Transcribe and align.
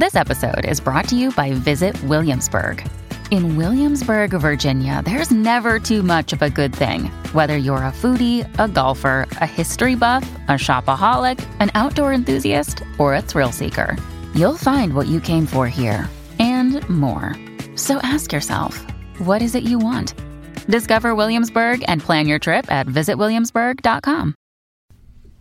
This 0.00 0.16
episode 0.16 0.64
is 0.64 0.80
brought 0.80 1.08
to 1.08 1.14
you 1.14 1.30
by 1.30 1.52
Visit 1.52 2.02
Williamsburg. 2.04 2.82
In 3.30 3.58
Williamsburg, 3.58 4.30
Virginia, 4.30 5.02
there's 5.04 5.30
never 5.30 5.78
too 5.78 6.02
much 6.02 6.32
of 6.32 6.40
a 6.40 6.48
good 6.48 6.74
thing. 6.74 7.10
Whether 7.34 7.58
you're 7.58 7.84
a 7.84 7.92
foodie, 7.92 8.48
a 8.58 8.66
golfer, 8.66 9.28
a 9.42 9.46
history 9.46 9.96
buff, 9.96 10.22
a 10.48 10.52
shopaholic, 10.52 11.38
an 11.60 11.70
outdoor 11.74 12.14
enthusiast, 12.14 12.82
or 12.96 13.14
a 13.14 13.20
thrill 13.20 13.52
seeker, 13.52 13.94
you'll 14.34 14.56
find 14.56 14.94
what 14.94 15.06
you 15.06 15.20
came 15.20 15.44
for 15.44 15.68
here 15.68 16.08
and 16.38 16.80
more. 16.88 17.36
So 17.76 17.98
ask 17.98 18.32
yourself, 18.32 18.78
what 19.18 19.42
is 19.42 19.54
it 19.54 19.64
you 19.64 19.78
want? 19.78 20.14
Discover 20.66 21.14
Williamsburg 21.14 21.84
and 21.88 22.00
plan 22.00 22.26
your 22.26 22.38
trip 22.38 22.72
at 22.72 22.86
visitwilliamsburg.com. 22.86 24.34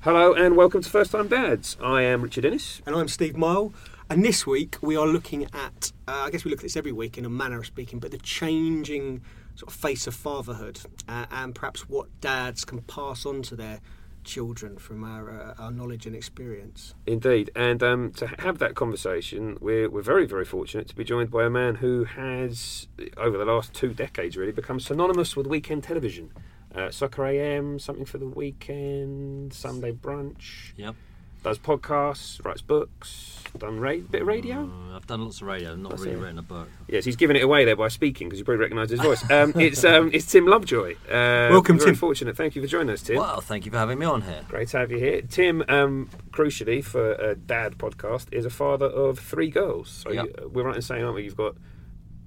Hello 0.02 0.34
and 0.34 0.58
welcome 0.58 0.82
to 0.82 0.90
First 0.90 1.12
Time 1.12 1.30
Dads. 1.30 1.78
I 1.82 2.02
am 2.02 2.22
Richard 2.22 2.46
Ennis. 2.46 2.82
And 2.86 2.94
I'm 2.96 3.08
Steve 3.08 3.38
Mile. 3.38 3.72
And 4.12 4.26
this 4.26 4.48
week 4.48 4.78
we 4.82 4.98
are 4.98 5.06
looking 5.06 5.44
at, 5.54 5.92
uh, 6.08 6.24
I 6.26 6.32
guess 6.32 6.44
we 6.44 6.50
look 6.50 6.62
at 6.62 6.64
this 6.64 6.76
every 6.76 6.92
week 6.92 7.20
in 7.20 7.26
a 7.26 7.30
manner 7.30 7.60
of 7.60 7.68
speaking, 7.68 8.00
but 8.00 8.10
the 8.10 8.18
changing 8.18 9.22
sort 9.54 9.72
of 9.72 9.80
face 9.80 10.08
of 10.08 10.16
fatherhood 10.16 10.80
uh, 11.08 11.28
and 11.30 11.54
perhaps 11.54 11.88
what 11.88 12.08
dads 12.20 12.66
can 12.66 12.82
pass 12.82 13.24
on 13.24 13.44
to 13.44 13.56
their 13.56 13.80
children 14.24 14.80
from 14.80 15.04
our, 15.04 15.30
uh, 15.30 15.54
our 15.60 15.70
knowledge 15.70 16.08
and 16.08 16.16
experience. 16.16 16.96
Indeed. 17.06 17.52
And 17.56 17.84
um, 17.84 18.12
to 18.14 18.26
have 18.40 18.58
that 18.58 18.74
conversation, 18.74 19.60
we're, 19.62 19.88
we're 19.88 20.02
very, 20.02 20.26
very 20.26 20.46
fortunate 20.46 20.88
to 20.88 20.96
be 20.96 21.04
joined 21.04 21.30
by 21.30 21.46
a 21.46 21.50
man 21.52 21.76
who 21.76 22.06
has, 22.06 22.88
over 23.16 23.38
the 23.38 23.46
last 23.46 23.76
two 23.76 23.94
decades 23.94 24.36
really, 24.36 24.52
become 24.52 24.80
synonymous 24.80 25.36
with 25.36 25.46
weekend 25.46 25.84
television. 25.84 26.34
Uh, 26.74 26.90
Soccer 26.90 27.28
AM, 27.28 27.78
something 27.78 28.06
for 28.06 28.18
the 28.18 28.28
weekend, 28.28 29.54
Sunday 29.54 29.92
brunch. 29.92 30.74
Yep. 30.78 30.96
Does 31.42 31.58
podcasts, 31.58 32.44
writes 32.44 32.62
books, 32.62 33.42
done 33.58 33.80
ra- 33.80 33.96
bit 34.12 34.22
of 34.24 34.28
radio. 34.28 34.70
Uh, 34.92 34.96
I've 34.98 35.08
done 35.08 35.24
lots 35.24 35.40
of 35.40 35.48
radio, 35.48 35.74
not 35.76 35.92
That's 35.92 36.02
really 36.04 36.16
it. 36.16 36.20
written 36.20 36.38
a 36.38 36.42
book. 36.42 36.68
Yes, 36.90 37.06
he's 37.06 37.16
giving 37.16 37.38
it 37.38 37.44
away 37.44 37.64
there 37.64 37.78
by 37.78 37.88
speaking 37.88 38.28
because 38.28 38.40
you 38.40 38.46
probably 38.46 38.60
recognise 38.62 38.90
his 38.90 39.00
voice. 39.00 39.24
Um, 39.32 39.54
it's 39.60 39.86
um, 39.86 40.10
it's 40.14 40.26
Tim 40.26 40.46
Lovejoy. 40.46 40.96
Uh, 41.08 41.48
Welcome, 41.50 41.78
very 41.78 41.92
Tim. 41.92 41.96
Fortunate. 41.96 42.36
Thank 42.36 42.56
you 42.58 42.62
for 42.62 42.68
joining 42.68 42.90
us, 42.90 43.02
Tim. 43.04 43.16
Well, 43.18 43.40
thank 43.40 43.66
you 43.66 43.72
for 43.72 43.78
having 43.78 44.00
me 44.00 44.06
on 44.06 44.22
here. 44.24 44.42
Great 44.50 44.68
to 44.70 44.80
have 44.80 44.92
you 44.92 44.98
here. 45.00 45.22
Tim, 45.22 45.64
um, 45.70 46.10
crucially 46.32 46.84
for 46.84 47.14
a 47.14 47.36
dad 47.36 47.78
podcast, 47.78 48.26
is 48.34 48.44
a 48.44 48.50
father 48.50 48.88
of 48.88 49.18
three 49.20 49.50
girls. 49.50 49.90
So 49.90 50.12
Yep. 50.12 50.26
you, 50.26 50.50
we're 50.54 50.64
right 50.64 50.76
in 50.76 50.82
saying, 50.82 51.04
aren't 51.04 51.16
we? 51.16 51.24
You've 51.24 51.38
got 51.38 51.56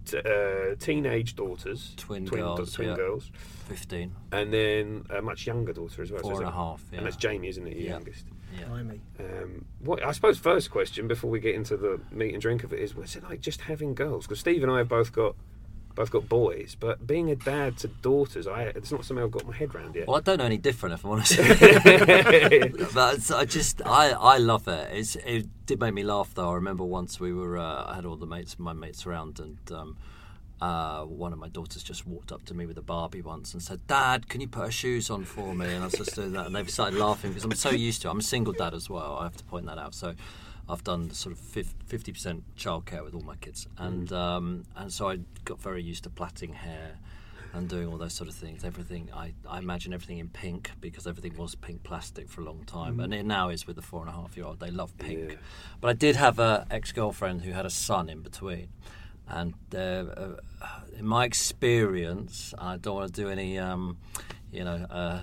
t- 0.05 0.19
uh, 0.19 0.75
teenage 0.78 1.36
daughters, 1.36 1.95
Twin 1.97 2.27
twin, 2.27 2.41
girls, 2.42 2.72
twin 2.72 2.89
yeah. 2.89 2.97
girls, 2.97 3.31
15. 3.69 4.12
and 4.33 4.53
then 4.53 5.05
a 5.11 5.22
much 5.22 5.47
younger 5.47 5.72
daughter 5.72 6.03
as 6.03 6.11
well. 6.12 6.22
Four 6.22 6.34
so 6.34 6.41
and 6.41 6.48
a 6.48 6.53
half, 6.53 6.84
yeah. 6.91 6.98
And 6.98 7.06
that's 7.06 7.17
Jamie, 7.17 7.48
isn't 7.48 7.67
it? 7.67 7.77
Your 7.77 7.84
Yeah. 7.86 7.91
youngest. 7.92 8.27
Yeah. 8.59 8.67
Um, 9.19 9.64
what 9.81 10.05
I 10.05 10.12
suppose 10.12 10.39
first 10.39 10.70
question 10.70 11.09
before 11.09 11.31
we 11.31 11.41
get 11.41 11.55
into 11.55 11.77
the 11.77 12.00
meat 12.11 12.34
and 12.34 12.42
drink 12.42 12.64
of 12.64 12.72
it 12.72 12.81
is, 12.81 12.94
what's 12.94 13.17
it 13.17 13.22
like 13.25 13.41
just 13.41 13.62
having 13.62 13.94
girls? 13.94 14.27
Because 14.27 14.41
Steve 14.41 14.62
and 14.62 14.70
I 14.70 14.78
have 14.78 14.89
both 14.89 15.12
got 15.12 15.36
both 15.95 16.11
got 16.11 16.29
boys, 16.29 16.77
but 16.79 17.07
being 17.07 17.31
a 17.31 17.37
dad 17.37 17.79
to 17.79 17.89
daughters, 17.89 18.47
I 18.47 18.65
it's 18.65 18.91
not 18.91 19.05
something 19.05 19.23
I've 19.23 19.31
got 19.31 19.47
my 19.47 19.55
head 19.55 19.75
around 19.75 19.95
yet. 19.95 20.07
Well, 20.07 20.17
I 20.17 20.21
don't 20.21 20.39
know 20.39 20.45
any 20.45 20.59
different, 20.59 20.95
if 20.95 21.05
I'm 21.05 21.12
honest. 21.12 21.37
but 22.95 23.31
I 23.33 23.45
just, 23.45 23.83
I, 23.84 24.11
I 24.11 24.39
love 24.39 24.69
it. 24.69 24.91
It's, 24.93 25.17
it 25.17 25.47
did 25.67 25.81
make 25.81 25.95
me 25.95 26.03
laugh, 26.03 26.33
though. 26.34 26.51
I 26.51 26.55
remember 26.55 26.84
once 26.84 27.21
we 27.21 27.33
were, 27.33 27.59
uh, 27.59 27.84
I 27.87 27.95
had 27.95 28.05
all 28.05 28.17
the 28.17 28.27
mates, 28.27 28.59
my 28.59 28.73
mates 28.73 29.07
around, 29.07 29.39
and 29.39 29.59
um, 29.73 29.97
uh, 30.61 31.05
one 31.05 31.33
of 31.33 31.39
my 31.39 31.49
daughters 31.49 31.83
just 31.83 32.06
walked 32.06 32.33
up 32.33 32.45
to 32.47 32.55
me 32.55 32.67
with 32.67 32.79
a 32.79 32.83
Barbie 32.83 33.23
once 33.23 33.53
and 33.53 33.62
said, 33.62 33.87
"Dad, 33.89 34.29
can 34.29 34.41
you 34.41 34.49
put 34.49 34.65
her 34.65 34.71
shoes 34.71 35.11
on 35.11 35.25
for 35.25 35.55
me?" 35.55 35.67
And 35.67 35.83
I 35.83 35.87
was 35.87 35.95
just 35.95 36.15
doing 36.15 36.33
that, 36.33 36.47
and 36.47 36.55
they 36.55 36.65
started 36.67 36.99
laughing 36.99 37.31
because 37.31 37.45
I'm 37.45 37.53
so 37.55 37.71
used 37.71 38.03
to. 38.03 38.09
it. 38.09 38.12
I'm 38.12 38.21
a 38.21 38.23
single 38.23 38.53
dad 38.53 38.73
as 38.73 38.89
well. 38.89 39.17
I 39.19 39.25
have 39.25 39.37
to 39.37 39.45
point 39.45 39.67
that 39.67 39.79
out. 39.79 39.95
So. 39.95 40.15
I've 40.73 40.83
done 40.84 41.11
sort 41.11 41.34
of 41.34 41.39
fifty 41.39 42.12
percent 42.12 42.45
childcare 42.56 43.05
with 43.05 43.15
all 43.15 43.20
my 43.23 43.37
kids, 43.37 43.69
and 43.77 44.11
um, 44.12 44.65
and 44.75 44.91
so 44.92 45.09
I 45.11 45.19
got 45.45 45.61
very 45.61 45.83
used 45.83 46.05
to 46.05 46.11
plaiting 46.11 46.55
hair 46.55 46.98
and 47.55 47.69
doing 47.69 47.87
all 47.89 47.98
those 47.98 48.15
sort 48.15 48.31
of 48.31 48.34
things. 48.34 48.65
Everything 48.65 49.11
I, 49.15 49.34
I 49.47 49.59
imagine 49.59 49.93
everything 49.93 50.19
in 50.19 50.28
pink 50.31 50.71
because 50.81 51.06
everything 51.06 51.37
was 51.37 51.55
pink 51.55 51.83
plastic 51.83 52.31
for 52.31 52.41
a 52.41 52.44
long 52.44 52.65
time, 52.65 53.00
and 53.00 53.12
it 53.12 53.27
now 53.27 53.50
is 53.50 53.66
with 53.66 53.77
the 53.77 53.83
four 53.83 54.00
and 54.00 54.09
a 54.09 54.12
half 54.12 54.34
year 54.37 54.47
old. 54.47 54.60
They 54.60 54.71
love 54.71 54.97
pink, 54.99 55.31
Yeah. 55.33 55.37
but 55.83 55.88
I 55.88 55.93
did 55.93 56.16
have 56.16 56.38
a 56.38 56.66
ex 56.71 56.91
girlfriend 56.93 57.43
who 57.43 57.53
had 57.53 57.66
a 57.66 57.71
son 57.71 58.09
in 58.09 58.22
between, 58.22 58.69
and 59.28 59.53
uh, 59.75 59.78
uh, 59.78 60.37
in 60.99 61.04
my 61.04 61.27
experience, 61.27 62.54
I 62.59 62.78
don't 62.78 62.94
want 62.94 63.15
to 63.15 63.21
do 63.22 63.28
any. 63.28 63.59
Um, 63.59 63.99
you 64.53 64.65
know, 64.65 64.87
uh, 64.91 65.21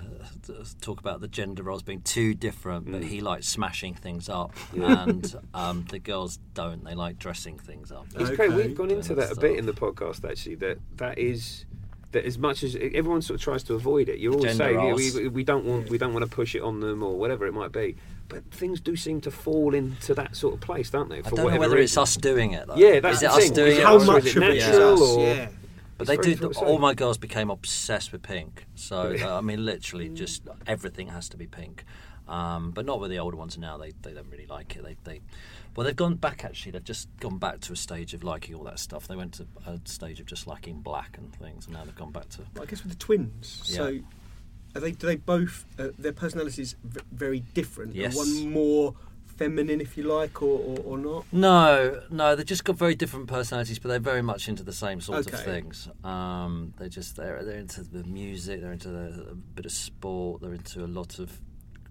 talk 0.80 0.98
about 1.00 1.20
the 1.20 1.28
gender 1.28 1.62
roles 1.62 1.82
being 1.82 2.02
too 2.02 2.34
different, 2.34 2.90
but 2.90 3.02
he 3.04 3.20
likes 3.20 3.46
smashing 3.48 3.94
things 3.94 4.28
up, 4.28 4.52
and 4.74 5.34
um, 5.54 5.84
the 5.88 5.98
girls 6.00 6.38
don't. 6.54 6.84
They 6.84 6.94
like 6.94 7.18
dressing 7.18 7.58
things 7.58 7.92
up. 7.92 8.06
It's 8.16 8.30
great. 8.30 8.50
Okay. 8.50 8.66
We've 8.68 8.76
gone 8.76 8.90
into 8.90 9.14
that 9.14 9.30
a 9.32 9.36
bit 9.36 9.56
in 9.58 9.66
the 9.66 9.72
podcast 9.72 10.28
actually. 10.28 10.56
That 10.56 10.78
that 10.96 11.18
is 11.18 11.64
that 12.12 12.24
as 12.24 12.38
much 12.38 12.64
as 12.64 12.74
everyone 12.74 13.22
sort 13.22 13.38
of 13.38 13.44
tries 13.44 13.62
to 13.64 13.74
avoid 13.74 14.08
it, 14.08 14.18
you're 14.18 14.32
always 14.32 14.56
Gender 14.56 14.64
saying 14.64 15.14
yeah, 15.14 15.20
we, 15.22 15.28
we 15.28 15.44
don't 15.44 15.64
want 15.64 15.88
we 15.90 15.96
don't 15.98 16.12
want 16.12 16.24
to 16.24 16.30
push 16.30 16.56
it 16.56 16.62
on 16.62 16.80
them 16.80 17.02
or 17.04 17.16
whatever 17.16 17.46
it 17.46 17.54
might 17.54 17.70
be. 17.72 17.96
But 18.28 18.48
things 18.52 18.80
do 18.80 18.94
seem 18.96 19.20
to 19.22 19.30
fall 19.30 19.74
into 19.74 20.14
that 20.14 20.36
sort 20.36 20.54
of 20.54 20.60
place, 20.60 20.90
don't 20.90 21.08
they? 21.08 21.18
I 21.18 21.22
For 21.22 21.30
don't 21.30 21.38
know 21.38 21.44
whatever 21.44 21.60
whether 21.60 21.78
it's 21.78 21.96
us 21.96 22.16
doing 22.16 22.52
it. 22.52 22.66
Though. 22.66 22.76
Yeah, 22.76 23.00
that's 23.00 23.18
is 23.18 23.22
it 23.22 23.26
the 23.26 23.32
us 23.32 23.42
thing. 23.44 23.54
doing 23.54 23.72
Is 23.72 23.78
it? 23.78 23.84
How 23.84 23.94
or 23.94 24.00
is 24.00 24.06
much 24.06 24.26
it 24.26 24.36
of 24.36 24.42
it 24.42 24.56
is 24.56 24.64
natural 24.66 24.92
us? 24.94 25.00
or- 25.00 25.20
Yeah. 25.26 25.48
But 26.00 26.06
they 26.08 26.16
did. 26.16 26.42
All 26.56 26.78
my 26.78 26.94
girls 26.94 27.18
became 27.18 27.50
obsessed 27.50 28.12
with 28.12 28.22
pink. 28.22 28.66
So 28.74 29.14
uh, 29.22 29.38
I 29.38 29.40
mean, 29.40 29.64
literally, 29.64 30.08
just 30.08 30.42
everything 30.66 31.08
has 31.08 31.28
to 31.30 31.36
be 31.36 31.46
pink. 31.46 31.84
Um, 32.28 32.70
but 32.70 32.86
not 32.86 33.00
with 33.00 33.10
the 33.10 33.18
older 33.18 33.36
ones 33.36 33.58
now. 33.58 33.76
They 33.76 33.92
they 34.02 34.12
don't 34.12 34.30
really 34.30 34.46
like 34.46 34.76
it. 34.76 34.84
They 34.84 34.96
they 35.04 35.20
well, 35.76 35.84
they've 35.84 35.96
gone 35.96 36.14
back. 36.14 36.44
Actually, 36.44 36.72
they've 36.72 36.84
just 36.84 37.08
gone 37.18 37.38
back 37.38 37.60
to 37.60 37.72
a 37.72 37.76
stage 37.76 38.14
of 38.14 38.22
liking 38.24 38.54
all 38.54 38.64
that 38.64 38.78
stuff. 38.78 39.06
They 39.08 39.16
went 39.16 39.34
to 39.34 39.46
a 39.66 39.78
stage 39.84 40.20
of 40.20 40.26
just 40.26 40.46
liking 40.46 40.80
black 40.80 41.16
and 41.18 41.34
things, 41.34 41.66
and 41.66 41.74
now 41.74 41.84
they've 41.84 41.94
gone 41.94 42.12
back 42.12 42.28
to. 42.30 42.42
I 42.60 42.64
guess 42.66 42.82
with 42.82 42.92
the 42.92 42.98
twins. 42.98 43.60
So 43.64 43.88
Yeah. 43.88 44.00
are 44.76 44.80
they, 44.80 44.92
do 44.92 45.06
they 45.06 45.16
both, 45.16 45.64
uh, 45.78 45.88
their 45.98 46.12
personalities 46.12 46.76
v- 46.84 47.00
very 47.12 47.40
different? 47.40 47.94
Yes. 47.94 48.16
One 48.16 48.50
more 48.52 48.94
feminine, 49.40 49.80
if 49.80 49.96
you 49.96 50.02
like, 50.04 50.42
or, 50.42 50.58
or, 50.60 50.78
or 50.84 50.98
not? 50.98 51.24
No, 51.32 52.02
no, 52.10 52.36
they've 52.36 52.44
just 52.44 52.64
got 52.64 52.76
very 52.76 52.94
different 52.94 53.26
personalities, 53.26 53.78
but 53.78 53.88
they're 53.88 53.98
very 53.98 54.20
much 54.22 54.48
into 54.48 54.62
the 54.62 54.72
same 54.72 55.00
sorts 55.00 55.26
of 55.32 55.40
things. 55.40 55.88
Um, 56.04 56.74
they 56.78 56.90
just 56.90 57.16
they're 57.16 57.42
they're 57.42 57.58
into 57.58 57.82
the 57.82 58.04
music, 58.04 58.60
they're 58.60 58.72
into 58.72 58.88
the, 58.90 59.30
a 59.30 59.34
bit 59.34 59.64
of 59.64 59.72
sport, 59.72 60.42
they're 60.42 60.52
into 60.52 60.84
a 60.84 60.86
lot 61.00 61.18
of 61.18 61.40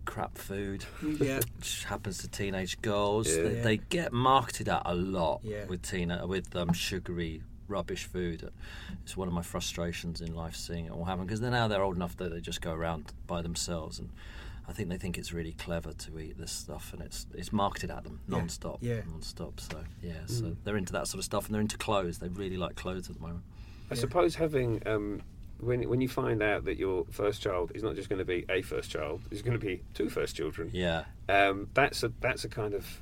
crap 0.05 0.37
food. 0.37 0.85
Yeah. 1.01 1.39
which 1.57 1.85
happens 1.85 2.19
to 2.19 2.27
teenage 2.27 2.79
girls. 2.81 3.27
Yeah. 3.35 3.43
They, 3.43 3.55
Yeah. 3.55 3.63
they 3.63 3.77
get 3.77 4.13
marketed 4.13 4.69
at 4.69 4.83
a 4.85 4.93
lot 4.93 5.41
Yeah. 5.43 5.65
with 5.65 5.81
teen 5.81 6.15
with 6.27 6.55
um, 6.55 6.71
sugary 6.73 7.41
rubbish 7.67 8.05
food. 8.05 8.47
It's 9.03 9.17
one 9.17 9.27
of 9.27 9.33
my 9.33 9.41
frustrations 9.43 10.21
in 10.21 10.35
life 10.35 10.55
seeing 10.55 10.85
it 10.85 10.91
all 10.91 11.05
happen 11.05 11.25
because 11.25 11.39
they're 11.41 11.51
now 11.51 11.67
they're 11.67 11.83
old 11.83 11.95
enough 11.95 12.15
that 12.17 12.31
they 12.31 12.41
just 12.41 12.61
go 12.61 12.73
around 12.73 13.11
by 13.25 13.41
themselves 13.41 13.97
and. 13.97 14.09
I 14.69 14.73
think 14.73 14.89
they 14.89 14.97
think 14.97 15.17
it's 15.17 15.33
really 15.33 15.53
clever 15.53 15.91
to 15.93 16.19
eat 16.19 16.37
this 16.37 16.51
stuff, 16.51 16.93
and 16.93 17.01
it's 17.01 17.25
it's 17.33 17.51
marketed 17.51 17.89
at 17.91 18.03
them 18.03 18.19
Yeah. 18.27 18.37
non-stop, 18.37 18.77
Yeah. 18.81 19.01
non-stop. 19.09 19.59
So 19.59 19.83
yeah, 20.03 20.25
so 20.27 20.55
they're 20.63 20.77
into 20.77 20.93
that 20.93 21.07
sort 21.07 21.19
of 21.19 21.25
stuff, 21.25 21.45
and 21.47 21.53
they're 21.55 21.61
into 21.61 21.77
clothes. 21.77 22.19
They 22.19 22.27
really 22.29 22.57
like 22.57 22.75
clothes 22.75 23.09
at 23.09 23.15
the 23.15 23.21
moment. 23.21 23.43
I 23.89 23.95
Yeah. 23.95 24.01
suppose 24.01 24.35
having 24.35 24.81
um, 24.87 25.21
when 25.59 25.89
when 25.89 25.99
you 26.01 26.07
find 26.07 26.43
out 26.43 26.65
that 26.65 26.77
your 26.77 27.05
first 27.09 27.41
child 27.41 27.71
is 27.73 27.81
not 27.83 27.95
just 27.95 28.07
going 28.09 28.19
to 28.19 28.25
be 28.25 28.45
a 28.47 28.61
first 28.61 28.91
child, 28.91 29.21
it's 29.31 29.41
going 29.41 29.59
to 29.59 29.65
be 29.65 29.81
two 29.93 30.07
first 30.09 30.35
children. 30.35 30.69
Yeah, 30.71 31.05
Um, 31.27 31.69
that's 31.73 32.03
a 32.03 32.13
that's 32.21 32.43
a 32.45 32.49
kind 32.49 32.73
of 32.75 33.01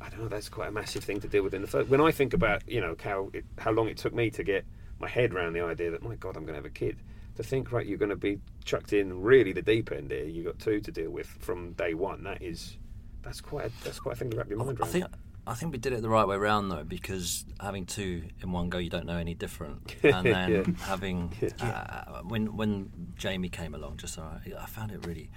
I 0.00 0.10
don't 0.10 0.20
know. 0.20 0.28
That's 0.28 0.48
quite 0.48 0.68
a 0.68 0.72
massive 0.72 1.02
thing 1.02 1.20
to 1.20 1.28
deal 1.28 1.42
with 1.42 1.54
in 1.54 1.62
the 1.62 1.66
first. 1.68 1.88
When 1.88 2.00
I 2.00 2.10
think 2.12 2.34
about 2.34 2.68
you 2.68 2.80
know 2.80 2.94
how 3.02 3.30
it, 3.32 3.44
how 3.58 3.72
long 3.72 3.88
it 3.88 3.96
took 3.96 4.12
me 4.14 4.30
to 4.30 4.44
get 4.44 4.64
my 5.00 5.08
head 5.08 5.32
around 5.34 5.54
the 5.54 5.60
idea 5.62 5.90
that 5.90 6.02
my 6.02 6.16
God, 6.16 6.36
I'm 6.36 6.42
going 6.44 6.54
to 6.54 6.62
have 6.62 6.64
a 6.66 6.70
kid. 6.70 6.96
To 7.38 7.44
think 7.44 7.70
right, 7.70 7.86
you're 7.86 7.98
going 7.98 8.08
to 8.10 8.16
be 8.16 8.40
chucked 8.64 8.92
in 8.92 9.22
really 9.22 9.52
the 9.52 9.62
deep 9.62 9.92
end 9.92 10.10
here. 10.10 10.24
You've 10.24 10.44
got 10.46 10.58
two 10.58 10.80
to 10.80 10.90
deal 10.90 11.08
with 11.12 11.28
from 11.28 11.72
day 11.74 11.94
one. 11.94 12.24
That 12.24 12.42
is 12.42 12.76
that's 13.22 13.40
quite 13.40 13.66
a, 13.66 13.70
that's 13.84 14.00
quite 14.00 14.16
a 14.16 14.18
thing 14.18 14.30
to 14.30 14.36
wrap 14.38 14.48
your 14.48 14.58
mind 14.58 14.76
I 14.80 14.82
around. 14.82 14.90
think 14.90 15.04
I 15.46 15.54
think 15.54 15.70
we 15.70 15.78
did 15.78 15.92
it 15.92 16.02
the 16.02 16.08
right 16.08 16.26
way 16.26 16.36
round 16.36 16.68
though, 16.68 16.82
because 16.82 17.44
having 17.60 17.86
two 17.86 18.24
in 18.42 18.50
one 18.50 18.70
go, 18.70 18.78
you 18.78 18.90
don't 18.90 19.06
know 19.06 19.18
any 19.18 19.34
different, 19.34 19.94
and 20.02 20.26
then 20.26 20.50
Yeah. 20.50 20.84
having 20.84 21.32
uh, 21.60 22.22
when 22.24 22.56
when 22.56 22.90
Jamie 23.16 23.50
came 23.50 23.72
along, 23.72 23.98
just 23.98 24.14
so 24.14 24.22
I, 24.22 24.40
I 24.60 24.66
found 24.66 24.90
it 24.90 25.06
really. 25.06 25.30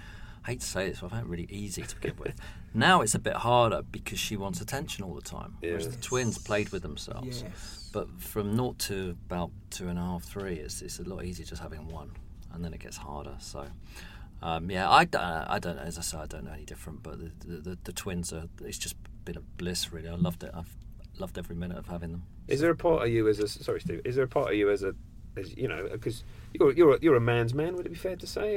I 0.43 0.51
hate 0.51 0.61
to 0.61 0.65
say 0.65 0.89
this, 0.89 1.01
but 1.01 1.05
I 1.05 1.09
found 1.17 1.27
it 1.27 1.29
really 1.29 1.47
easy 1.51 1.83
to 1.83 1.95
begin 2.01 2.17
with. 2.17 2.33
now 2.73 3.01
it's 3.01 3.13
a 3.13 3.19
bit 3.19 3.35
harder 3.35 3.83
because 3.83 4.17
she 4.17 4.37
wants 4.37 4.59
attention 4.59 5.03
all 5.03 5.13
the 5.13 5.21
time, 5.21 5.57
whereas 5.59 5.87
the 5.87 6.01
twins 6.01 6.39
played 6.39 6.69
with 6.69 6.81
themselves. 6.81 7.43
Yes. 7.43 7.80
But 7.91 8.07
from 8.21 8.55
naught 8.55 8.79
to 8.79 9.15
about 9.27 9.51
two 9.69 9.87
and 9.87 9.99
a 9.99 10.01
half, 10.01 10.23
three, 10.23 10.55
it's, 10.55 10.81
it's 10.81 10.99
a 10.99 11.03
lot 11.03 11.25
easier 11.25 11.45
just 11.45 11.61
having 11.61 11.87
one, 11.87 12.11
and 12.53 12.63
then 12.63 12.73
it 12.73 12.79
gets 12.79 12.97
harder. 12.97 13.35
So, 13.39 13.65
um, 14.41 14.71
yeah, 14.71 14.89
I, 14.89 15.07
I 15.47 15.59
don't 15.59 15.75
know. 15.75 15.83
As 15.83 15.97
I 15.97 16.01
say, 16.01 16.17
I 16.17 16.25
don't 16.25 16.45
know 16.45 16.53
any 16.53 16.65
different. 16.65 17.03
But 17.03 17.19
the, 17.19 17.31
the, 17.45 17.57
the, 17.57 17.77
the 17.83 17.93
twins 17.93 18.31
are. 18.31 18.45
It's 18.61 18.77
just 18.77 18.95
been 19.25 19.37
a 19.37 19.41
bliss, 19.41 19.91
really. 19.91 20.09
I 20.09 20.15
loved 20.15 20.43
it. 20.43 20.51
I've 20.53 20.73
loved 21.19 21.37
every 21.37 21.55
minute 21.55 21.77
of 21.77 21.87
having 21.87 22.11
them. 22.11 22.23
Is 22.47 22.59
there 22.59 22.71
a 22.71 22.75
part 22.75 23.03
of 23.03 23.09
you 23.09 23.27
as 23.27 23.39
a 23.39 23.47
sorry, 23.47 23.81
Steve? 23.81 24.01
Is 24.05 24.15
there 24.15 24.25
a 24.25 24.29
part 24.29 24.49
of 24.49 24.55
you 24.55 24.69
as 24.71 24.83
a 24.83 24.95
as 25.37 25.55
you 25.55 25.67
know 25.67 25.87
because 25.91 26.23
you're 26.53 26.73
you're 26.73 26.95
a, 26.95 26.99
you're 27.01 27.15
a 27.15 27.21
man's 27.21 27.53
man? 27.53 27.75
Would 27.75 27.85
it 27.85 27.89
be 27.89 27.95
fair 27.95 28.15
to 28.15 28.27
say? 28.27 28.55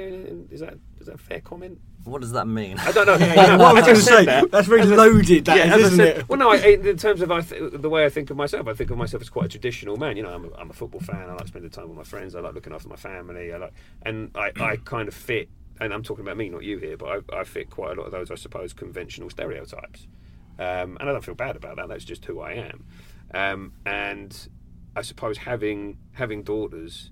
Is 0.50 0.60
that 0.60 0.78
is 1.00 1.06
that 1.06 1.16
a 1.16 1.18
fair 1.18 1.40
comment? 1.40 1.80
What 2.04 2.20
does 2.20 2.32
that 2.32 2.46
mean? 2.46 2.78
I 2.78 2.92
don't 2.92 3.06
know. 3.06 3.14
Yeah, 3.34 3.56
what 3.56 3.68
I 3.68 3.72
was 3.72 3.84
going 3.84 3.96
to 3.96 4.02
say, 4.02 4.46
that's 4.50 4.68
very 4.68 4.84
loaded, 4.84 5.46
that 5.46 5.56
yeah, 5.56 5.74
is, 5.74 5.84
isn't 5.86 5.96
said, 5.96 6.18
it? 6.18 6.28
well, 6.28 6.38
no. 6.38 6.50
I, 6.50 6.56
in 6.56 6.96
terms 6.98 7.22
of 7.22 7.30
I 7.30 7.40
th- 7.40 7.72
the 7.72 7.88
way 7.88 8.04
I 8.04 8.08
think 8.10 8.30
of 8.30 8.36
myself, 8.36 8.68
I 8.68 8.74
think 8.74 8.90
of 8.90 8.98
myself 8.98 9.22
as 9.22 9.30
quite 9.30 9.46
a 9.46 9.48
traditional 9.48 9.96
man. 9.96 10.16
You 10.16 10.24
know, 10.24 10.34
I'm 10.34 10.44
a, 10.44 10.54
I'm 10.56 10.70
a 10.70 10.74
football 10.74 11.00
fan. 11.00 11.28
I 11.28 11.32
like 11.32 11.48
spending 11.48 11.70
time 11.70 11.88
with 11.88 11.96
my 11.96 12.04
friends. 12.04 12.34
I 12.34 12.40
like 12.40 12.54
looking 12.54 12.72
after 12.74 12.88
my 12.88 12.96
family. 12.96 13.52
I 13.52 13.56
like, 13.56 13.72
and 14.02 14.30
I, 14.34 14.52
I 14.60 14.76
kind 14.76 15.08
of 15.08 15.14
fit. 15.14 15.48
And 15.80 15.92
I'm 15.92 16.02
talking 16.02 16.24
about 16.24 16.36
me, 16.36 16.50
not 16.50 16.62
you 16.62 16.78
here, 16.78 16.96
but 16.96 17.24
I, 17.32 17.40
I 17.40 17.44
fit 17.44 17.70
quite 17.70 17.96
a 17.96 18.00
lot 18.00 18.06
of 18.06 18.12
those, 18.12 18.30
I 18.30 18.36
suppose, 18.36 18.72
conventional 18.72 19.30
stereotypes. 19.30 20.06
Um, 20.58 20.96
and 21.00 21.08
I 21.08 21.12
don't 21.12 21.24
feel 21.24 21.34
bad 21.34 21.56
about 21.56 21.76
that. 21.76 21.88
That's 21.88 22.04
just 22.04 22.24
who 22.26 22.40
I 22.40 22.52
am. 22.52 22.84
Um, 23.32 23.72
and 23.84 24.48
I 24.94 25.02
suppose 25.02 25.38
having 25.38 25.98
having 26.12 26.42
daughters. 26.42 27.10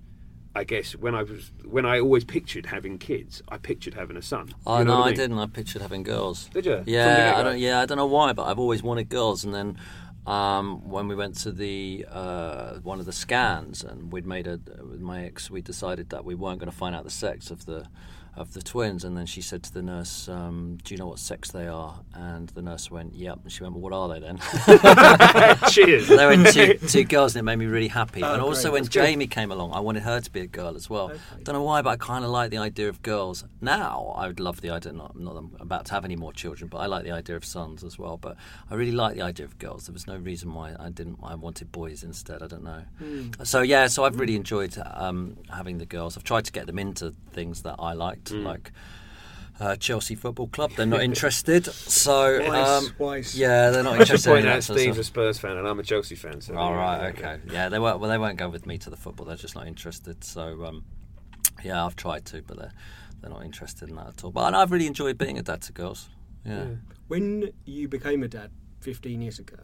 I 0.54 0.64
guess 0.64 0.92
when 0.94 1.14
I 1.14 1.22
was 1.22 1.50
when 1.64 1.86
I 1.86 2.00
always 2.00 2.24
pictured 2.24 2.66
having 2.66 2.98
kids, 2.98 3.42
I 3.48 3.56
pictured 3.58 3.94
having 3.94 4.16
a 4.16 4.22
son. 4.22 4.54
Oh 4.66 4.78
You 4.78 4.84
know 4.84 4.98
no, 4.98 5.02
I 5.02 5.06
mean? 5.06 5.16
didn't. 5.16 5.38
I 5.38 5.46
pictured 5.46 5.82
having 5.82 6.02
girls. 6.02 6.50
Did 6.52 6.66
you? 6.66 6.82
Yeah. 6.86 7.34
I 7.36 7.42
don't. 7.42 7.58
Yeah, 7.58 7.80
I 7.80 7.86
don't 7.86 7.96
know 7.96 8.06
why, 8.06 8.32
but 8.34 8.44
I've 8.44 8.58
always 8.58 8.82
wanted 8.82 9.08
girls. 9.08 9.44
And 9.44 9.54
then 9.54 9.78
um, 10.26 10.88
when 10.88 11.08
we 11.08 11.14
went 11.14 11.36
to 11.38 11.52
the 11.52 12.06
uh, 12.10 12.74
one 12.80 13.00
of 13.00 13.06
the 13.06 13.12
scans, 13.12 13.82
and 13.82 14.12
we'd 14.12 14.26
made 14.26 14.46
a 14.46 14.60
with 14.82 15.00
my 15.00 15.24
ex, 15.24 15.50
we 15.50 15.62
decided 15.62 16.10
that 16.10 16.24
we 16.24 16.34
weren't 16.34 16.58
going 16.58 16.70
to 16.70 16.76
find 16.76 16.94
out 16.94 17.04
the 17.04 17.10
sex 17.10 17.50
of 17.50 17.64
the 17.64 17.86
of 18.34 18.54
the 18.54 18.62
twins. 18.62 19.04
And 19.04 19.16
then 19.16 19.26
she 19.26 19.42
said 19.42 19.62
to 19.64 19.72
the 19.72 19.82
nurse, 19.82 20.28
um, 20.28 20.78
"Do 20.84 20.94
you 20.94 20.98
know 20.98 21.06
what 21.06 21.18
sex 21.18 21.50
they 21.50 21.66
are?" 21.68 22.00
And 22.14 22.48
the 22.50 22.62
nurse 22.62 22.90
went, 22.90 23.14
"Yep." 23.14 23.40
And 23.42 23.52
she 23.52 23.62
went, 23.62 23.74
"Well, 23.74 23.82
what 23.82 23.92
are 23.92 24.08
they 24.08 24.20
then?" 24.20 24.38
Cheers. 25.70 26.08
they 26.08 26.26
were 26.26 26.50
two, 26.50 26.74
two 26.88 27.04
girls, 27.04 27.34
and 27.34 27.40
it 27.40 27.44
made 27.44 27.56
me 27.56 27.66
really 27.66 27.88
happy. 27.88 28.22
Oh, 28.22 28.32
and 28.34 28.42
also 28.42 28.62
great. 28.64 28.72
when 28.72 28.82
That's 28.84 28.94
good. 28.94 29.06
Jamie 29.06 29.26
came 29.26 29.50
along, 29.50 29.72
I 29.72 29.80
wanted 29.80 30.02
her 30.02 30.20
to 30.20 30.30
be 30.30 30.40
a 30.40 30.46
girl 30.46 30.76
as 30.76 30.88
well. 30.88 31.12
I 31.12 31.42
don't 31.42 31.54
know 31.54 31.62
why, 31.62 31.82
but 31.82 31.90
I 31.90 31.96
kind 31.96 32.24
of 32.24 32.30
like 32.30 32.50
the 32.50 32.58
idea 32.58 32.88
of 32.88 33.02
girls. 33.02 33.44
Now 33.60 34.14
I 34.16 34.26
would 34.26 34.40
love 34.40 34.60
the 34.60 34.70
idea. 34.70 34.92
Not, 34.92 35.18
not 35.18 35.36
I'm 35.36 35.56
about 35.60 35.86
to 35.86 35.92
have 35.94 36.04
any 36.04 36.16
more 36.16 36.32
children, 36.32 36.68
but 36.68 36.78
I 36.78 36.86
like 36.86 37.04
the 37.04 37.12
idea 37.12 37.36
of 37.36 37.44
sons 37.44 37.84
as 37.84 37.98
well. 37.98 38.16
But 38.16 38.36
I 38.70 38.74
really 38.74 38.92
like 38.92 39.14
the 39.14 39.22
idea 39.22 39.46
of 39.46 39.58
girls. 39.58 39.86
There 39.86 39.92
was 39.92 40.06
no 40.06 40.16
reason 40.16 40.54
why 40.54 40.74
I 40.78 40.88
didn't. 40.90 41.18
I 41.22 41.34
wanted 41.34 41.70
boys 41.72 42.02
instead. 42.02 42.42
I 42.42 42.46
don't 42.46 42.64
know. 42.64 42.82
Hmm. 42.98 43.30
So 43.44 43.62
yeah, 43.62 43.86
so 43.88 44.04
I've 44.04 44.18
really 44.18 44.36
enjoyed 44.36 44.76
um, 44.94 45.36
having 45.50 45.78
the 45.78 45.86
girls. 45.86 46.16
I've 46.16 46.24
tried 46.24 46.44
to 46.46 46.52
get 46.52 46.66
them 46.66 46.78
into 46.78 47.14
things 47.32 47.62
that 47.62 47.76
I 47.78 47.92
liked, 48.30 48.40
Hmm. 48.40 48.44
like. 48.46 48.72
Uh, 49.60 49.76
Chelsea 49.76 50.16
Football 50.16 50.48
Club. 50.48 50.72
They're 50.76 50.86
not 50.86 51.02
interested, 51.10 51.66
so 51.66 52.40
Wise, 52.48 52.68
um, 52.88 52.94
wise. 52.98 53.38
yeah, 53.38 53.70
they're 53.70 53.84
not 53.84 53.92
I 53.92 53.98
should 54.04 54.24
interested. 54.24 54.30
in 54.30 54.34
point 54.34 54.44
that 54.46 54.56
out 54.56 54.62
sort 54.64 54.76
of 54.76 54.80
Steve's 54.80 54.96
stuff. 54.96 55.02
a 55.02 55.06
Spurs 55.06 55.38
fan 55.38 55.56
and 55.58 55.68
I'm 55.68 55.78
a 55.78 55.82
Chelsea 55.84 56.16
fan. 56.16 56.40
So 56.40 56.56
All 56.56 56.70
there 56.70 56.74
you 56.74 56.80
right, 56.80 57.16
go. 57.16 57.28
okay, 57.28 57.40
yeah, 57.52 57.68
they 57.68 57.78
won't. 57.78 58.00
Well, 58.00 58.10
they 58.10 58.18
won't 58.18 58.38
go 58.38 58.48
with 58.48 58.66
me 58.66 58.78
to 58.78 58.90
the 58.90 58.96
football. 58.96 59.24
They're 59.26 59.36
just 59.36 59.54
not 59.54 59.68
interested. 59.68 60.24
So, 60.24 60.64
um, 60.64 60.84
yeah, 61.62 61.84
I've 61.84 61.94
tried 61.94 62.24
to, 62.26 62.42
but 62.42 62.58
they're 62.58 62.72
they're 63.20 63.30
not 63.30 63.44
interested 63.44 63.88
in 63.88 63.94
that 63.96 64.08
at 64.08 64.24
all. 64.24 64.32
But 64.32 64.46
and 64.46 64.56
I've 64.56 64.72
really 64.72 64.86
enjoyed 64.88 65.16
being 65.16 65.38
a 65.38 65.42
dad 65.42 65.60
to 65.62 65.72
girls. 65.72 66.08
Yeah. 66.44 66.64
When 67.06 67.52
you 67.64 67.86
became 67.86 68.24
a 68.24 68.28
dad 68.28 68.50
15 68.80 69.20
years 69.22 69.38
ago, 69.38 69.58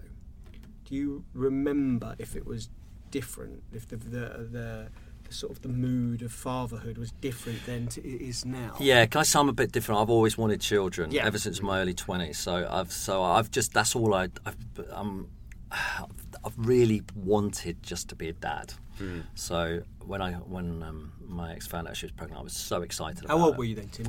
do 0.85 0.95
you 0.95 1.25
remember 1.35 2.15
if 2.19 2.37
it 2.37 2.47
was 2.47 2.69
different, 3.11 3.65
if 3.73 3.89
the 3.89 3.97
the, 3.97 4.11
the, 4.11 4.49
the 4.53 4.89
sort 5.31 5.53
of 5.53 5.63
the 5.63 5.69
mood 5.69 6.23
of 6.23 6.33
fatherhood 6.33 6.97
was 6.99 7.11
different 7.21 7.65
than 7.67 7.87
to 7.89 8.01
it 8.07 8.21
is 8.23 8.45
now? 8.45 8.75
Yeah, 8.81 9.05
can 9.07 9.21
I 9.21 9.25
say 9.25 9.39
I'm 9.39 9.49
a 9.49 9.53
bit 9.53 9.73
different? 9.73 10.01
I've 10.01 10.11
always 10.11 10.37
wanted 10.39 10.61
children 10.61 11.11
Yeah. 11.11 11.27
ever 11.27 11.39
since 11.39 11.61
my 11.63 11.81
early 11.81 11.95
twenties. 11.95 12.39
So 12.39 12.67
I've 12.71 12.93
so 12.93 13.23
I've 13.23 13.51
just 13.51 13.73
that's 13.73 13.95
all 13.97 14.15
I 14.15 14.29
I've, 14.47 14.57
I'm 14.91 15.29
I've 15.71 16.57
really 16.57 17.03
wanted 17.15 17.83
just 17.83 18.09
to 18.09 18.15
be 18.17 18.29
a 18.29 18.33
dad. 18.33 18.73
Hmm. 18.99 19.21
So 19.35 19.83
when 20.07 20.23
I 20.23 20.33
when 20.33 20.83
um, 20.83 21.13
my 21.27 21.53
ex 21.53 21.67
found 21.67 21.89
out 21.89 21.97
she 21.97 22.07
was 22.07 22.13
pregnant, 22.13 22.41
I 22.41 22.45
was 22.45 22.55
so 22.55 22.83
excited. 22.83 23.27
How 23.29 23.37
about 23.37 23.45
old 23.45 23.55
it. 23.55 23.59
were 23.59 23.65
you 23.65 23.75
then, 23.75 23.89
Tim? 23.89 24.07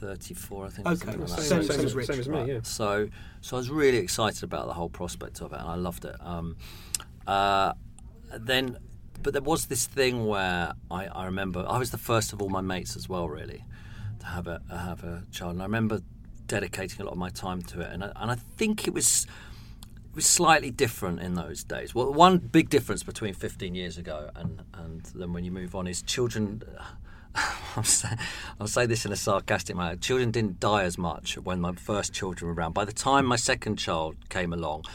34, 0.00 0.66
I 0.66 0.68
think. 0.68 0.86
Okay, 0.86 1.16
like 1.16 1.28
same- 1.28 1.44
Same, 1.44 1.62
same 1.64 1.78
as, 1.80 1.84
as 1.86 1.94
Rich. 1.94 2.06
same 2.06 2.20
as 2.20 2.28
me, 2.28 2.44
yeah. 2.52 2.60
So, 2.62 3.08
so 3.40 3.56
I 3.56 3.58
was 3.58 3.68
really 3.68 3.98
excited 3.98 4.44
about 4.44 4.66
the 4.68 4.72
whole 4.72 4.88
prospect 4.88 5.40
of 5.40 5.52
it, 5.52 5.58
and 5.58 5.68
I 5.68 5.74
loved 5.74 6.04
it. 6.04 6.14
Um, 6.20 6.56
uh, 7.26 7.72
then, 8.38 8.76
but 9.22 9.32
there 9.32 9.42
was 9.42 9.66
this 9.66 9.86
thing 9.86 10.26
where 10.26 10.72
I, 10.90 11.06
I 11.06 11.24
remember 11.26 11.64
I 11.68 11.78
was 11.78 11.90
the 11.90 11.98
first 11.98 12.32
of 12.32 12.40
all 12.40 12.48
my 12.48 12.60
mates 12.60 12.96
as 12.96 13.08
well, 13.08 13.28
really, 13.28 13.64
to 14.20 14.26
have 14.26 14.46
a 14.46 14.60
have 14.70 15.04
a 15.04 15.24
child, 15.30 15.52
and 15.52 15.62
I 15.62 15.64
remember 15.64 16.00
dedicating 16.46 17.00
a 17.00 17.04
lot 17.04 17.12
of 17.12 17.18
my 17.18 17.30
time 17.30 17.62
to 17.62 17.80
it, 17.80 17.92
and 17.92 18.04
I, 18.04 18.12
and 18.16 18.30
I 18.30 18.34
think 18.34 18.86
it 18.86 18.94
was 18.94 19.26
it 20.10 20.14
was 20.14 20.26
slightly 20.26 20.70
different 20.70 21.20
in 21.20 21.34
those 21.34 21.64
days. 21.64 21.94
Well, 21.94 22.12
one 22.12 22.38
big 22.38 22.70
difference 22.70 23.02
between 23.02 23.34
15 23.34 23.74
years 23.74 23.98
ago 23.98 24.30
and 24.34 24.62
and 24.74 25.02
then 25.14 25.32
when 25.32 25.44
you 25.44 25.52
move 25.52 25.74
on 25.74 25.86
is 25.86 26.02
children. 26.02 26.62
I'll 27.76 27.84
say, 27.84 28.08
I'll 28.58 28.66
say 28.66 28.86
this 28.86 29.04
in 29.04 29.12
a 29.12 29.16
sarcastic 29.16 29.76
manner. 29.76 29.94
Children 29.96 30.32
didn't 30.32 30.58
die 30.58 30.82
as 30.84 30.98
much 30.98 31.36
when 31.36 31.60
my 31.60 31.72
first 31.72 32.12
children 32.12 32.48
were 32.48 32.54
around. 32.54 32.72
By 32.72 32.84
the 32.84 32.92
time 32.92 33.26
my 33.26 33.36
second 33.36 33.76
child 33.76 34.16
came 34.28 34.52
along, 34.52 34.86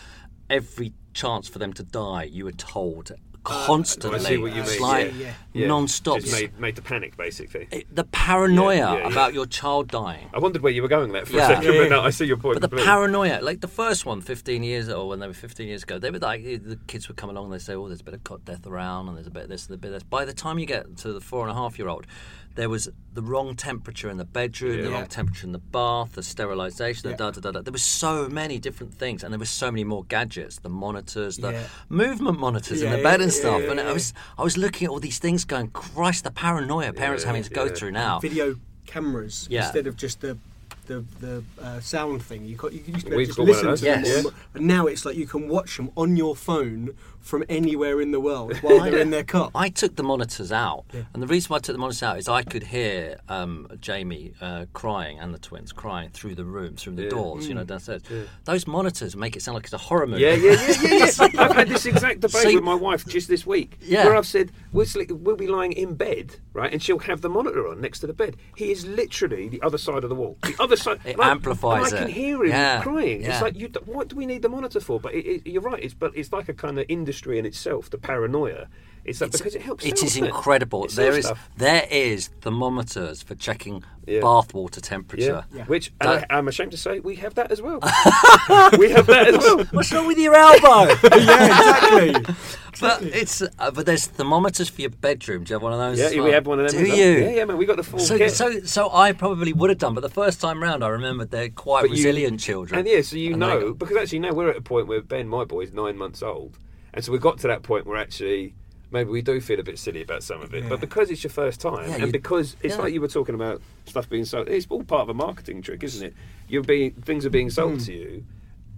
every 0.50 0.94
chance 1.14 1.48
for 1.48 1.60
them 1.60 1.72
to 1.74 1.84
die, 1.84 2.24
you 2.24 2.44
were 2.44 2.52
told 2.52 3.14
constantly. 3.44 4.20
Oh, 4.20 4.24
I 4.24 4.26
see 4.26 4.38
what 4.38 4.54
you 4.54 4.62
It's 4.62 4.72
mean. 4.74 4.82
like 4.82 5.14
yeah, 5.18 5.34
Yeah. 5.54 5.68
non-stop. 5.68 6.20
Just 6.22 6.32
made, 6.34 6.60
made 6.60 6.76
the 6.76 6.82
panic, 6.82 7.18
basically. 7.18 7.68
It- 7.72 7.94
the 7.94 8.04
paranoia 8.06 8.76
Yeah, 8.76 8.94
yeah, 8.94 9.00
yeah. 9.00 9.12
about 9.12 9.34
your 9.34 9.46
child 9.46 9.90
dying. 9.90 10.30
I 10.34 10.40
wondered 10.40 10.62
where 10.62 10.72
you 10.72 10.82
were 10.82 10.88
going 10.88 11.12
there 11.12 11.26
for 11.26 11.34
Yeah. 11.34 11.44
a 11.46 11.48
second, 11.56 11.64
Yeah, 11.64 11.72
but 11.80 11.84
yeah. 11.84 11.90
no, 11.90 12.02
I 12.02 12.10
see 12.10 12.26
your 12.26 12.38
point. 12.38 12.56
But 12.56 12.62
the 12.62 12.68
completely. 12.70 12.86
paranoia, 12.88 13.40
like 13.42 13.62
the 13.62 13.68
first 13.68 14.06
one, 14.06 14.22
15 14.22 14.64
years 14.64 14.90
or 14.90 15.08
when 15.08 15.20
they 15.20 15.28
were 15.28 15.34
15 15.34 15.68
years 15.68 15.84
ago, 15.84 16.00
they 16.00 16.10
were 16.12 16.20
like, 16.20 16.42
eh, 16.46 16.58
the 16.64 16.78
kids 16.88 17.08
would 17.08 17.18
come 17.18 17.30
along 17.30 17.46
and 17.46 17.54
they 17.54 17.60
say, 17.60 17.74
oh, 17.76 17.88
there's 17.88 18.02
a 18.02 18.04
bit 18.04 18.14
of 18.14 18.24
cot 18.24 18.44
death 18.46 18.66
around 18.66 19.08
and 19.10 19.18
there's 19.18 19.28
a 19.28 19.32
bit 19.32 19.44
of 19.44 19.50
this 19.50 19.68
and 19.68 19.76
a 19.76 19.78
bit 19.78 19.88
of 19.90 19.94
this. 19.96 20.04
By 20.04 20.26
the 20.26 20.34
time 20.34 20.58
you 20.60 20.66
get 20.66 20.98
to 20.98 21.14
the 21.14 21.22
four 21.22 21.42
and 21.42 21.52
a 21.52 21.54
half 21.54 21.78
year 21.78 21.88
old, 21.90 22.08
there 22.56 22.70
was 22.70 22.88
the 23.14 23.22
wrong 23.22 23.56
temperature 23.56 24.10
in 24.10 24.18
the 24.18 24.26
bedroom, 24.26 24.84
the 24.84 24.92
wrong 24.92 25.08
temperature 25.08 25.46
in 25.48 25.54
the 25.54 25.60
bath, 25.60 26.14
the 26.14 26.22
sterilisation, 26.24 27.04
the 27.04 27.10
Yeah. 27.12 27.16
da 27.18 27.32
da 27.32 27.42
da 27.42 27.52
da. 27.52 27.62
There 27.62 27.72
were 27.72 27.78
so 27.78 28.28
many 28.30 28.60
different 28.60 28.94
things, 28.94 29.24
and 29.24 29.34
there 29.34 29.40
were 29.40 29.46
so 29.46 29.72
many 29.72 29.84
more 29.84 30.04
gadgets, 30.06 30.60
the 30.60 30.70
monitors, 30.70 31.38
the 31.38 31.52
Yeah. 31.54 31.64
movement 31.90 32.40
monitors 32.40 32.82
in 32.82 32.92
the 32.92 32.98
bed 32.98 33.20
yeah, 33.20 33.24
and 33.24 33.34
stuff. 33.34 33.62
yeah, 33.62 33.72
and 33.72 33.80
yeah. 33.80 33.90
I 33.90 33.94
was, 33.94 34.14
I 34.38 34.44
was 34.44 34.58
looking 34.58 34.86
at 34.86 34.92
all 34.92 35.00
these 35.00 35.20
things, 35.20 35.46
going, 35.46 35.70
Christ, 35.70 36.24
the 36.26 36.32
paranoia 36.32 36.94
parents 36.94 37.24
Yeah, 37.24 37.28
having 37.28 37.44
to 37.44 37.50
go 37.50 37.70
through 37.70 37.92
now. 37.92 38.20
Video 38.20 38.56
cameras 38.86 39.48
Yeah. 39.50 39.64
instead 39.66 39.88
of 39.88 39.96
just 39.96 40.22
the 40.22 40.38
the, 40.84 41.04
the 41.20 41.44
uh, 41.62 41.80
sound 41.80 42.24
thing. 42.24 42.46
You, 42.46 42.56
got, 42.56 42.74
you 42.74 42.82
used 42.86 43.06
to 43.06 43.12
be 43.12 43.16
able 43.18 43.22
to 43.22 43.26
just 43.28 43.38
got 43.38 43.48
one 43.48 43.58
of 43.58 43.64
listen 43.66 43.78
to 43.78 43.86
yes. 43.86 44.24
them, 44.24 44.34
and 44.54 44.68
now 44.68 44.88
it's 44.88 45.06
like 45.06 45.16
you 45.16 45.28
can 45.28 45.48
watch 45.48 45.78
them 45.78 45.92
on 45.96 46.16
your 46.16 46.36
phone 46.36 46.96
from 47.20 47.44
anywhere 47.48 48.02
in 48.02 48.12
the 48.12 48.20
world 48.20 48.58
while 48.58 48.82
they're 48.82 49.00
in 49.00 49.10
their 49.10 49.24
cot. 49.24 49.52
I 49.56 49.70
took 49.70 49.96
the 49.96 50.04
monitors 50.04 50.52
out, 50.52 50.84
Yeah. 50.94 51.04
and 51.14 51.24
the 51.24 51.28
reason 51.28 51.50
why 51.50 51.56
I 51.58 51.60
took 51.60 51.74
the 51.74 51.80
monitors 51.80 52.04
out 52.04 52.18
is 52.18 52.28
I 52.28 52.44
could 52.44 52.64
hear 52.64 53.18
um, 53.30 53.68
Jamie 53.80 54.34
uh, 54.42 54.66
crying 54.74 55.20
and 55.20 55.34
the 55.34 55.40
twins 55.40 55.72
crying 55.72 56.10
through 56.10 56.36
the 56.36 56.44
room, 56.44 56.76
through 56.76 56.96
the 56.96 57.04
Yeah. 57.04 57.10
doors, 57.10 57.48
you 57.48 57.56
know, 57.56 57.64
downstairs. 57.64 58.02
Those 58.44 58.68
monitors 58.68 59.16
make 59.16 59.38
it 59.38 59.42
sound 59.42 59.56
like 59.56 59.64
it's 59.64 59.74
a 59.74 59.78
horror 59.78 60.06
movie. 60.06 60.22
Yeah, 60.22 60.34
yeah, 60.34 60.52
yeah, 60.52 60.76
yeah, 60.82 61.12
yeah. 61.34 61.42
I've 61.42 61.56
had 61.56 61.70
this 61.70 61.86
exact 61.86 62.20
debate 62.20 62.42
So 62.44 62.54
with 62.54 62.64
my 62.64 62.76
wife 62.76 63.06
just 63.08 63.30
this 63.30 63.46
week, 63.46 63.78
Yeah. 63.82 64.04
where 64.06 64.16
I've 64.16 64.28
said 64.28 64.52
we'll, 64.74 64.86
sleep, 64.86 65.10
we'll 65.12 65.36
be 65.38 65.48
lying 65.48 65.72
in 65.72 65.94
bed, 65.96 66.36
right, 66.52 66.74
and 66.74 66.84
she'll 66.84 67.00
have 67.00 67.22
the 67.22 67.30
monitor 67.30 67.68
on 67.70 67.80
next 67.80 68.00
to 68.00 68.08
the 68.08 68.14
bed. 68.14 68.36
He 68.58 68.72
is 68.72 68.86
literally 68.86 69.48
the 69.48 69.62
other 69.62 69.78
side 69.78 70.04
of 70.04 70.10
the 70.10 70.16
wall, 70.16 70.38
the 70.42 70.56
other 70.60 70.76
side. 70.76 71.00
It 71.06 71.18
I- 71.20 71.30
amplifies 71.32 71.94
I 71.94 71.98
can 72.00 72.10
it. 72.10 72.14
hear 72.14 72.44
him 72.44 72.50
Yeah, 72.50 72.82
crying. 72.82 73.22
yeah. 73.22 73.34
It's 73.34 73.42
like, 73.42 73.58
you, 73.58 73.70
what 73.86 74.10
do 74.10 74.16
we 74.18 74.26
need 74.26 74.42
the 74.42 74.50
monitor 74.50 74.80
for? 74.82 75.00
But 75.00 75.14
it, 75.14 75.26
it, 75.26 75.48
you're 75.50 75.62
right. 75.62 75.82
It's 75.82 75.94
but 75.94 76.12
it's 76.18 76.34
like 76.34 76.50
a 76.50 76.54
kind 76.54 76.78
of 76.80 76.86
industry 76.90 77.40
in 77.40 77.46
itself. 77.46 77.90
The 77.90 77.98
paranoia. 77.98 78.68
It's 79.06 79.20
because 79.20 79.54
it 79.56 79.62
helps. 79.62 79.84
It 79.84 79.98
sell, 79.98 80.08
is 80.08 80.14
doesn't 80.14 80.26
incredible. 80.28 80.86
It 80.86 80.92
There 80.92 81.06
sells 81.12 81.18
is 81.18 81.26
stuff. 81.26 81.50
there 81.58 81.86
is 81.92 82.28
thermometers 82.42 83.22
for 83.22 83.36
checking 83.36 83.84
Yeah. 84.08 84.22
bathwater 84.22 84.82
temperature. 84.82 85.44
Yeah. 85.54 85.66
Which 85.66 85.92
That- 86.00 86.26
I, 86.32 86.38
I'm 86.38 86.48
ashamed 86.48 86.72
to 86.72 86.78
say 86.78 87.00
we 87.00 87.16
have 87.18 87.36
that 87.36 87.52
as 87.52 87.62
well. 87.62 87.80
we 88.78 88.92
have 88.92 89.06
that 89.08 89.28
as 89.28 89.38
well. 89.40 89.66
What's 89.72 89.92
wrong 89.92 90.08
with 90.08 90.18
your 90.18 90.36
elbow? 90.36 90.94
yeah, 91.18 91.46
exactly. 91.48 92.36
but 92.80 93.02
it's 93.04 93.42
uh, 93.42 93.72
but 93.72 93.86
there's 93.86 94.08
thermometers 94.08 94.70
for 94.70 94.80
your 94.82 94.90
bedroom. 94.92 95.44
Do 95.44 95.50
you 95.52 95.56
have 95.56 95.64
one 95.64 95.74
of 95.74 95.80
those? 95.80 96.00
Yeah, 96.00 96.06
as 96.06 96.14
we 96.14 96.22
well? 96.22 96.32
have 96.32 96.48
one 96.48 96.60
of 96.62 96.72
them. 96.72 96.82
Do 96.84 96.86
as 96.86 96.90
well. 96.90 96.98
you? 96.98 97.12
Yeah, 97.26 97.30
yeah, 97.32 97.46
man. 97.46 97.58
We 97.58 97.66
got 97.66 97.76
the 97.78 97.84
full 97.84 98.00
So, 98.00 98.18
kit. 98.18 98.32
so, 98.32 98.62
so 98.62 98.90
I 98.94 99.12
probably 99.12 99.52
would 99.52 99.70
have 99.70 99.80
done, 99.80 99.94
but 99.96 100.02
the 100.02 100.10
first 100.10 100.40
time 100.40 100.64
round, 100.64 100.82
I 100.84 100.88
remembered 100.88 101.30
they're 101.30 101.50
quite 101.50 101.82
But 101.82 101.90
you- 101.92 101.98
resilient 101.98 102.40
children. 102.40 102.80
And 102.80 102.88
yeah, 102.88 103.02
so 103.02 103.18
you 103.18 103.34
And 103.34 103.42
they 103.42 103.48
know, 103.48 103.60
go- 103.60 103.74
because 103.74 103.98
actually 103.98 104.20
now 104.20 104.32
we're 104.32 104.50
at 104.50 104.56
a 104.58 104.62
point 104.62 104.88
where 104.88 105.02
Ben, 105.02 105.28
my 105.28 105.44
boy, 105.44 105.62
is 105.62 105.74
nine 105.74 105.98
months 105.98 106.24
old, 106.24 106.58
and 106.94 107.04
so 107.04 107.12
we 107.12 107.18
got 107.20 107.38
to 107.40 107.48
that 107.48 107.64
point 107.64 107.86
where 107.86 107.98
actually 107.98 108.54
maybe 108.94 109.10
we 109.10 109.22
do 109.22 109.42
feel 109.42 109.60
a 109.60 109.64
bit 109.64 109.78
silly 109.80 110.02
about 110.04 110.24
some 110.24 110.42
of 110.42 110.54
it, 110.54 110.64
Yeah. 110.64 110.70
but 110.70 110.80
because 110.80 111.10
it's 111.12 111.24
your 111.24 111.32
first 111.32 111.60
time, 111.60 111.90
Yeah, 111.90 112.04
and 112.04 112.12
because 112.12 112.56
it's 112.62 112.76
yeah. 112.76 112.82
like 112.82 112.94
you 112.94 113.02
were 113.02 113.08
talking 113.10 113.36
about 113.36 113.62
stuff 113.86 114.08
being 114.10 114.24
sold, 114.24 114.48
it's 114.48 114.68
all 114.70 114.84
part 114.84 115.02
of 115.02 115.10
a 115.10 115.14
marketing 115.14 115.62
trick, 115.62 115.84
isn't 115.84 116.06
it? 116.08 116.14
You're 116.48 116.64
being 116.64 116.92
things 116.92 117.26
are 117.26 117.30
being 117.32 117.50
sold 117.50 117.74
Hmm. 117.80 117.86
to 117.86 117.94
you. 117.94 118.26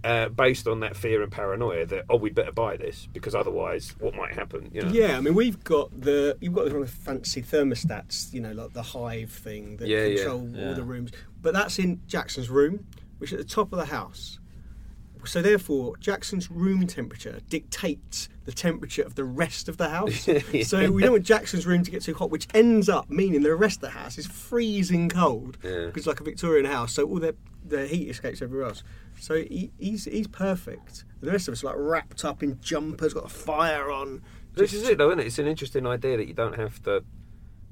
Uh, 0.04 0.28
based 0.28 0.68
on 0.68 0.78
that 0.80 0.94
fear 0.94 1.20
and 1.22 1.32
paranoia 1.32 1.84
that 1.84 2.04
oh 2.08 2.16
we'd 2.16 2.34
better 2.34 2.52
buy 2.52 2.76
this 2.76 3.08
because 3.12 3.34
otherwise 3.34 3.92
what 3.98 4.14
might 4.14 4.32
happen 4.32 4.70
you 4.72 4.80
know 4.80 4.88
Yeah, 4.92 5.16
I 5.16 5.20
mean 5.20 5.34
we've 5.34 5.64
got 5.64 5.88
the 6.00 6.36
you've 6.40 6.52
got 6.54 6.66
the 6.66 6.70
kind 6.70 6.82
of 6.84 6.90
fancy 6.90 7.42
thermostats, 7.42 8.32
you 8.32 8.40
know, 8.40 8.52
like 8.52 8.72
the 8.72 8.82
hive 8.82 9.32
thing 9.32 9.78
that 9.78 9.88
Yeah, 9.88 10.04
yeah, 10.04 10.16
control 10.16 10.48
yeah. 10.52 10.68
all 10.68 10.74
the 10.74 10.84
rooms. 10.84 11.10
But 11.42 11.54
that's 11.54 11.80
in 11.80 12.00
Jackson's 12.06 12.50
room, 12.50 12.86
which 13.18 13.32
is 13.32 13.40
at 13.40 13.48
the 13.48 13.52
top 13.52 13.72
of 13.72 13.78
the 13.80 13.86
house. 13.86 14.38
So 15.26 15.42
therefore, 15.42 15.96
Jackson's 15.98 16.50
room 16.50 16.86
temperature 16.86 17.40
dictates 17.48 18.28
the 18.44 18.52
temperature 18.52 19.02
of 19.02 19.14
the 19.16 19.24
rest 19.24 19.68
of 19.68 19.76
the 19.76 19.88
house. 19.88 20.28
So 20.64 20.90
we 20.90 21.02
don't 21.02 21.12
want 21.12 21.24
Jackson's 21.24 21.66
room 21.66 21.82
to 21.82 21.90
get 21.90 22.02
too 22.02 22.14
hot, 22.14 22.30
which 22.30 22.46
ends 22.54 22.88
up 22.88 23.10
meaning 23.10 23.42
the 23.42 23.54
rest 23.54 23.78
of 23.78 23.80
the 23.82 23.90
house 23.90 24.18
is 24.18 24.26
freezing 24.26 25.08
cold 25.08 25.58
Yeah. 25.62 25.86
because 25.86 26.00
it's 26.02 26.06
like 26.06 26.20
a 26.20 26.24
Victorian 26.24 26.64
house. 26.66 26.92
So 26.92 27.06
all 27.06 27.18
their 27.18 27.34
the 27.64 27.86
heat 27.86 28.08
escapes 28.08 28.40
everywhere 28.42 28.68
else. 28.68 28.84
So 29.18 29.34
he, 29.36 29.72
he's 29.78 30.04
he's 30.04 30.28
perfect. 30.28 31.04
The 31.20 31.30
rest 31.32 31.48
of 31.48 31.52
us 31.52 31.64
are 31.64 31.68
like 31.68 31.76
wrapped 31.78 32.24
up 32.24 32.42
in 32.42 32.60
jumpers, 32.60 33.12
got 33.12 33.24
a 33.24 33.28
fire 33.28 33.90
on. 33.90 34.22
This 34.54 34.72
is 34.72 34.88
it, 34.88 34.96
though, 34.98 35.08
isn't 35.10 35.20
it? 35.20 35.26
It's 35.26 35.38
an 35.38 35.46
interesting 35.48 35.86
idea 35.86 36.16
that 36.16 36.26
you 36.28 36.34
don't 36.34 36.54
have 36.56 36.80
to. 36.84 37.04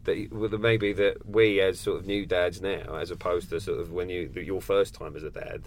That 0.05 0.19
you- 0.19 0.29
well, 0.31 0.51
maybe 0.59 0.93
that 0.93 1.27
we, 1.27 1.61
as 1.61 1.81
sort 1.81 1.99
of 2.01 2.07
new 2.07 2.27
dads 2.27 2.61
now, 2.61 2.97
as 2.97 3.11
opposed 3.11 3.49
to 3.51 3.59
sort 3.61 3.81
of 3.81 3.91
when 3.91 4.11
you 4.11 4.31
your 4.37 4.61
first 4.61 4.95
time 4.95 5.17
as 5.17 5.23
a 5.23 5.31
dad, 5.31 5.63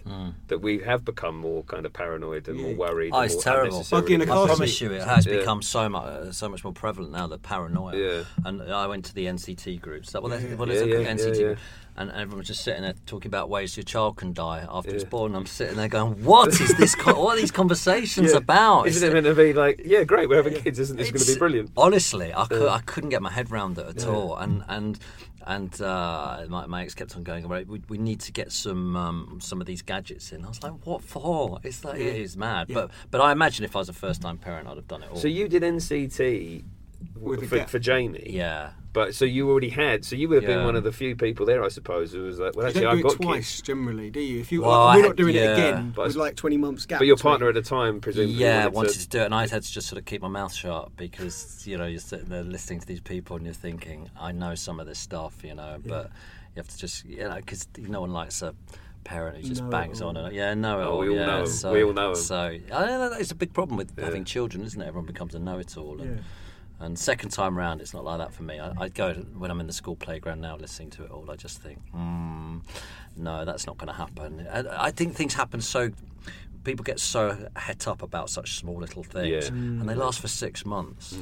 that 0.48 0.60
we 0.60 0.80
have 0.80 1.04
become 1.04 1.36
more 1.38 1.64
kind 1.64 1.86
of 1.88 1.94
paranoid 1.94 2.48
and 2.48 2.60
more 2.62 2.76
worried. 2.76 3.12
Oh, 3.14 3.22
it's 3.22 3.34
more 3.34 3.44
terrible. 3.44 3.76
unnecessarily 3.78 4.02
Buggy 4.04 4.14
in 4.14 4.22
a 4.22 4.24
I 4.26 4.28
car 4.28 4.46
promise 4.46 4.80
you, 4.80 4.92
it 4.94 5.02
has 5.04 5.26
Yeah. 5.26 5.38
become 5.38 5.62
so 5.64 5.90
much 5.90 6.04
uh, 6.04 6.32
so 6.32 6.48
much 6.50 6.64
more 6.64 6.74
prevalent 6.74 7.12
now. 7.14 7.26
The 7.26 7.40
paranoia. 7.40 7.96
Yeah. 7.98 8.24
And 8.46 8.62
I 8.62 8.86
went 8.86 9.06
to 9.06 9.16
the 9.16 9.26
NCT 9.26 9.82
groups. 9.82 10.12
That, 10.12 10.22
well, 10.22 10.30
that's- 10.32 10.56
well, 10.58 10.68
Yeah, 10.68 10.74
it's 10.76 10.84
a 10.84 10.88
yeah, 11.02 11.14
NCT, 11.34 11.40
yeah, 11.42 11.48
yeah. 11.50 11.56
And 11.98 12.12
everyone 12.12 12.38
was 12.38 12.48
just 12.48 12.64
sitting 12.64 12.84
there 12.84 12.94
talking 13.06 13.30
about 13.30 13.50
ways 13.50 13.76
your 13.76 13.84
child 13.84 14.18
can 14.18 14.32
die 14.34 14.66
after 14.70 14.94
it's 14.94 15.04
born. 15.04 15.36
I'm 15.36 15.46
sitting 15.46 15.76
there 15.78 15.88
going, 15.88 16.24
"What 16.24 16.50
is 16.62 16.76
this? 16.78 16.94
Co- 16.96 17.20
what 17.22 17.38
are 17.38 17.42
these 17.42 17.52
conversations 17.52 18.32
Yeah. 18.32 18.38
about?" 18.38 18.88
Isn't 18.88 19.04
It's- 19.04 19.12
it 19.12 19.14
meant 19.14 19.26
to 19.26 19.42
be 19.42 19.54
like, 19.54 19.82
yeah, 19.86 20.04
great, 20.04 20.30
we're 20.30 20.38
having 20.38 20.54
kids, 20.62 20.80
isn't 20.80 20.98
this 20.98 21.10
going 21.12 21.24
to 21.26 21.34
be 21.34 21.38
brilliant? 21.40 21.72
Honestly, 21.76 22.34
I, 22.34 22.46
cou- 22.46 22.68
I 22.70 22.80
couldn't 22.86 23.10
get 23.10 23.22
my 23.22 23.32
head 23.32 23.52
round 23.52 23.78
it 23.78 23.88
at 23.88 24.06
all, 24.08 24.36
and 24.38 24.64
and 24.68 25.00
and 25.46 25.82
uh, 25.82 26.44
my, 26.50 26.66
my 26.66 26.82
ex 26.84 26.94
kept 26.94 27.16
on 27.16 27.24
going. 27.24 27.48
Right, 27.48 27.66
we, 27.66 27.82
we 27.88 27.98
need 27.98 28.20
to 28.22 28.32
get 28.34 28.52
some 28.52 28.96
um, 28.96 29.40
some 29.42 29.62
of 29.62 29.66
these 29.68 29.82
gadgets 29.82 30.32
in. 30.34 30.44
I 30.46 30.50
was 30.50 30.62
like, 30.62 30.74
what 30.86 31.02
for? 31.02 31.60
It's 31.64 31.84
like 31.86 32.00
it 32.00 32.16
is 32.18 32.36
mad. 32.36 32.68
But 32.74 32.92
but 33.12 33.22
I 33.22 33.32
imagine 33.32 33.64
if 33.66 33.76
I 33.76 33.80
was 33.80 33.90
a 33.90 33.94
first 33.94 34.22
time 34.22 34.38
parent, 34.38 34.68
I'd 34.68 34.76
have 34.76 34.88
done 34.88 35.04
it 35.04 35.10
all. 35.10 35.16
So 35.18 35.28
you 35.28 35.48
did 35.48 35.64
NCT 35.64 36.64
With 37.16 37.48
for, 37.50 37.58
gap. 37.58 37.70
for 37.70 37.80
Jamie, 37.80 38.24
yeah. 38.28 38.72
But 38.94 39.14
so 39.14 39.26
you 39.26 39.50
already 39.50 39.70
had, 39.70 40.04
so 40.06 40.16
you 40.16 40.28
would 40.30 40.42
have 40.42 40.50
Yeah. 40.50 40.58
been 40.58 40.66
one 40.66 40.76
of 40.76 40.84
the 40.84 40.92
few 40.92 41.16
people 41.16 41.46
there, 41.46 41.64
I 41.64 41.68
suppose, 41.68 42.12
who 42.14 42.24
was 42.24 42.40
like, 42.40 42.56
well, 42.56 42.64
You 42.66 42.70
actually, 42.70 42.82
don't 42.82 42.92
I've 42.92 42.98
do 42.98 43.04
got 43.04 43.14
it 43.14 43.22
twice 43.22 43.52
kids. 43.58 43.62
generally, 43.62 44.10
do 44.10 44.20
you? 44.20 44.40
If 44.40 44.52
you 44.52 44.62
Well, 44.62 44.72
I 44.72 44.96
we're 44.96 45.02
had- 45.04 45.08
not 45.10 45.16
doing 45.18 45.36
yeah. 45.36 45.42
it 45.42 45.54
again 45.54 45.94
But 45.96 46.02
I 46.02 46.06
with 46.06 46.16
s- 46.16 46.18
like 46.20 46.36
twenty 46.36 46.58
months 46.58 46.86
gap. 46.88 47.00
But 47.00 47.06
your 47.06 47.16
between. 47.16 47.32
partner 47.32 47.50
at 47.50 47.54
the 47.56 47.62
time, 47.62 48.02
presumably, 48.02 48.34
Yeah, 48.34 48.64
wanted 48.66 48.76
wanted 48.76 48.94
to, 48.94 49.00
to 49.02 49.08
do 49.10 49.20
it, 49.20 49.26
and 49.26 49.36
I 49.36 49.42
had 49.48 49.62
to 49.64 49.72
just 49.72 49.88
sort 49.88 50.00
of 50.00 50.06
keep 50.06 50.22
my 50.24 50.28
mouth 50.30 50.54
shut 50.54 50.96
because 50.98 51.68
you 51.68 51.78
know 51.78 51.86
you're 51.86 52.00
sitting 52.00 52.30
there 52.30 52.44
listening 52.44 52.80
to 52.80 52.88
these 52.88 53.02
people 53.02 53.36
and 53.36 53.46
you're 53.46 53.54
thinking, 53.54 54.10
I 54.20 54.32
know 54.32 54.56
some 54.56 54.80
of 54.80 54.88
this 54.88 54.98
stuff, 55.00 55.44
you 55.44 55.54
know, 55.54 55.78
but 55.86 56.06
you 56.56 56.60
have 56.62 56.68
to 56.70 56.78
just 56.78 57.06
you 57.06 57.18
know 57.28 57.36
because 57.36 57.68
no 57.78 58.02
one 58.02 58.12
likes 58.14 58.42
a 58.42 58.56
parent 59.04 59.38
who 59.38 59.44
just 59.48 59.62
Know 59.62 59.68
it 59.68 59.72
bangs 59.72 60.02
all. 60.02 60.10
on 60.10 60.18
and 60.18 60.36
yeah, 60.36 60.54
know 60.56 60.80
it 60.80 60.84
Oh, 60.86 60.92
all. 60.94 61.00
we 61.00 61.10
all 61.10 61.16
yeah, 61.18 61.26
know 61.28 61.40
'em. 61.42 61.48
So, 61.48 61.72
We 61.72 61.84
all 61.84 61.94
know 61.94 62.10
'em. 62.10 62.16
So 62.16 62.36
I 62.74 62.86
know 62.88 63.12
it's 63.20 63.32
a 63.32 63.36
big 63.36 63.54
problem 63.54 63.78
with 63.78 63.98
having 64.00 64.26
children, 64.26 64.64
isn't 64.64 64.82
it? 64.82 64.86
Everyone 64.88 65.06
becomes 65.06 65.36
a 65.36 65.40
know-it-all. 65.40 66.02
And, 66.02 66.16
Yeah. 66.18 66.22
And 66.80 66.98
second 66.98 67.30
time 67.32 67.58
round, 67.58 67.82
it's 67.82 67.94
not 67.94 68.04
like 68.04 68.20
that 68.20 68.34
for 68.34 68.44
me. 68.44 68.60
I, 68.60 68.72
I 68.78 68.90
go 68.90 69.14
when 69.38 69.50
I'm 69.52 69.60
in 69.60 69.68
the 69.68 69.74
school 69.74 69.96
playground 69.96 70.42
now, 70.42 70.56
listening 70.58 70.90
to 70.92 71.04
it 71.06 71.12
all. 71.12 71.30
I 71.32 71.36
just 71.36 71.62
think, 71.62 71.80
mm, 71.94 72.62
no, 73.16 73.46
that's 73.46 73.66
not 73.66 73.78
going 73.78 73.88
to 73.88 73.94
happen. 73.94 74.48
I, 74.52 74.88
I 74.88 74.92
think 74.92 75.16
things 75.16 75.34
happen 75.34 75.62
so. 75.62 75.90
People 76.64 76.84
get 76.84 77.00
so 77.00 77.48
het 77.56 77.88
up 77.88 78.02
about 78.02 78.30
such 78.30 78.58
small 78.58 78.76
little 78.78 79.02
things, 79.04 79.46
Yeah. 79.46 79.54
and 79.56 79.88
they 79.88 79.96
last 79.96 80.20
for 80.20 80.28
six 80.28 80.66
months. 80.66 81.18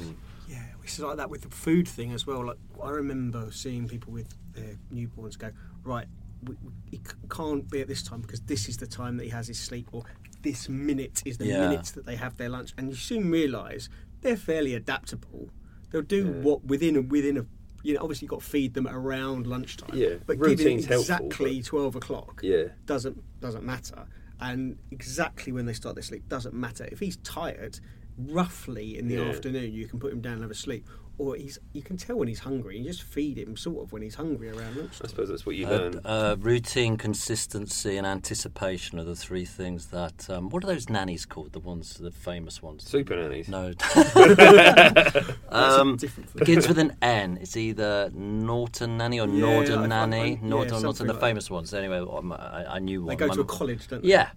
Yeah, 0.48 0.62
it's 0.82 0.98
like 0.98 1.16
that 1.18 1.30
with 1.30 1.42
the 1.42 1.50
food 1.50 1.86
thing 1.86 2.12
as 2.12 2.26
well. 2.26 2.44
Like 2.46 2.56
I 2.82 2.90
remember 2.90 3.50
seeing 3.52 3.86
people 3.86 4.12
with 4.12 4.34
their 4.54 4.76
newborns 4.92 5.38
go, 5.38 5.50
right, 5.84 6.06
we, 6.42 6.56
we, 6.64 6.72
he 6.90 7.00
can't 7.30 7.68
be 7.70 7.80
at 7.80 7.86
this 7.86 8.02
time 8.02 8.22
because 8.22 8.40
this 8.40 8.68
is 8.68 8.76
the 8.76 8.86
time 8.88 9.16
that 9.18 9.24
he 9.24 9.30
has 9.30 9.46
his 9.46 9.58
sleep, 9.58 9.88
or 9.92 10.02
this 10.42 10.68
minute 10.68 11.22
is 11.24 11.38
the 11.38 11.46
Yeah. 11.46 11.60
minutes 11.60 11.92
that 11.92 12.06
they 12.06 12.16
have 12.16 12.36
their 12.36 12.48
lunch, 12.48 12.72
and 12.76 12.88
you 12.90 12.96
soon 12.96 13.30
realise 13.30 13.88
they're 14.26 14.36
fairly 14.36 14.74
adaptable. 14.74 15.48
They'll 15.90 16.02
do 16.02 16.26
what 16.42 16.64
within 16.64 16.96
a 16.96 17.02
within 17.02 17.38
a. 17.38 17.46
You 17.82 17.94
know, 17.94 18.00
obviously 18.00 18.24
you've 18.26 18.30
got 18.30 18.40
to 18.40 18.46
feed 18.46 18.74
them 18.74 18.88
around 18.88 19.46
lunchtime. 19.46 19.90
Yeah, 19.94 20.14
but 20.26 20.40
giving 20.42 20.78
helpful, 20.82 21.00
exactly 21.00 21.58
but- 21.60 21.66
twelve 21.66 21.94
o'clock. 21.94 22.40
Yeah. 22.42 22.64
doesn't 22.84 23.22
doesn't 23.40 23.64
matter, 23.64 24.06
and 24.40 24.78
exactly 24.90 25.52
when 25.52 25.66
they 25.66 25.72
start 25.72 25.94
their 25.94 26.02
sleep 26.02 26.28
doesn't 26.28 26.54
matter. 26.54 26.88
If 26.90 26.98
he's 26.98 27.16
tired, 27.18 27.78
roughly 28.18 28.98
in 28.98 29.08
the 29.08 29.16
Yeah. 29.16 29.22
afternoon, 29.28 29.72
you 29.72 29.86
can 29.86 29.98
put 29.98 30.12
him 30.12 30.20
down 30.20 30.34
and 30.34 30.42
have 30.42 30.50
a 30.50 30.54
sleep, 30.54 30.86
or 31.18 31.34
he's 31.36 31.58
you 31.72 31.82
can 31.82 31.96
tell 31.96 32.16
when 32.16 32.28
he's 32.28 32.40
hungry. 32.40 32.78
You 32.78 32.84
just 32.84 33.02
feed 33.02 33.38
him 33.38 33.56
sort 33.56 33.82
of 33.84 33.92
when 33.92 34.02
he's 34.02 34.14
hungry 34.16 34.50
around 34.50 34.78
I 35.02 35.06
suppose 35.06 35.28
that's 35.28 35.46
what 35.46 35.56
you 35.56 35.66
Uh, 35.66 35.70
learn. 35.70 36.00
uh, 36.04 36.36
routine, 36.38 36.96
consistency, 36.98 37.96
and 37.96 38.06
anticipation 38.06 38.98
are 38.98 39.04
the 39.04 39.16
three 39.16 39.44
things 39.44 39.86
that. 39.86 40.28
Um, 40.28 40.50
what 40.50 40.62
are 40.64 40.66
those 40.66 40.88
nannies 40.90 41.24
called? 41.26 41.52
The 41.52 41.60
ones, 41.60 41.94
the 41.94 42.10
famous 42.10 42.62
ones. 42.62 42.84
Super 42.84 43.16
nannies. 43.16 43.48
No. 43.48 43.72
That's 43.94 45.38
um, 45.50 45.96
begins 46.34 46.68
with 46.68 46.78
an 46.78 46.96
N. 47.02 47.38
It's 47.40 47.56
either 47.56 48.10
Norton 48.14 48.96
Nanny 48.98 49.20
or 49.20 49.26
Yeah, 49.28 49.40
Northern 49.40 49.78
I- 49.80 49.84
I- 49.84 49.86
Nanny. 49.86 50.20
I- 50.20 50.24
yeah, 50.26 50.36
Norton 50.42 50.48
or 50.48 50.48
Norton, 50.50 50.80
something 50.80 51.06
the 51.06 51.12
like 51.14 51.20
that. 51.20 51.26
famous 51.26 51.50
ones. 51.50 51.74
Anyway, 51.74 51.98
um, 51.98 52.32
I, 52.32 52.74
I 52.74 52.78
knew 52.78 53.02
one. 53.02 53.08
They 53.10 53.16
go 53.16 53.28
My 53.28 53.34
to 53.34 53.40
a 53.40 53.44
college, 53.44 53.88
don't 53.88 54.02
they? 54.02 54.08
Yeah. 54.10 54.30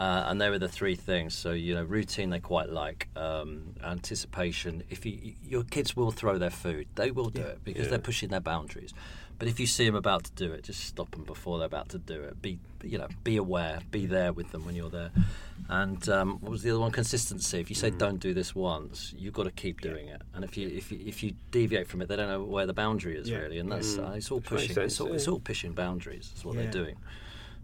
Uh, 0.00 0.24
and 0.28 0.40
they 0.40 0.48
were 0.48 0.58
the 0.58 0.68
three 0.78 0.96
things. 0.96 1.34
So 1.34 1.50
you 1.52 1.74
know, 1.74 1.84
routine 1.84 2.30
they 2.30 2.40
quite 2.40 2.70
like. 2.70 3.08
Um, 3.16 3.74
anticipation. 3.84 4.82
If 4.90 5.04
you, 5.06 5.34
your 5.46 5.62
kids 5.64 5.94
will 5.96 6.10
throw 6.10 6.38
their 6.38 6.50
food, 6.64 6.86
they 6.94 7.10
will 7.10 7.28
do 7.30 7.42
it 7.42 7.58
because 7.64 7.84
Yeah. 7.84 7.90
they're 7.90 7.98
pushing 8.10 8.30
their 8.30 8.40
boundaries. 8.40 8.92
But 9.38 9.48
if 9.48 9.60
you 9.60 9.66
see 9.66 9.86
them 9.86 9.94
about 9.94 10.24
to 10.24 10.32
do 10.32 10.52
it, 10.52 10.64
just 10.64 10.80
stop 10.84 11.10
them 11.12 11.24
before 11.24 11.58
they're 11.58 11.66
about 11.66 11.88
to 11.90 11.98
do 11.98 12.22
it. 12.22 12.40
Be 12.42 12.58
you 12.82 12.98
know, 12.98 13.08
be 13.24 13.36
aware, 13.36 13.80
be 13.90 14.06
there 14.06 14.32
with 14.32 14.52
them 14.52 14.64
when 14.64 14.74
you're 14.74 14.90
there. 14.90 15.10
And 15.68 16.08
um, 16.08 16.38
what 16.40 16.50
was 16.50 16.62
the 16.62 16.70
other 16.70 16.80
one? 16.80 16.90
Consistency. 16.92 17.60
If 17.60 17.68
you 17.70 17.76
Mm. 17.76 17.80
say 17.80 17.90
don't 17.90 18.18
do 18.20 18.32
this 18.34 18.54
once, 18.54 19.14
you've 19.16 19.34
got 19.34 19.44
to 19.44 19.50
keep 19.64 19.80
doing 19.82 20.08
it. 20.08 20.22
And 20.34 20.44
if 20.44 20.56
you 20.56 20.66
if 20.68 20.90
you, 20.90 20.98
if 21.04 21.22
you 21.22 21.32
deviate 21.50 21.86
from 21.88 22.00
it, 22.02 22.08
they 22.08 22.16
don't 22.16 22.28
know 22.28 22.42
where 22.42 22.66
the 22.66 22.72
boundary 22.74 23.16
is 23.16 23.28
Yeah. 23.30 23.38
really. 23.38 23.58
And 23.58 23.70
that's 23.70 23.98
uh, 23.98 24.14
it's 24.16 24.30
all 24.32 24.40
Mm. 24.40 24.46
pushing. 24.46 24.78
It's 24.78 25.00
all, 25.00 25.12
it's 25.12 25.28
all 25.28 25.40
pushing 25.40 25.72
boundaries. 25.72 26.32
Is 26.36 26.44
what 26.44 26.54
Yeah. 26.56 26.62
they're 26.62 26.70
doing. 26.82 26.96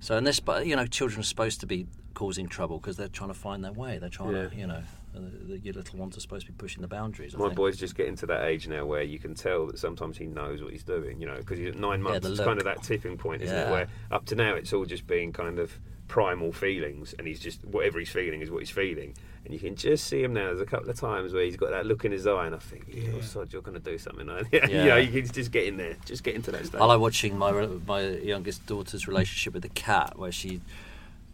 So, 0.00 0.16
and 0.18 0.26
this, 0.26 0.40
but 0.40 0.66
you 0.66 0.76
know, 0.76 0.86
children 0.86 1.20
are 1.20 1.30
supposed 1.34 1.60
to 1.60 1.66
be 1.66 1.86
causing 2.16 2.48
trouble 2.48 2.78
because 2.78 2.96
they're 2.96 3.08
trying 3.08 3.28
to 3.30 3.34
find 3.38 3.62
their 3.62 3.72
way. 3.72 3.98
They're 3.98 4.08
trying 4.08 4.34
Yeah. 4.34 4.48
to, 4.48 4.56
you 4.56 4.66
know, 4.66 4.82
uh, 5.14 5.20
the, 5.48 5.58
your 5.58 5.74
little 5.74 5.98
ones 5.98 6.16
are 6.16 6.20
supposed 6.20 6.46
to 6.46 6.52
be 6.52 6.56
pushing 6.56 6.80
the 6.80 6.88
boundaries. 6.88 7.34
I 7.34 7.38
My 7.38 7.44
think. 7.46 7.56
boy's 7.56 7.76
just 7.76 7.94
getting 7.94 8.16
to 8.16 8.26
that 8.26 8.44
age 8.44 8.66
now 8.66 8.86
where 8.86 9.02
you 9.02 9.18
can 9.18 9.34
tell 9.34 9.66
that 9.66 9.78
sometimes 9.78 10.16
he 10.16 10.24
knows 10.26 10.62
what 10.62 10.72
he's 10.72 10.82
doing, 10.82 11.20
you 11.20 11.26
know, 11.26 11.36
because 11.36 11.58
he's 11.58 11.68
at 11.68 11.76
nine 11.78 12.02
months. 12.02 12.26
the 12.26 12.32
it's 12.32 12.40
kind 12.40 12.58
of 12.58 12.64
that 12.64 12.82
tipping 12.82 13.18
point, 13.18 13.42
isn't 13.42 13.56
it? 13.56 13.70
Where 13.70 13.86
up 14.10 14.24
to 14.26 14.34
now 14.34 14.54
it's 14.54 14.72
all 14.72 14.86
just 14.86 15.06
been 15.06 15.30
kind 15.32 15.58
of 15.58 15.78
primal 16.08 16.52
feelings, 16.52 17.14
and 17.18 17.26
he's 17.26 17.38
just 17.40 17.62
whatever 17.66 17.98
he's 17.98 18.08
feeling 18.10 18.40
is 18.40 18.50
what 18.50 18.60
he's 18.60 18.70
feeling, 18.70 19.12
and 19.44 19.52
you 19.52 19.60
can 19.60 19.74
just 19.76 20.06
see 20.06 20.22
him 20.22 20.32
now. 20.32 20.46
There's 20.46 20.60
a 20.60 20.64
couple 20.66 20.88
of 20.88 20.98
times 20.98 21.32
where 21.34 21.42
he's 21.44 21.56
got 21.56 21.70
that 21.70 21.84
look 21.84 22.04
in 22.06 22.12
his 22.12 22.26
eye, 22.26 22.46
and 22.46 22.54
I 22.54 22.58
think, 22.58 22.84
yeah, 22.88 23.10
Yeah. 23.16 23.20
sod, 23.22 23.52
you're 23.52 23.60
going 23.60 23.76
to 23.76 23.90
do 23.90 23.98
something. 23.98 24.26
Like 24.26 24.48
that. 24.52 24.70
you 24.70 24.76
Yeah. 24.78 24.84
know, 24.86 24.96
you 24.96 25.22
can 25.22 25.30
just 25.32 25.50
get 25.50 25.64
in 25.64 25.76
there, 25.76 25.96
just 26.06 26.22
get 26.22 26.34
into 26.34 26.50
that 26.52 26.64
stage. 26.64 26.80
I 26.80 26.84
like 26.86 27.00
watching 27.00 27.36
my 27.36 27.50
my 27.86 28.02
youngest 28.02 28.64
daughter's 28.66 29.06
relationship 29.08 29.52
with 29.52 29.62
the 29.64 29.68
cat, 29.70 30.16
where 30.18 30.30
she 30.32 30.60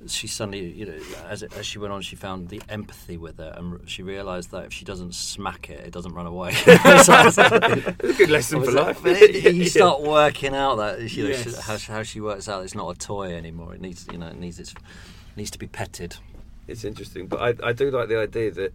she 0.08 0.26
suddenly, 0.26 0.70
you 0.70 0.86
know, 0.86 0.98
as 1.28 1.42
it, 1.42 1.56
as 1.56 1.64
she 1.66 1.78
went 1.78 1.92
on, 1.92 2.02
she 2.02 2.16
found 2.16 2.48
the 2.48 2.60
empathy 2.68 3.16
with 3.16 3.38
it, 3.40 3.52
and 3.56 3.80
she 3.88 4.02
realised 4.02 4.50
that 4.50 4.64
if 4.66 4.72
she 4.72 4.84
doesn't 4.84 5.14
smack 5.14 5.70
it, 5.70 5.80
it 5.86 5.92
doesn't 5.92 6.14
run 6.14 6.26
away. 6.26 6.52
So 7.04 7.12
I 7.12 7.24
was 7.24 7.38
like- 7.38 7.52
it's 7.52 7.86
a 8.02 8.12
good 8.18 8.30
lesson 8.36 8.62
for 8.62 8.72
life. 8.72 9.04
It- 9.06 9.54
you 9.54 9.64
start 9.68 10.02
working 10.02 10.54
out 10.54 10.76
that 10.76 11.00
you 11.16 11.24
know 11.24 11.30
Yes. 11.30 11.58
how, 11.66 11.76
how 11.94 12.02
she 12.02 12.20
works 12.20 12.48
out 12.48 12.64
it's 12.64 12.74
not 12.74 12.94
a 12.94 12.98
toy 12.98 13.34
anymore. 13.34 13.74
It 13.74 13.80
needs 13.80 14.06
you 14.12 14.18
know 14.18 14.26
it 14.28 14.38
needs 14.38 14.58
its 14.58 14.74
needs 15.36 15.50
to 15.52 15.58
be 15.58 15.66
petted. 15.66 16.16
It's 16.68 16.84
interesting, 16.84 17.26
but 17.26 17.40
I, 17.62 17.68
I 17.68 17.72
do 17.72 17.90
like 17.90 18.08
the 18.08 18.18
idea 18.18 18.50
that 18.52 18.72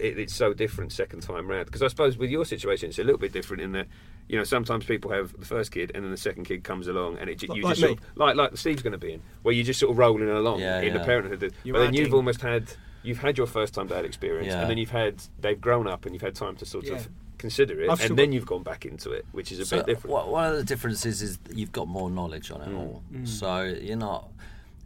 it, 0.00 0.18
it's 0.18 0.34
so 0.34 0.54
different 0.54 0.92
second 0.92 1.20
time 1.22 1.46
round. 1.48 1.66
Because 1.66 1.82
I 1.82 1.88
suppose 1.88 2.16
with 2.16 2.30
your 2.30 2.44
situation, 2.46 2.88
it's 2.88 2.98
a 2.98 3.04
little 3.04 3.18
bit 3.18 3.32
different 3.32 3.62
in 3.62 3.72
that 3.72 3.86
you 4.28 4.36
know 4.38 4.44
sometimes 4.44 4.84
people 4.84 5.10
have 5.10 5.38
the 5.38 5.44
first 5.46 5.70
kid 5.72 5.92
and 5.94 6.02
then 6.04 6.10
the 6.10 6.16
second 6.16 6.44
kid 6.44 6.64
comes 6.64 6.88
along 6.88 7.18
and 7.18 7.28
it 7.28 7.38
ju- 7.38 7.48
you 7.54 7.62
like 7.62 7.72
just 7.76 7.80
sort 7.80 7.98
of, 7.98 8.04
like 8.16 8.36
like 8.36 8.56
Steve's 8.56 8.82
going 8.82 8.92
to 8.92 8.98
be 8.98 9.12
in 9.12 9.20
where 9.42 9.54
you're 9.54 9.64
just 9.64 9.80
sort 9.80 9.90
of 9.92 9.98
rolling 9.98 10.28
along 10.30 10.60
Yeah, 10.60 10.80
in 10.80 10.94
the 10.94 11.00
parenthood. 11.00 11.52
You're 11.62 11.74
but 11.74 11.80
then 11.80 11.94
you've 11.94 12.14
almost 12.14 12.40
had 12.40 12.72
you've 13.02 13.18
had 13.18 13.36
your 13.36 13.46
first 13.46 13.74
time 13.74 13.86
dad 13.86 14.04
experience 14.04 14.48
Yeah. 14.48 14.62
and 14.62 14.70
then 14.70 14.78
you've 14.78 14.90
had 14.90 15.22
they've 15.40 15.60
grown 15.60 15.86
up 15.86 16.06
and 16.06 16.14
you've 16.14 16.22
had 16.22 16.34
time 16.34 16.56
to 16.56 16.64
sort 16.64 16.84
Yeah. 16.86 16.94
of 16.94 17.08
consider 17.36 17.82
it 17.82 17.90
I've 17.90 18.00
and 18.00 18.16
then 18.18 18.32
you've 18.32 18.46
gone 18.46 18.62
back 18.62 18.86
into 18.86 19.10
it, 19.10 19.26
which 19.32 19.52
is 19.52 19.58
a 19.58 19.66
So 19.66 19.76
bit 19.78 19.86
different. 19.86 20.14
wha- 20.14 20.26
one 20.26 20.50
of 20.52 20.56
the 20.56 20.64
differences 20.64 21.20
is 21.20 21.36
that 21.38 21.58
you've 21.58 21.72
got 21.72 21.86
more 21.88 22.08
knowledge 22.10 22.50
on 22.50 22.62
it 22.62 22.72
all, 22.74 23.02
so 23.24 23.62
you're 23.62 23.96
not 23.98 24.30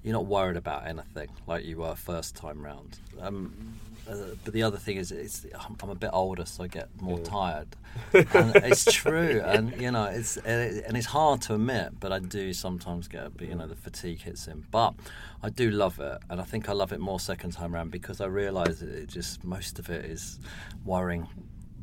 you're 0.02 0.14
not 0.14 0.26
worried 0.26 0.57
about 0.57 0.87
anything 0.87 1.28
like 1.47 1.64
you 1.64 1.76
were 1.76 1.95
first 1.95 2.35
time 2.35 2.64
round. 2.64 2.99
Um, 3.21 3.52
uh, 4.09 4.35
but 4.43 4.55
the 4.55 4.62
other 4.62 4.79
thing 4.79 4.97
is, 4.97 5.12
it's, 5.12 5.45
I'm, 5.55 5.77
I'm 5.83 5.91
a 5.91 5.95
bit 5.95 6.11
older, 6.12 6.47
so 6.47 6.65
I 6.65 6.67
get 6.69 6.88
more 7.00 7.19
tired. 7.19 7.69
and 8.12 8.57
it's 8.57 8.85
true, 8.91 9.43
and 9.45 9.79
you 9.81 9.91
know, 9.91 10.05
it's 10.05 10.37
and 10.38 10.83
and 10.85 10.97
it's 10.97 11.07
hard 11.07 11.43
to 11.43 11.55
admit, 11.55 12.00
but 12.00 12.12
I 12.12 12.19
do 12.19 12.53
sometimes 12.53 13.09
get, 13.09 13.27
a 13.27 13.31
bit, 13.31 13.49
you 13.49 13.55
know, 13.55 13.67
the 13.67 13.77
fatigue 13.77 14.23
hits 14.23 14.47
in. 14.47 14.65
But 14.71 14.95
I 15.43 15.50
do 15.50 15.71
love 15.71 16.00
it, 16.00 16.19
and 16.31 16.41
I 16.41 16.45
think 16.45 16.69
I 16.69 16.73
love 16.73 16.93
it 16.93 17.00
more 17.00 17.21
second 17.21 17.53
time 17.53 17.75
around 17.75 17.91
because 17.91 18.21
I 18.21 18.27
realise 18.27 18.81
that 18.81 18.88
it 18.88 19.09
just 19.09 19.45
most 19.45 19.79
of 19.79 19.91
it 19.91 20.05
is 20.05 20.38
worrying 20.85 21.29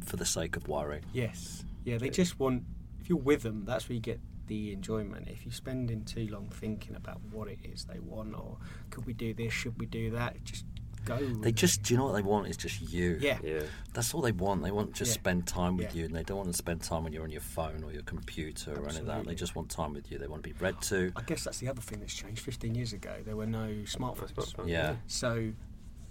for 0.03 0.17
the 0.17 0.25
sake 0.25 0.55
of 0.55 0.67
worrying. 0.67 1.03
Yes. 1.13 1.63
Yeah, 1.83 1.97
they 1.97 2.09
just 2.09 2.39
want. 2.39 2.63
If 2.99 3.09
you're 3.09 3.19
with 3.19 3.43
them, 3.43 3.65
that's 3.65 3.87
where 3.87 3.93
you 3.93 4.01
get 4.01 4.19
the 4.47 4.73
enjoyment. 4.73 5.27
If 5.27 5.45
you're 5.45 5.53
spending 5.53 6.03
too 6.05 6.27
long 6.31 6.49
thinking 6.49 6.95
about 6.95 7.21
what 7.31 7.47
it 7.47 7.59
is 7.63 7.85
they 7.85 7.99
want, 7.99 8.33
or 8.35 8.57
could 8.89 9.05
we 9.05 9.13
do 9.13 9.33
this, 9.33 9.53
should 9.53 9.79
we 9.79 9.85
do 9.85 10.11
that, 10.11 10.43
just 10.43 10.65
go. 11.05 11.17
They 11.17 11.51
just, 11.51 11.83
do 11.83 11.93
you 11.93 11.97
know 11.97 12.05
what 12.05 12.13
they 12.15 12.21
want? 12.21 12.47
Is 12.47 12.57
just 12.57 12.81
you. 12.81 13.17
yeah. 13.21 13.37
Yeah. 13.43 13.61
That's 13.93 14.13
all 14.13 14.21
they 14.21 14.31
want. 14.31 14.63
They 14.63 14.71
want 14.71 14.93
to 14.93 14.99
just 14.99 15.11
Yeah. 15.11 15.21
spend 15.21 15.47
time 15.47 15.77
with 15.77 15.93
Yeah. 15.95 15.99
you, 16.01 16.05
and 16.05 16.15
they 16.15 16.23
don't 16.23 16.37
want 16.37 16.49
to 16.51 16.57
spend 16.57 16.81
time 16.81 17.03
when 17.03 17.13
you're 17.13 17.23
on 17.23 17.31
your 17.31 17.41
phone 17.41 17.83
or 17.83 17.91
your 17.93 18.01
computer 18.03 18.73
or 18.73 18.89
any 18.89 18.99
of 18.99 19.05
that. 19.05 19.25
They 19.25 19.35
just 19.35 19.55
want 19.55 19.69
time 19.69 19.93
with 19.93 20.11
you. 20.11 20.17
They 20.17 20.27
want 20.27 20.43
to 20.43 20.49
be 20.49 20.55
read 20.59 20.81
to. 20.83 21.11
I 21.15 21.21
guess 21.21 21.43
that's 21.43 21.59
the 21.59 21.69
other 21.69 21.81
thing 21.81 21.99
that's 21.99 22.13
changed. 22.13 22.41
15 22.41 22.75
years 22.75 22.93
ago, 22.93 23.15
there 23.23 23.35
were 23.37 23.45
no 23.45 23.67
smartphones. 23.85 24.33
Smartphone, 24.33 24.67
Yeah. 24.67 24.95
So 25.07 25.53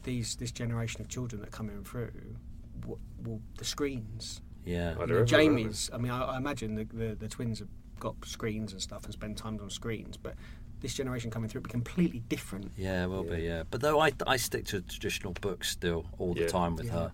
these 0.05 0.37
this 0.37 0.53
generation 0.53 1.01
of 1.01 1.09
children 1.09 1.41
that 1.41 1.49
are 1.49 1.51
coming 1.51 1.83
through, 1.85 2.13
w- 2.81 2.99
well, 3.25 3.41
the 3.59 3.65
screens. 3.65 4.41
Yeah. 4.65 4.95
I 4.99 5.03
You 5.03 5.07
know, 5.07 5.19
know, 5.21 5.25
Jamie's. 5.25 5.91
I 5.93 5.99
mean, 5.99 6.11
I, 6.11 6.23
I 6.25 6.37
imagine 6.37 6.75
the, 6.75 6.85
the 6.85 7.15
the 7.15 7.29
twins 7.29 7.59
have 7.61 7.69
got 8.01 8.15
screens 8.25 8.73
and 8.73 8.83
stuff 8.83 9.05
and 9.05 9.13
spend 9.13 9.37
time 9.37 9.59
on 9.63 9.71
screens, 9.71 10.17
but 10.17 10.35
this 10.85 10.95
generation 10.95 11.31
coming 11.31 11.49
through 11.49 11.61
will 11.63 11.65
be 11.69 11.71
completely 11.71 12.21
different. 12.29 12.71
Yeah, 12.77 13.05
it 13.05 13.09
will 13.09 13.25
be. 13.25 13.39
Yeah. 13.39 13.57
Yeah, 13.57 13.63
but 13.71 13.81
though 13.81 13.99
I, 14.01 14.13
I 14.27 14.37
stick 14.37 14.67
to 14.67 14.83
traditional 14.83 15.33
books 15.41 15.69
still 15.71 16.05
all 16.19 16.35
the 16.35 16.43
Yeah. 16.43 16.47
time 16.49 16.77
with 16.77 16.87
Yeah. 16.87 16.93
her, 16.93 17.13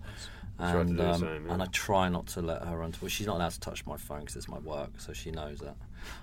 and 0.59 0.99
um, 1.01 1.19
same, 1.21 1.45
yeah. 1.47 1.53
and 1.53 1.63
I 1.63 1.65
try 1.67 2.09
not 2.09 2.27
to 2.27 2.41
let 2.41 2.61
her 2.63 2.83
onto. 2.83 2.99
Well, 3.01 3.09
she's 3.09 3.25
not 3.27 3.37
allowed 3.37 3.51
to 3.53 3.59
touch 3.59 3.85
my 3.85 3.97
phone 3.97 4.19
because 4.19 4.35
it's 4.35 4.47
my 4.49 4.59
work, 4.59 4.91
so 4.99 5.13
she 5.13 5.31
knows 5.31 5.59
that. 5.59 5.75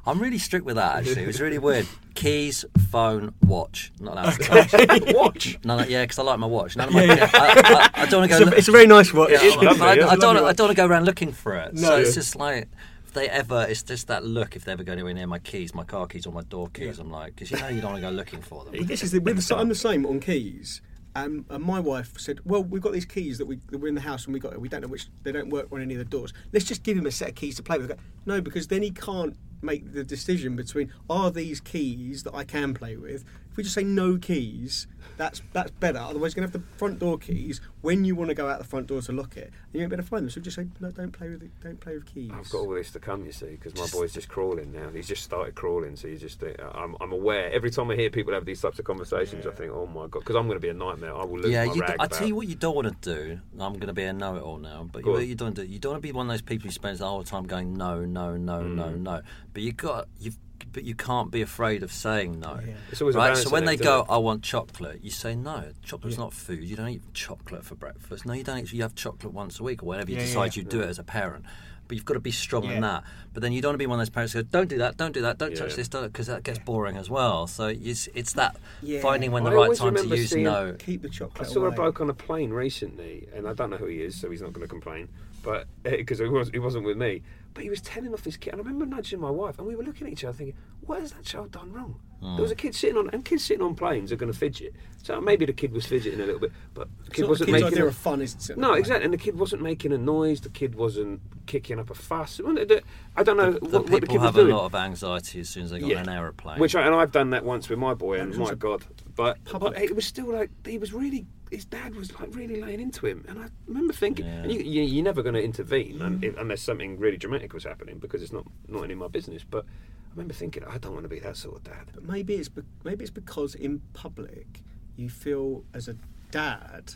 I'm 0.06 0.20
really 0.20 0.38
strict 0.38 0.66
with 0.66 0.76
that. 0.76 0.96
Actually, 0.96 1.22
it 1.22 1.26
was 1.26 1.40
really 1.40 1.58
weird. 1.58 1.86
Keys, 2.14 2.64
phone, 2.90 3.32
watch, 3.46 3.90
not 3.98 4.12
allowed 4.12 4.30
to 4.32 4.38
touch. 4.68 5.14
Watch. 5.14 5.58
No, 5.64 5.78
no, 5.78 5.84
yeah, 5.84 6.02
because 6.04 6.18
I 6.18 6.22
like 6.22 6.38
my 6.38 6.46
watch. 6.46 6.76
None 6.76 6.88
of 6.88 6.94
my. 6.94 7.04
I, 7.04 7.28
I, 7.32 7.90
I 8.02 8.06
don't 8.06 8.20
want 8.20 8.30
to 8.30 8.36
It's 8.36 8.44
go. 8.44 8.50
a, 8.50 8.58
it's 8.58 8.68
a 8.68 8.72
very 8.72 8.86
nice 8.86 9.12
watch. 9.12 9.30
Yeah, 9.30 9.38
I, 9.42 9.48
lovely, 9.64 9.82
I, 9.86 9.94
yeah. 9.94 10.08
I 10.08 10.16
don't. 10.16 10.36
I 10.36 10.52
don't 10.52 10.66
want 10.66 10.70
to 10.70 10.74
go 10.82 10.86
around 10.86 11.04
looking 11.06 11.32
for 11.32 11.54
it. 11.56 11.74
No. 11.74 11.80
So 11.88 11.96
it's 11.96 12.14
just 12.14 12.36
like 12.36 12.68
if 13.08 13.14
they 13.14 13.28
ever, 13.30 13.66
it's 13.66 13.82
just 13.82 14.08
that 14.08 14.22
look. 14.22 14.54
If 14.54 14.66
they 14.66 14.72
ever 14.72 14.82
go 14.84 14.92
anywhere 14.92 15.14
near 15.14 15.26
my 15.26 15.38
keys, 15.38 15.74
my 15.74 15.82
car 15.84 16.06
keys 16.06 16.26
or 16.26 16.32
my 16.32 16.42
door 16.42 16.68
keys, 16.68 16.98
Yeah. 16.98 17.04
I'm 17.04 17.10
like, 17.10 17.34
because 17.34 17.50
you 17.50 17.58
know 17.58 17.68
you 17.68 17.80
don't 17.80 17.92
want 17.92 18.02
to 18.02 18.10
go 18.10 18.14
looking 18.14 18.42
for 18.42 18.64
them. 18.64 18.86
This 18.86 19.02
is 19.02 19.12
the, 19.12 19.20
the, 19.20 19.56
I'm 19.56 19.70
the 19.70 19.74
same 19.74 20.04
on 20.04 20.20
keys. 20.20 20.82
Um, 21.16 21.46
and 21.48 21.64
my 21.64 21.80
wife 21.80 22.18
said, 22.18 22.40
"Well, 22.44 22.62
we've 22.62 22.82
got 22.82 22.92
these 22.92 23.06
keys 23.06 23.38
that 23.38 23.46
we 23.46 23.60
that 23.70 23.78
were 23.78 23.88
in 23.88 23.94
the 23.94 24.02
house 24.02 24.26
and 24.26 24.34
we 24.34 24.40
got. 24.40 24.60
We 24.60 24.68
don't 24.68 24.82
know 24.82 24.88
which. 24.88 25.08
They 25.22 25.32
don't 25.32 25.48
work 25.48 25.68
on 25.72 25.80
any 25.80 25.94
of 25.94 25.98
the 25.98 26.04
doors. 26.04 26.34
Let's 26.52 26.66
just 26.66 26.82
give 26.82 26.98
him 26.98 27.06
a 27.06 27.10
set 27.10 27.30
of 27.30 27.34
keys 27.34 27.56
to 27.56 27.62
play 27.62 27.78
with." 27.78 27.88
Go, 27.88 27.96
No, 28.26 28.42
because 28.42 28.68
then 28.68 28.82
he 28.82 28.90
can't 28.90 29.34
make 29.62 29.94
the 29.94 30.04
decision 30.04 30.54
between 30.54 30.92
are 31.08 31.30
these 31.30 31.60
keys 31.60 32.24
that 32.24 32.34
I 32.34 32.44
can 32.44 32.74
play 32.74 32.96
with. 32.96 33.24
If 33.50 33.56
we 33.56 33.62
just 33.62 33.74
say 33.74 33.84
no 33.84 34.18
keys, 34.18 34.86
that's 35.18 35.42
that's 35.52 35.70
better. 35.72 35.98
Otherwise, 35.98 36.34
you're 36.34 36.46
gonna 36.46 36.52
have 36.52 36.62
the 36.70 36.78
front 36.78 36.98
door 36.98 37.18
keys 37.18 37.60
when 37.82 38.04
you 38.06 38.14
want 38.14 38.28
to 38.30 38.34
go 38.34 38.48
out 38.48 38.58
the 38.58 38.64
front 38.64 38.86
door 38.86 39.02
to 39.02 39.12
lock 39.12 39.36
it. 39.36 39.52
And 39.72 39.74
you 39.74 39.80
ain't 39.82 39.90
better 39.90 40.02
find 40.02 40.22
them. 40.24 40.30
So 40.30 40.40
just 40.40 40.56
say 40.56 40.66
no. 40.80 40.90
Don't 40.90 41.12
play 41.12 41.28
with 41.28 41.42
it. 41.42 41.50
Don't 41.62 41.78
play 41.78 41.94
with 41.94 42.06
keys. 42.06 42.30
I've 42.34 42.48
got 42.48 42.58
all 42.60 42.70
this 42.70 42.90
to 42.92 43.00
come, 43.00 43.24
you 43.26 43.32
see, 43.32 43.46
because 43.60 43.74
my 43.76 43.86
boy's 43.92 44.14
just 44.14 44.28
crawling 44.28 44.72
now. 44.72 44.88
He's 44.88 45.06
just 45.08 45.22
started 45.24 45.54
crawling, 45.54 45.96
so 45.96 46.08
you 46.08 46.16
just. 46.16 46.42
Uh, 46.42 46.52
I'm, 46.74 46.96
I'm 47.00 47.12
aware. 47.12 47.52
Every 47.52 47.70
time 47.70 47.90
I 47.90 47.96
hear 47.96 48.08
people 48.10 48.32
have 48.32 48.44
these 48.46 48.60
types 48.62 48.78
of 48.78 48.84
conversations, 48.84 49.46
I 49.46 49.50
think, 49.50 49.72
oh 49.72 49.86
my 49.86 50.06
god, 50.06 50.20
because 50.20 50.36
I'm 50.36 50.46
going 50.46 50.56
to 50.56 50.60
be 50.60 50.68
a 50.70 50.74
nightmare. 50.74 51.14
I 51.14 51.24
will 51.24 51.40
lose 51.40 51.50
Yeah, 51.52 51.64
my 51.66 51.74
you 51.74 51.80
rag. 51.82 51.90
I 51.90 52.04
about- 52.04 52.12
tell 52.12 52.26
you 52.28 52.34
what, 52.36 52.46
you 52.48 52.54
don't 52.54 52.74
want 52.76 53.02
to 53.02 53.14
do. 53.14 53.40
I'm 53.58 53.74
going 53.74 53.88
to 53.88 53.92
be 53.92 54.04
a 54.04 54.12
know-it-all 54.12 54.58
now, 54.58 54.88
but 54.92 55.04
you, 55.04 55.18
you 55.18 55.34
don't 55.34 55.54
do. 55.54 55.64
You 55.64 55.78
don't 55.78 55.92
want 55.92 56.02
to 56.02 56.06
be 56.08 56.12
one 56.12 56.26
of 56.26 56.32
those 56.32 56.42
people 56.42 56.66
who 56.68 56.72
spends 56.72 57.00
the 57.00 57.06
whole 57.06 57.24
time 57.24 57.44
going 57.46 57.74
no, 57.74 58.04
no, 58.04 58.36
no, 58.36 58.62
no, 58.62 58.84
Mm. 58.84 59.00
no. 59.00 59.22
But 59.52 59.62
you 59.62 59.72
got 59.72 60.06
you've. 60.20 60.38
But 60.78 60.84
you 60.84 60.94
can't 60.94 61.32
be 61.32 61.42
afraid 61.42 61.82
of 61.82 61.90
saying 61.90 62.38
no. 62.38 62.60
Yeah. 62.64 62.74
It's 62.92 63.00
always 63.00 63.16
right. 63.16 63.36
So 63.36 63.50
when 63.50 63.64
they 63.64 63.76
go, 63.76 64.02
it? 64.02 64.06
"I 64.08 64.18
want 64.18 64.44
chocolate," 64.44 65.00
you 65.02 65.10
say 65.10 65.34
no. 65.34 65.64
Chocolate's 65.82 66.16
Yeah. 66.16 66.22
not 66.22 66.32
food. 66.32 66.62
You 66.62 66.76
don't 66.76 66.88
eat 66.90 67.02
chocolate 67.14 67.64
for 67.64 67.74
breakfast. 67.74 68.24
No, 68.24 68.32
you 68.32 68.44
don't. 68.44 68.58
Eat, 68.58 68.72
you 68.72 68.82
have 68.82 68.94
chocolate 68.94 69.32
once 69.34 69.58
a 69.58 69.64
week 69.64 69.82
or 69.82 69.86
whenever 69.86 70.08
you 70.12 70.18
Yeah, 70.18 70.22
decide 70.26 70.54
yeah. 70.54 70.62
you 70.62 70.68
do 70.68 70.80
it 70.80 70.86
as 70.86 71.00
a 71.00 71.02
parent. 71.02 71.44
But 71.88 71.96
you've 71.96 72.04
got 72.04 72.14
to 72.14 72.20
be 72.20 72.30
strong 72.30 72.66
in 72.70 72.80
that. 72.82 73.02
But 73.34 73.42
then 73.42 73.52
you 73.52 73.60
don't 73.60 73.70
want 73.70 73.74
to 73.74 73.78
be 73.78 73.86
one 73.86 73.98
of 73.98 74.06
those 74.06 74.10
parents 74.10 74.34
who 74.34 74.44
go, 74.44 74.48
"Don't 74.52 74.68
do 74.68 74.78
that. 74.78 74.96
Don't 74.96 75.10
do 75.12 75.22
that. 75.22 75.36
Don't 75.38 75.50
Yeah. 75.50 75.56
touch 75.62 75.74
this." 75.74 75.88
Because 75.88 76.28
that 76.28 76.44
gets 76.44 76.60
boring 76.60 76.96
as 76.96 77.10
well. 77.10 77.48
So 77.48 77.66
it's, 77.66 78.08
it's 78.14 78.34
that 78.34 78.56
Yeah. 78.80 79.00
finding 79.00 79.32
when 79.32 79.42
the 79.42 79.50
I 79.50 79.54
right 79.54 79.76
time 79.76 79.96
to 79.96 80.06
use 80.06 80.32
no. 80.32 80.76
Keep 80.78 81.02
the 81.02 81.08
chocolate. 81.08 81.40
I 81.40 81.50
chocolate. 81.50 81.54
saw 81.54 81.64
a 81.64 81.72
bloke 81.72 82.00
on 82.00 82.08
a 82.08 82.14
plane 82.14 82.50
recently, 82.50 83.26
and 83.34 83.48
I 83.48 83.52
don't 83.52 83.70
know 83.70 83.78
who 83.78 83.86
he 83.86 84.00
is, 84.02 84.14
so 84.14 84.30
he's 84.30 84.42
not 84.42 84.52
going 84.52 84.64
to 84.64 84.70
complain. 84.70 85.08
But 85.42 85.66
because 85.82 86.20
he 86.20 86.26
was, 86.28 86.50
he 86.50 86.60
wasn't 86.60 86.84
with 86.84 86.96
me, 86.98 87.22
but 87.58 87.64
he 87.64 87.70
was 87.70 87.80
telling 87.80 88.14
off 88.14 88.24
his 88.24 88.36
kid. 88.36 88.52
And 88.52 88.62
I 88.62 88.64
remember 88.64 88.86
nudging 88.86 89.18
my 89.18 89.32
wife, 89.32 89.58
and 89.58 89.66
we 89.66 89.74
were 89.74 89.82
looking 89.82 90.06
at 90.06 90.12
each 90.12 90.22
other, 90.22 90.38
thinking, 90.38 90.56
"What 90.82 91.00
has 91.00 91.10
that 91.14 91.24
child 91.24 91.50
done 91.50 91.72
wrong?" 91.72 91.98
Ah. 92.22 92.34
There 92.36 92.42
was 92.42 92.50
a 92.50 92.56
kid 92.56 92.74
sitting 92.74 92.96
on, 92.96 93.08
and 93.10 93.24
kids 93.24 93.44
sitting 93.44 93.62
on 93.64 93.74
planes 93.76 94.10
are 94.10 94.16
going 94.16 94.32
to 94.32 94.36
fidget. 94.38 94.74
So 95.04 95.20
maybe 95.20 95.46
the 95.46 95.52
kid 95.52 95.72
was 95.72 95.86
fidgeting 95.86 96.20
a 96.20 96.24
little 96.26 96.40
bit, 96.40 96.52
but 96.74 96.88
the 97.04 97.10
kid 97.12 97.28
wasn't 97.28 97.46
the 97.46 97.52
making. 97.52 97.68
idea 97.68 97.84
a- 97.84 97.88
of 97.88 97.96
fun, 97.96 98.20
is 98.20 98.50
it? 98.50 98.58
no, 98.58 98.72
exactly, 98.74 99.04
and 99.04 99.14
the 99.14 99.18
kid 99.18 99.38
wasn't 99.38 99.62
making 99.62 99.92
a 99.92 99.98
noise. 99.98 100.40
The 100.40 100.48
kid 100.48 100.74
wasn't 100.74 101.20
kicking 101.46 101.78
up 101.78 101.90
a 101.90 101.94
fuss. 101.94 102.40
I 102.44 103.22
don't 103.22 103.36
know 103.36 103.52
The, 103.52 103.60
the 103.60 103.66
what, 103.68 103.72
what 103.72 103.86
the 103.86 103.90
people 103.92 104.08
kid 104.08 104.12
was 104.18 104.22
have 104.22 104.34
doing. 104.34 104.50
a 104.52 104.56
lot 104.56 104.64
of 104.66 104.74
anxiety 104.74 105.40
as 105.40 105.48
soon 105.48 105.64
as 105.64 105.70
they 105.70 105.78
got 105.80 105.88
Yeah. 105.88 106.00
on 106.00 106.08
an 106.08 106.14
aeroplane. 106.16 106.58
Which 106.58 106.74
I, 106.74 106.82
and 106.82 106.94
I've 106.94 107.12
done 107.12 107.30
that 107.30 107.44
once 107.44 107.68
with 107.68 107.78
my 107.78 107.94
boy, 107.94 108.20
and 108.20 108.36
my 108.36 108.54
God, 108.54 108.84
but, 109.14 109.38
but 109.58 109.78
it 109.80 109.94
was 109.94 110.04
still 110.04 110.32
like 110.32 110.50
he 110.66 110.78
was 110.78 110.92
really. 110.92 111.26
His 111.50 111.64
dad 111.64 111.94
was 111.94 112.12
like 112.20 112.34
really 112.34 112.60
laying 112.60 112.78
into 112.80 113.06
him, 113.06 113.24
and 113.26 113.38
I 113.38 113.46
remember 113.66 113.94
thinking, 113.94 114.26
Yeah. 114.26 114.42
and 114.42 114.52
you, 114.52 114.60
you, 114.60 114.82
you're 114.82 115.04
never 115.04 115.22
going 115.22 115.34
to 115.34 115.42
intervene 115.42 116.18
if- 116.20 116.36
unless 116.36 116.60
something 116.60 116.98
really 116.98 117.16
dramatic 117.16 117.54
was 117.54 117.64
happening 117.64 117.98
because 117.98 118.22
it's 118.22 118.32
not 118.32 118.44
not 118.66 118.82
any 118.82 118.92
of 118.92 118.98
my 118.98 119.08
business. 119.08 119.44
But 119.48 119.64
I 120.08 120.10
remember 120.12 120.34
thinking, 120.34 120.64
I 120.64 120.78
don't 120.78 120.92
want 120.92 121.04
to 121.04 121.08
be 121.08 121.20
that 121.20 121.36
sort 121.36 121.56
of 121.56 121.64
dad. 121.64 121.90
But 121.94 122.04
maybe 122.04 122.34
it's 122.34 122.48
be- 122.48 122.62
maybe 122.84 123.04
it's 123.04 123.10
because 123.10 123.54
in 123.54 123.80
public 123.92 124.62
you 124.96 125.08
feel 125.08 125.64
as 125.74 125.88
a 125.88 125.96
dad 126.30 126.94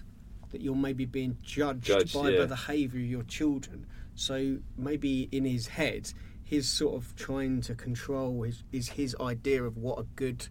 that 0.51 0.61
you're 0.61 0.75
maybe 0.75 1.05
being 1.05 1.37
judged, 1.43 1.85
Judged, 1.85 2.15
by 2.15 2.31
yeah. 2.31 2.41
the 2.41 2.47
behaviour 2.49 3.01
of 3.01 3.07
your 3.07 3.23
children. 3.23 3.87
So 4.15 4.59
maybe 4.77 5.29
in 5.33 5.45
his 5.45 5.67
head, 5.69 6.13
he's 6.45 6.69
sort 6.69 6.95
of 6.95 7.15
trying 7.17 7.61
to 7.63 7.75
control 7.75 8.43
his, 8.43 8.63
is 8.73 8.89
his 8.91 9.17
idea 9.21 9.63
of 9.63 9.77
what 9.77 9.99
a 9.99 10.03
good 10.17 10.49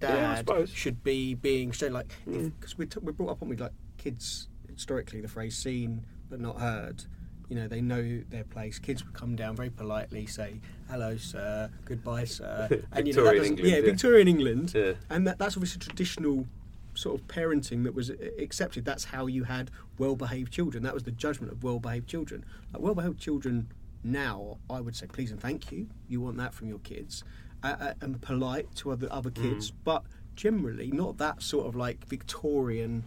dad. 0.00 0.46
Mm. 0.46 0.68
should 0.74 1.02
be 1.02 1.34
being 1.34 1.70
shown. 1.72 1.92
Like 1.92 2.12
because 2.26 2.76
we're, 2.78 2.86
t- 2.86 3.00
we're 3.02 3.12
brought 3.12 3.30
up 3.30 3.42
on 3.42 3.48
with 3.48 3.60
like 3.60 3.72
kids 3.98 4.48
historically 4.68 5.20
the 5.20 5.28
phrase 5.28 5.56
seen 5.56 6.04
but 6.28 6.40
not 6.40 6.58
heard. 6.60 7.04
You 7.52 7.58
know, 7.60 7.68
they 7.68 7.82
know 7.82 8.22
their 8.30 8.44
place. 8.44 8.78
Kids 8.78 9.04
would 9.04 9.12
come 9.12 9.36
down 9.36 9.54
very 9.56 9.68
politely, 9.68 10.24
say 10.24 10.58
"Hello, 10.88 11.18
sir," 11.18 11.68
"Goodbye, 11.84 12.24
sir," 12.24 12.66
and 12.92 13.06
you 13.06 13.12
know 13.12 13.24
that 13.24 13.34
England, 13.44 13.58
yeah, 13.58 13.76
yeah. 13.76 13.82
Victorian 13.82 14.26
England, 14.26 14.72
Yeah. 14.74 14.94
and 15.10 15.26
that, 15.26 15.38
that's 15.38 15.54
obviously 15.58 15.78
traditional 15.78 16.46
sort 16.94 17.20
of 17.20 17.26
parenting 17.28 17.84
that 17.84 17.94
was 17.94 18.08
uh, 18.08 18.14
accepted. 18.38 18.86
That's 18.86 19.04
how 19.04 19.26
you 19.26 19.44
had 19.44 19.70
well-behaved 19.98 20.50
children. 20.50 20.82
That 20.82 20.94
was 20.94 21.02
the 21.02 21.10
judgment 21.10 21.52
of 21.52 21.62
well-behaved 21.62 22.08
children. 22.08 22.42
Like 22.72 22.80
well-behaved 22.82 23.20
children 23.20 23.68
now, 24.02 24.56
I 24.70 24.80
would 24.80 24.96
say, 24.96 25.06
please 25.08 25.30
and 25.30 25.38
thank 25.38 25.70
you. 25.70 25.88
You 26.08 26.22
want 26.22 26.38
that 26.38 26.54
from 26.54 26.68
your 26.68 26.78
kids, 26.78 27.22
uh, 27.62 27.76
uh, 27.78 27.92
and 28.00 28.18
polite 28.22 28.74
to 28.76 28.92
other 28.92 29.08
other 29.10 29.28
Mm. 29.30 29.42
kids, 29.42 29.70
but 29.70 30.04
generally 30.36 30.90
not 30.90 31.18
that 31.18 31.42
sort 31.42 31.66
of 31.66 31.76
like 31.76 32.06
Victorian 32.08 33.04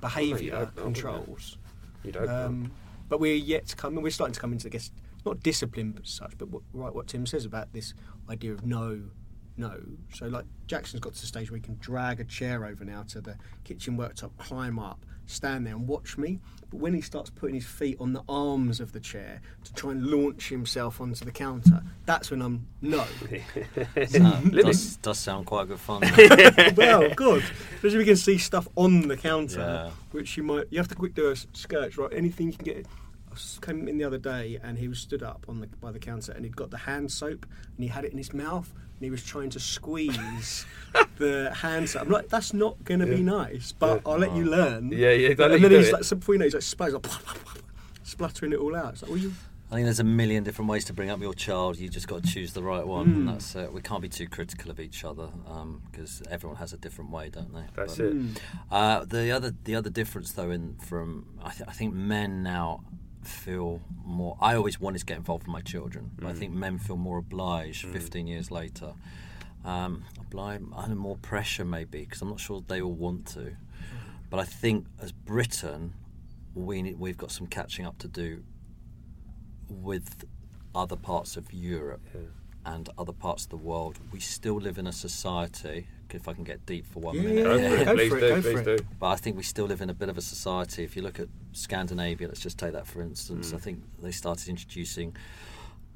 behaviour 0.00 0.72
controls. 0.74 1.58
You'd 2.02 2.16
hope 2.16 2.26
not. 2.26 2.44
Um, 2.46 2.72
but 3.08 3.20
we're 3.20 3.34
yet 3.34 3.66
to 3.68 3.76
come, 3.76 3.94
and 3.94 4.02
we're 4.02 4.10
starting 4.10 4.34
to 4.34 4.40
come 4.40 4.52
into, 4.52 4.68
I 4.68 4.70
guess, 4.70 4.90
not 5.24 5.40
discipline 5.40 5.92
but 5.92 6.06
such, 6.06 6.36
but 6.38 6.48
what, 6.48 6.62
right, 6.72 6.94
what 6.94 7.06
Tim 7.06 7.26
says 7.26 7.44
about 7.44 7.72
this 7.72 7.94
idea 8.28 8.52
of 8.52 8.66
no, 8.66 9.02
no. 9.56 9.80
So, 10.12 10.26
like, 10.26 10.44
Jackson's 10.66 11.00
got 11.00 11.14
to 11.14 11.20
the 11.20 11.26
stage 11.26 11.50
where 11.50 11.56
he 11.56 11.62
can 11.62 11.76
drag 11.80 12.20
a 12.20 12.24
chair 12.24 12.64
over 12.64 12.84
now 12.84 13.02
to 13.04 13.20
the 13.20 13.36
kitchen 13.64 13.96
worktop, 13.96 14.30
climb 14.38 14.78
up, 14.78 15.04
stand 15.26 15.66
there 15.66 15.74
and 15.74 15.86
watch 15.86 16.16
me. 16.18 16.38
But 16.70 16.80
when 16.80 16.94
he 16.94 17.00
starts 17.00 17.30
putting 17.30 17.54
his 17.54 17.66
feet 17.66 17.96
on 18.00 18.12
the 18.12 18.22
arms 18.28 18.80
of 18.80 18.92
the 18.92 19.00
chair 19.00 19.40
to 19.64 19.74
try 19.74 19.92
and 19.92 20.06
launch 20.06 20.48
himself 20.48 21.00
onto 21.00 21.24
the 21.24 21.30
counter, 21.30 21.82
that's 22.06 22.30
when 22.30 22.42
I'm 22.42 22.66
no. 22.82 23.04
Uh, 23.96 24.40
does, 24.40 24.96
does 24.96 25.18
sound 25.18 25.46
quite 25.46 25.68
good 25.68 25.78
fun. 25.80 26.00
well, 26.76 27.08
good. 27.14 27.42
Especially 27.76 27.88
if 27.90 27.98
we 27.98 28.04
can 28.04 28.16
see 28.16 28.38
stuff 28.38 28.66
on 28.76 29.08
the 29.08 29.16
counter, 29.16 29.60
Yeah. 29.60 29.90
which 30.12 30.36
you 30.36 30.42
might. 30.42 30.66
You 30.70 30.78
have 30.78 30.88
to 30.88 30.94
quick 30.94 31.14
do 31.14 31.30
a 31.30 31.36
sketch, 31.36 31.96
right? 31.98 32.12
Anything 32.12 32.48
you 32.48 32.52
can 32.54 32.64
get. 32.64 32.86
Came 33.62 33.88
in 33.88 33.98
the 33.98 34.04
other 34.04 34.18
day, 34.18 34.60
and 34.62 34.78
he 34.78 34.86
was 34.86 35.00
stood 35.00 35.22
up 35.24 35.46
on 35.48 35.58
the 35.60 35.66
by 35.66 35.90
the 35.90 35.98
counter, 35.98 36.30
and 36.30 36.44
he'd 36.44 36.54
got 36.54 36.70
the 36.70 36.76
hand 36.78 37.10
soap, 37.10 37.44
and 37.76 37.82
he 37.82 37.88
had 37.88 38.04
it 38.04 38.12
in 38.12 38.18
his 38.18 38.32
mouth, 38.32 38.72
and 38.98 39.04
he 39.04 39.10
was 39.10 39.24
trying 39.24 39.50
to 39.50 39.60
squeeze 39.60 40.64
the 41.18 41.50
hand 41.54 41.88
soap. 41.90 42.02
I'm 42.02 42.08
like, 42.10 42.28
that's 42.28 42.52
not 42.54 42.82
going 42.84 43.00
to 43.00 43.06
be 43.06 43.22
nice, 43.22 43.72
but 43.72 43.96
Yeah. 43.96 44.10
I'll 44.12 44.18
let 44.18 44.34
you 44.34 44.44
learn. 44.44 44.90
Yeah, 44.92 45.10
yeah, 45.10 45.34
they'll 45.34 45.52
And 45.52 45.62
then 45.64 45.70
do 45.70 45.78
he's 45.78 45.88
it. 45.88 45.92
like, 45.92 46.04
so 46.04 46.16
before 46.16 46.34
you 46.34 46.38
know, 46.38 46.44
he's 46.44 46.54
like, 46.54 46.62
splatters, 46.92 46.92
like, 46.94 47.62
spluttering 48.02 48.52
it 48.52 48.58
all 48.58 48.74
out. 48.76 48.92
It's 48.94 49.02
like, 49.02 49.10
well, 49.10 49.20
you. 49.20 49.32
I 49.70 49.76
think 49.76 49.86
there's 49.86 49.98
a 49.98 50.04
million 50.04 50.44
different 50.44 50.70
ways 50.70 50.84
to 50.84 50.92
bring 50.92 51.10
up 51.10 51.20
your 51.20 51.34
child. 51.34 51.78
You 51.78 51.88
just 51.88 52.06
got 52.06 52.22
to 52.22 52.30
choose 52.30 52.52
the 52.52 52.62
right 52.62 52.86
one, 52.86 53.06
Hmm. 53.06 53.14
and 53.20 53.28
that's 53.30 53.56
it. 53.56 53.72
We 53.72 53.80
can't 53.80 54.02
be 54.02 54.08
too 54.10 54.28
critical 54.28 54.70
of 54.70 54.78
each 54.78 55.04
other 55.04 55.28
because 55.90 56.22
everyone 56.30 56.58
has 56.58 56.72
a 56.72 56.76
different 56.76 57.10
way, 57.10 57.30
don't 57.30 57.52
they? 57.52 57.64
That's 57.74 57.96
But, 57.96 58.06
it. 58.06 58.16
Uh, 58.70 59.04
the 59.04 59.32
other 59.32 59.52
the 59.64 59.74
other 59.74 59.90
difference 59.90 60.32
though 60.32 60.50
in 60.50 60.76
from 60.76 61.26
I, 61.42 61.50
th- 61.50 61.68
I 61.68 61.72
think 61.72 61.92
men 61.94 62.42
now 62.44 62.84
feel 63.26 63.80
more. 64.04 64.36
I 64.40 64.54
always 64.54 64.80
wanted 64.80 65.00
to 65.00 65.06
get 65.06 65.16
involved 65.16 65.44
with 65.44 65.52
my 65.52 65.60
children, 65.60 66.10
but 66.16 66.26
I 66.26 66.32
mm. 66.32 66.38
think 66.38 66.52
men 66.52 66.78
feel 66.78 66.96
more 66.96 67.18
obliged 67.18 67.86
mm. 67.86 67.92
15 67.92 68.26
years 68.26 68.50
later. 68.50 68.94
Um, 69.64 70.04
obliged 70.20 70.64
under 70.76 70.94
more 70.94 71.16
pressure 71.16 71.64
maybe 71.64 72.00
because 72.00 72.20
I'm 72.20 72.28
not 72.28 72.40
sure 72.40 72.62
they 72.66 72.80
all 72.80 72.92
want 72.92 73.26
to. 73.28 73.40
Mm. 73.40 73.56
But 74.30 74.40
I 74.40 74.44
think 74.44 74.86
as 75.00 75.12
Britain, 75.12 75.94
we 76.54 76.82
need, 76.82 76.98
we've 76.98 77.16
got 77.16 77.30
some 77.30 77.46
catching 77.46 77.86
up 77.86 77.98
to 77.98 78.08
do 78.08 78.42
with 79.68 80.24
other 80.74 80.96
parts 80.96 81.36
of 81.36 81.52
Europe. 81.52 82.02
Yeah. 82.14 82.20
and 82.66 82.88
other 82.96 83.12
parts 83.12 83.44
of 83.44 83.50
the 83.50 83.56
world, 83.58 83.98
we 84.10 84.20
still 84.20 84.56
live 84.56 84.78
in 84.78 84.86
a 84.86 84.92
society. 84.92 85.86
If 86.12 86.28
I 86.28 86.32
can 86.34 86.44
get 86.44 86.64
deep 86.66 86.86
for 86.86 87.00
one 87.00 87.16
Yeah, 87.16 87.22
minute, 87.22 87.44
Go 87.44 87.56
yeah, 87.56 87.68
for 87.68 87.74
it, 87.76 87.84
Go 87.84 87.94
please 87.94 88.08
for 88.10 88.16
it, 88.16 88.20
do, 88.20 88.28
go 88.28 88.40
please 88.42 88.52
for 88.58 88.76
do. 88.76 88.84
but 89.00 89.06
I 89.08 89.16
think 89.16 89.36
we 89.36 89.42
still 89.42 89.64
live 89.66 89.80
in 89.80 89.90
a 89.90 89.94
bit 89.94 90.08
of 90.08 90.18
a 90.18 90.20
society. 90.20 90.84
If 90.84 90.96
you 90.96 91.02
look 91.02 91.18
at 91.18 91.28
Scandinavia, 91.52 92.28
let's 92.28 92.40
just 92.40 92.58
take 92.58 92.72
that 92.72 92.86
for 92.86 93.00
instance. 93.02 93.50
Mm. 93.52 93.54
I 93.54 93.58
think 93.58 93.82
they 94.02 94.10
started 94.10 94.48
introducing 94.48 95.16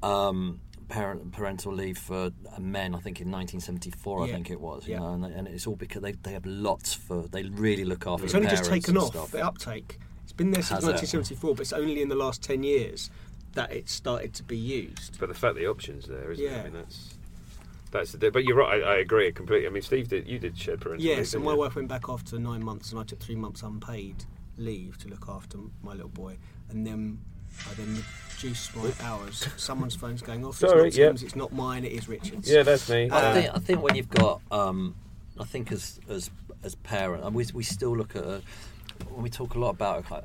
um, 0.03 0.59
parent 0.87 1.31
parental 1.31 1.73
leave 1.73 1.97
for 1.97 2.31
men. 2.57 2.95
I 2.95 2.99
think 2.99 3.21
in 3.21 3.29
1974, 3.31 4.23
I 4.23 4.31
think 4.31 4.49
it 4.49 4.59
was. 4.59 4.87
You 4.87 4.93
Yeah. 4.93 4.99
know, 4.99 5.13
and, 5.13 5.23
they- 5.23 5.31
and 5.33 5.47
it's 5.47 5.67
all 5.67 5.75
because 5.75 6.01
they, 6.01 6.13
they 6.13 6.31
have 6.33 6.45
lots 6.45 6.93
for. 6.93 7.23
They 7.23 7.43
really 7.43 7.85
look 7.85 8.07
after. 8.07 8.23
It's 8.25 8.33
the 8.33 8.39
only 8.39 8.49
just 8.49 8.65
taken 8.65 8.97
off, 8.97 9.09
stuff. 9.09 9.31
the 9.31 9.45
uptake. 9.45 9.99
It's 10.23 10.33
been 10.33 10.51
there 10.51 10.61
since 10.61 10.81
Has 10.81 10.83
it? 10.83 10.93
1974, 10.93 11.55
but 11.55 11.61
it's 11.61 11.73
only 11.73 12.01
in 12.01 12.09
the 12.09 12.15
last 12.15 12.41
10 12.43 12.63
years 12.63 13.09
that 13.53 13.71
it's 13.71 13.91
started 13.91 14.33
to 14.35 14.43
be 14.43 14.57
used. 14.57 15.19
But 15.19 15.29
the 15.29 15.35
fact 15.35 15.55
the 15.55 15.65
options 15.67 16.05
there, 16.07 16.31
isn't 16.31 16.43
it? 16.45 16.49
Yeah. 16.51 16.59
I 16.59 16.63
mean, 16.65 16.73
that's 16.73 17.15
that's 17.91 18.11
the. 18.13 18.31
But 18.31 18.43
you're 18.43 18.57
right. 18.57 18.83
I, 18.83 18.95
I 18.95 18.97
agree 18.97 19.31
completely. 19.31 19.67
I 19.67 19.69
mean, 19.71 19.81
Steve 19.81 20.07
did. 20.09 20.27
You 20.27 20.39
did 20.39 20.57
shared 20.57 20.81
parental 20.81 21.05
leave, 21.05 21.17
Yes, 21.17 21.33
and 21.33 21.43
my 21.43 21.51
you? 21.51 21.57
wife 21.57 21.75
went 21.75 21.87
back 21.87 22.09
after 22.09 22.37
nine 22.39 22.63
months, 22.63 22.91
and 22.91 22.99
I 22.99 23.03
took 23.03 23.19
three 23.19 23.35
months 23.35 23.61
unpaid 23.63 24.25
leave 24.57 24.97
to 24.99 25.07
look 25.07 25.25
after 25.29 25.57
my 25.83 25.93
little 25.93 26.09
boy, 26.09 26.37
and 26.69 26.85
then 26.85 27.19
I 27.69 27.73
then 27.75 28.03
reduced 28.35 28.75
my 28.75 28.91
hours. 29.01 29.47
Someone's 29.57 29.95
phone's 29.95 30.21
going 30.21 30.45
off. 30.45 30.55
Sorry, 30.57 30.87
it's 30.89 30.97
not 30.97 31.01
yeah. 31.01 31.07
Tim's, 31.07 31.23
it's 31.23 31.35
not 31.35 31.51
mine. 31.53 31.83
It 31.85 31.91
is 31.93 32.07
Richard's. 32.07 32.49
Yeah, 32.49 32.63
that's 32.63 32.89
me. 32.89 33.09
I 33.09 33.17
Uh, 33.21 33.33
think 33.33 33.49
I 33.55 33.59
think 33.59 33.81
when 33.83 33.95
you've 33.95 34.09
got, 34.09 34.41
um, 34.51 34.95
I 35.39 35.43
think 35.45 35.71
as 35.71 35.99
as 36.09 36.29
as 36.63 36.75
parent, 36.75 37.23
and 37.23 37.33
we 37.35 37.45
we 37.53 37.63
still 37.63 37.95
look 37.95 38.15
at 38.15 38.23
uh, 38.23 38.39
when 39.09 39.23
we 39.23 39.29
talk 39.29 39.55
a 39.55 39.59
lot 39.59 39.69
about 39.71 40.11
uh, 40.11 40.21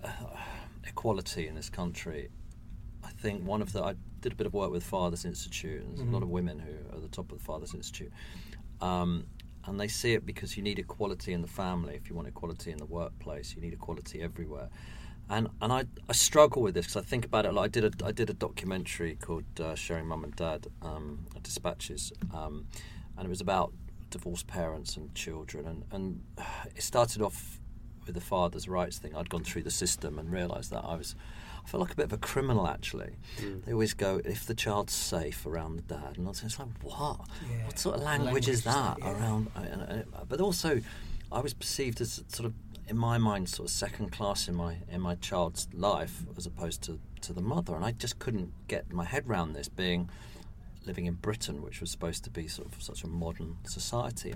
equality 0.86 1.46
in 1.48 1.54
this 1.54 1.70
country. 1.70 2.28
I 3.04 3.10
think 3.10 3.46
one 3.46 3.62
of 3.62 3.72
the 3.72 3.82
I 3.82 3.94
did 4.20 4.32
a 4.32 4.34
bit 4.36 4.46
of 4.46 4.54
work 4.54 4.70
with 4.70 4.82
Fathers 4.82 5.24
Institute, 5.24 5.82
and 5.82 5.96
there's 5.98 6.08
a 6.08 6.10
lot 6.10 6.22
of 6.22 6.28
women 6.30 6.58
who 6.58 6.72
are 6.72 6.76
at 6.76 6.90
the 6.92 6.93
top 7.14 7.32
of 7.32 7.38
the 7.38 7.44
Fathers 7.44 7.74
Institute. 7.74 8.12
Um, 8.80 9.26
and 9.66 9.80
they 9.80 9.88
see 9.88 10.12
it 10.12 10.26
because 10.26 10.56
you 10.56 10.62
need 10.62 10.78
equality 10.78 11.32
in 11.32 11.42
the 11.42 11.48
family. 11.48 11.94
If 11.94 12.08
you 12.08 12.14
want 12.14 12.28
equality 12.28 12.70
in 12.70 12.78
the 12.78 12.84
workplace, 12.84 13.54
you 13.54 13.62
need 13.62 13.72
equality 13.72 14.20
everywhere. 14.22 14.68
And 15.30 15.48
and 15.62 15.72
I, 15.72 15.84
I 16.08 16.12
struggle 16.12 16.60
with 16.60 16.74
this 16.74 16.86
because 16.86 17.02
I 17.02 17.02
think 17.02 17.24
about 17.24 17.46
it. 17.46 17.54
Like 17.54 17.64
I 17.64 17.68
did 17.68 17.84
a 17.84 18.06
I 18.06 18.12
did 18.12 18.28
a 18.28 18.34
documentary 18.34 19.16
called 19.16 19.44
uh, 19.58 19.74
Sharing 19.74 20.06
Mum 20.06 20.24
and 20.24 20.36
Dad 20.36 20.66
um, 20.82 21.26
Dispatches, 21.42 22.12
um, 22.34 22.66
and 23.16 23.24
it 23.26 23.30
was 23.30 23.40
about 23.40 23.72
divorced 24.10 24.46
parents 24.46 24.96
and 24.98 25.14
children. 25.14 25.66
And 25.66 25.84
and 25.92 26.20
it 26.76 26.82
started 26.82 27.22
off 27.22 27.58
with 28.04 28.14
the 28.14 28.20
father's 28.20 28.68
rights 28.68 28.98
thing. 28.98 29.16
I'd 29.16 29.30
gone 29.30 29.44
through 29.44 29.62
the 29.62 29.70
system 29.70 30.18
and 30.18 30.30
realised 30.30 30.70
that 30.72 30.84
I 30.84 30.96
was. 30.96 31.14
I 31.64 31.68
felt 31.68 31.80
like 31.80 31.92
a 31.92 31.96
bit 31.96 32.04
of 32.06 32.12
a 32.12 32.18
criminal 32.18 32.66
actually. 32.66 33.16
Mm. 33.38 33.64
They 33.64 33.72
always 33.72 33.94
go, 33.94 34.20
if 34.24 34.46
the 34.46 34.54
child's 34.54 34.92
safe 34.92 35.46
around 35.46 35.76
the 35.76 35.82
dad, 35.82 36.18
and 36.18 36.28
it's 36.28 36.58
like, 36.58 36.68
what? 36.82 37.20
Yeah. 37.50 37.66
What 37.66 37.78
sort 37.78 37.96
of 37.96 38.02
language, 38.02 38.26
Language 38.26 38.48
is 38.48 38.64
that 38.64 38.98
yeah. 38.98 39.12
around? 39.12 39.50
And, 39.56 39.82
and, 39.82 40.04
but 40.28 40.40
also, 40.40 40.80
I 41.32 41.40
was 41.40 41.54
perceived 41.54 42.00
as 42.00 42.22
sort 42.28 42.46
of, 42.46 42.54
in 42.86 42.98
my 42.98 43.16
mind, 43.16 43.48
sort 43.48 43.68
of 43.68 43.72
second 43.72 44.12
class 44.12 44.46
in 44.46 44.54
my 44.54 44.76
in 44.90 45.00
my 45.00 45.14
child's 45.14 45.68
life 45.72 46.22
as 46.36 46.46
opposed 46.46 46.82
to 46.82 47.00
to 47.22 47.32
the 47.32 47.40
mother, 47.40 47.74
and 47.74 47.84
I 47.84 47.92
just 47.92 48.18
couldn't 48.18 48.52
get 48.68 48.92
my 48.92 49.04
head 49.04 49.24
around 49.26 49.54
this 49.54 49.68
being 49.68 50.10
living 50.86 51.06
in 51.06 51.14
Britain, 51.14 51.62
which 51.62 51.80
was 51.80 51.90
supposed 51.90 52.24
to 52.24 52.30
be 52.30 52.46
sort 52.46 52.68
of 52.70 52.82
such 52.82 53.04
a 53.04 53.06
modern 53.06 53.56
society. 53.64 54.34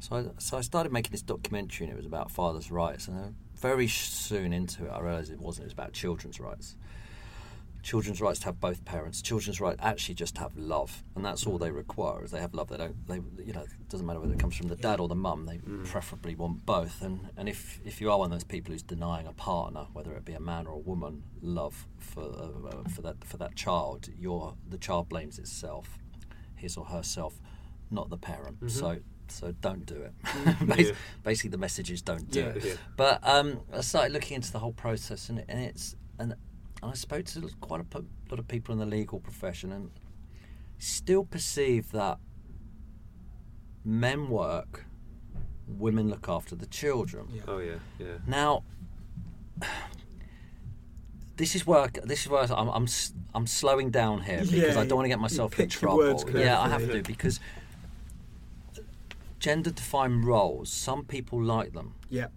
So 0.00 0.16
I, 0.16 0.24
so 0.38 0.58
I 0.58 0.62
started 0.62 0.92
making 0.92 1.12
this 1.12 1.22
documentary, 1.22 1.86
and 1.86 1.92
it 1.92 1.96
was 1.96 2.06
about 2.06 2.32
fathers' 2.32 2.72
rights. 2.72 3.06
And 3.06 3.18
uh, 3.18 3.28
very 3.62 3.86
soon 3.86 4.52
into 4.52 4.86
it, 4.86 4.90
I 4.90 5.00
realised 5.00 5.32
it 5.32 5.40
wasn't. 5.40 5.64
It 5.64 5.66
was 5.66 5.72
about 5.72 5.92
children's 5.92 6.40
rights. 6.40 6.76
Children's 7.82 8.20
rights 8.20 8.40
to 8.40 8.46
have 8.46 8.60
both 8.60 8.84
parents. 8.84 9.22
Children's 9.22 9.60
right 9.60 9.76
actually 9.80 10.14
just 10.14 10.38
have 10.38 10.56
love, 10.56 11.02
and 11.16 11.24
that's 11.24 11.46
all 11.46 11.58
they 11.58 11.70
require. 11.70 12.22
Is 12.22 12.30
they 12.30 12.40
have 12.40 12.54
love. 12.54 12.68
They 12.68 12.76
don't. 12.76 13.06
They 13.06 13.20
you 13.44 13.52
know 13.52 13.62
it 13.62 13.88
doesn't 13.88 14.06
matter 14.06 14.20
whether 14.20 14.32
it 14.32 14.38
comes 14.38 14.56
from 14.56 14.68
the 14.68 14.76
dad 14.76 15.00
or 15.00 15.08
the 15.08 15.16
mum. 15.16 15.46
They 15.46 15.58
mm. 15.58 15.84
preferably 15.84 16.34
want 16.34 16.66
both. 16.66 17.02
And 17.02 17.28
and 17.36 17.48
if 17.48 17.80
if 17.84 18.00
you 18.00 18.10
are 18.10 18.18
one 18.18 18.26
of 18.26 18.32
those 18.32 18.44
people 18.44 18.72
who's 18.72 18.82
denying 18.82 19.26
a 19.26 19.32
partner, 19.32 19.86
whether 19.92 20.12
it 20.12 20.24
be 20.24 20.34
a 20.34 20.40
man 20.40 20.66
or 20.66 20.74
a 20.74 20.78
woman, 20.78 21.22
love 21.40 21.86
for 21.98 22.22
uh, 22.22 22.68
uh 22.68 22.88
for 22.88 23.02
that 23.02 23.24
for 23.24 23.36
that 23.38 23.56
child, 23.56 24.08
your 24.16 24.54
the 24.68 24.78
child 24.78 25.08
blames 25.08 25.40
itself, 25.40 25.98
his 26.54 26.76
or 26.76 26.84
herself, 26.84 27.40
not 27.90 28.10
the 28.10 28.18
parent. 28.18 28.56
Mm-hmm. 28.56 28.68
So 28.68 28.98
so 29.32 29.52
don't 29.60 29.84
do 29.86 29.94
it. 29.96 30.12
Bas- 30.66 30.78
Yeah. 30.88 30.92
Basically, 31.22 31.50
the 31.50 31.58
message 31.58 31.90
is 31.90 32.02
don't 32.02 32.30
do 32.30 32.40
Yeah. 32.40 32.46
it. 32.46 32.64
Yeah. 32.64 32.72
But 32.96 33.26
um, 33.26 33.60
I 33.72 33.80
started 33.80 34.12
looking 34.12 34.36
into 34.36 34.52
the 34.52 34.58
whole 34.58 34.72
process, 34.72 35.28
and, 35.28 35.44
and 35.48 35.60
it's 35.60 35.96
and, 36.18 36.32
and 36.82 36.90
I 36.90 36.94
spoke 36.94 37.24
to 37.26 37.48
quite 37.60 37.80
a 37.80 37.84
p- 37.84 38.06
lot 38.30 38.38
of 38.38 38.46
people 38.48 38.72
in 38.72 38.78
the 38.78 38.86
legal 38.86 39.20
profession, 39.20 39.72
and 39.72 39.90
still 40.78 41.24
perceive 41.24 41.90
that 41.92 42.18
men 43.84 44.28
work, 44.28 44.84
women 45.66 46.08
look 46.08 46.28
after 46.28 46.54
the 46.54 46.66
children. 46.66 47.26
Yeah. 47.32 47.42
Oh 47.48 47.58
yeah, 47.58 47.74
yeah. 47.98 48.18
Now, 48.26 48.64
this 51.36 51.54
is 51.54 51.66
where 51.66 51.80
I, 51.80 51.88
this 52.04 52.22
is 52.22 52.28
where 52.28 52.42
I'm 52.52 52.68
I'm, 52.68 52.84
s- 52.84 53.12
I'm 53.34 53.46
slowing 53.46 53.90
down 53.90 54.22
here 54.22 54.38
because 54.40 54.52
Yeah, 54.52 54.80
I 54.80 54.86
don't 54.86 54.96
want 54.96 55.04
to 55.06 55.08
get 55.08 55.18
myself 55.20 55.52
in 55.58 55.64
pick 55.66 55.70
trouble. 55.70 56.22
yeah, 56.34 56.60
I 56.60 56.68
have 56.68 56.80
carefully. 56.80 57.02
to 57.02 57.06
because 57.08 57.40
gender-defined 59.46 60.24
roles. 60.24 60.70
Some 60.72 61.04
people 61.04 61.42
like 61.42 61.72
them. 61.72 61.94
Yeah. 62.08 62.28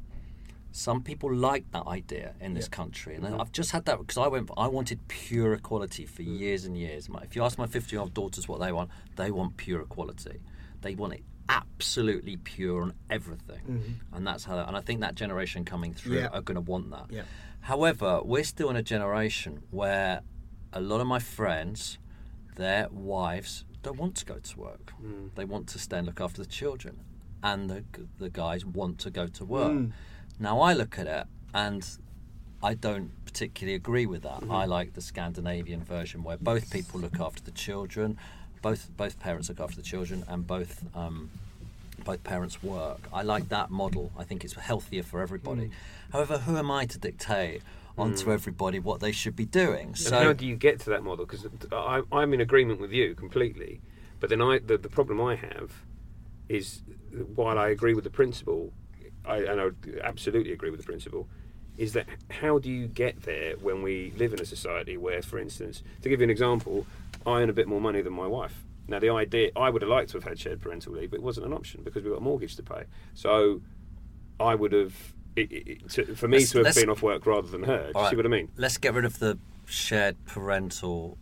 Some 0.71 1.03
people 1.03 1.33
like 1.33 1.63
that 1.71 1.85
idea 1.87 2.33
in 2.41 2.53
this 2.55 2.65
Yeah. 2.65 2.75
country, 2.81 3.15
and 3.15 3.25
I've 3.25 3.51
just 3.53 3.71
had 3.71 3.85
that 3.85 3.97
because 3.99 4.17
I 4.17 4.27
went. 4.27 4.49
I 4.57 4.67
wanted 4.67 4.99
pure 5.07 5.53
equality 5.53 6.05
for 6.05 6.23
Mm. 6.23 6.39
years 6.39 6.65
and 6.65 6.75
years. 6.77 7.07
If 7.21 7.35
you 7.35 7.43
ask 7.43 7.57
my 7.57 7.67
fifty-year-old 7.67 8.13
daughters 8.13 8.47
what 8.49 8.59
they 8.59 8.73
want, 8.73 8.89
they 9.15 9.31
want 9.31 9.55
pure 9.55 9.81
equality. 9.81 10.41
They 10.81 10.95
want 10.95 11.13
it 11.13 11.23
absolutely 11.47 12.35
pure 12.37 12.81
on 12.81 12.93
everything, 13.09 13.99
and 14.11 14.25
that's 14.27 14.43
how. 14.45 14.57
And 14.57 14.75
I 14.75 14.81
think 14.81 14.99
that 15.01 15.13
generation 15.15 15.63
coming 15.63 15.93
through 15.93 16.15
Mm-hmm. 16.17 16.33
Yeah. 16.33 16.37
are 16.39 16.41
going 16.41 16.55
to 16.55 16.71
want 16.73 16.89
that. 16.89 17.05
Yeah. 17.11 17.23
However, 17.61 18.21
we're 18.23 18.43
still 18.55 18.69
in 18.69 18.75
a 18.75 18.83
generation 18.83 19.63
where 19.71 20.21
a 20.73 20.81
lot 20.81 20.99
of 21.01 21.07
my 21.07 21.19
friends, 21.19 21.99
their 22.55 22.89
wives, 22.89 23.63
don't 23.85 23.97
want 23.97 24.15
to 24.15 24.25
go 24.25 24.37
to 24.39 24.59
work. 24.59 24.93
They 25.35 25.45
want 25.45 25.67
to 25.69 25.79
stay 25.79 25.97
and 25.99 26.07
look 26.07 26.19
after 26.19 26.41
the 26.41 26.51
children, 26.61 26.95
and 27.43 27.69
the 27.69 27.83
the 28.17 28.29
guys 28.29 28.65
want 28.65 28.99
to 29.05 29.09
go 29.09 29.27
to 29.27 29.45
work. 29.45 29.71
Mm. 29.71 29.91
Now 30.39 30.59
I 30.59 30.73
look 30.73 30.97
at 30.99 31.07
it 31.07 31.25
and 31.53 31.81
I 32.61 32.73
don't 32.73 33.11
particularly 33.25 33.75
agree 33.75 34.07
with 34.07 34.23
that. 34.23 34.41
Mm-hmm. 34.41 34.51
I 34.51 34.65
like 34.65 34.93
the 34.93 35.01
Scandinavian 35.01 35.83
version 35.83 36.23
where 36.23 36.37
both 36.37 36.71
people 36.71 36.99
look 36.99 37.19
after 37.19 37.41
the 37.43 37.51
children, 37.51 38.17
both 38.61 38.89
both 38.97 39.19
parents 39.19 39.49
look 39.49 39.59
after 39.59 39.77
the 39.77 39.87
children, 39.93 40.25
and 40.27 40.47
both 40.47 40.83
um, 40.95 41.29
both 42.03 42.23
parents 42.23 42.63
work. 42.63 43.01
I 43.13 43.21
like 43.21 43.49
that 43.49 43.69
model. 43.69 44.11
I 44.17 44.23
think 44.23 44.43
it's 44.43 44.55
healthier 44.55 45.03
for 45.03 45.21
everybody. 45.21 45.67
Mm. 45.67 45.71
However, 46.13 46.37
who 46.39 46.57
am 46.57 46.71
I 46.71 46.85
to 46.93 46.97
dictate 46.97 47.61
onto 47.97 48.25
hmm. 48.25 48.31
everybody 48.31 48.79
what 48.79 48.99
they 48.99 49.12
should 49.12 49.36
be 49.36 49.45
doing? 49.45 49.88
And 49.88 49.97
So 49.97 50.17
how 50.17 50.34
do 50.34 50.45
you 50.45 50.55
get 50.55 50.79
to 50.81 50.89
that 50.91 51.03
model? 51.03 51.25
Because 51.25 51.47
I'm 52.12 52.34
in 52.34 52.41
agreement 52.41 52.79
with 52.79 52.91
you 52.91 53.15
completely, 53.15 53.81
but 54.19 54.29
then 54.29 54.41
I 54.41 54.60
the, 54.60 54.77
the 54.77 54.89
problem 54.89 55.21
I 55.21 55.36
have 55.36 55.71
is 56.49 56.81
while 57.36 57.58
I 57.58 57.69
agree 57.69 57.93
with 57.93 58.03
the 58.03 58.10
principle, 58.10 58.73
I, 59.25 59.38
and 59.38 59.62
I 59.62 59.69
absolutely 60.03 60.53
agree 60.53 60.69
with 60.69 60.79
the 60.79 60.86
principle, 60.86 61.27
is 61.77 61.93
that 61.93 62.08
how 62.29 62.60
do 62.60 62.69
you 62.69 62.88
get 62.88 63.23
there 63.23 63.55
when 63.58 63.81
we 63.81 64.13
live 64.17 64.34
in 64.34 64.39
a 64.39 64.45
society 64.45 64.97
where, 64.97 65.21
for 65.21 65.39
instance, 65.39 65.84
to 66.01 66.10
give 66.10 66.19
you 66.19 66.23
an 66.23 66.29
example, 66.29 66.86
I 67.25 67.41
earn 67.41 67.49
a 67.49 67.53
bit 67.53 67.67
more 67.67 67.81
money 67.81 68.01
than 68.01 68.13
my 68.13 68.27
wife. 68.27 68.63
Now, 68.88 68.99
the 68.99 69.10
idea 69.10 69.49
I 69.55 69.69
would 69.69 69.81
have 69.81 69.89
liked 69.89 70.12
to 70.12 70.17
have 70.17 70.23
had 70.23 70.39
shared 70.39 70.62
parental 70.62 70.93
leave, 70.93 71.12
but 71.12 71.17
it 71.17 71.23
wasn't 71.23 71.47
an 71.47 71.53
option 71.53 71.81
because 71.84 72.03
we've 72.03 72.13
got 72.13 72.19
a 72.19 72.23
mortgage 72.23 72.55
to 72.58 72.63
pay. 72.63 72.84
So 73.13 73.62
I 74.39 74.53
would 74.55 74.71
have, 74.73 74.93
it, 75.35 75.51
it, 75.51 75.67
it- 75.67 75.89
to, 75.89 76.15
for 76.15 76.27
me 76.27 76.39
Let's- 76.39 76.51
to 76.51 76.63
have 76.63 76.75
been 76.75 76.89
off 76.89 77.01
work 77.03 77.25
rather 77.25 77.47
than 77.47 77.63
her. 77.63 77.77
Do 77.83 77.87
you 77.87 77.91
All 77.95 78.09
see 78.09 78.15
what 78.15 78.25
I 78.25 78.29
mean? 78.29 78.49
Let's 78.57 78.77
get 78.77 78.93
rid 78.93 79.05
of 79.05 79.19
the 79.19 79.37
shared 79.65 80.15
parental 80.25 81.17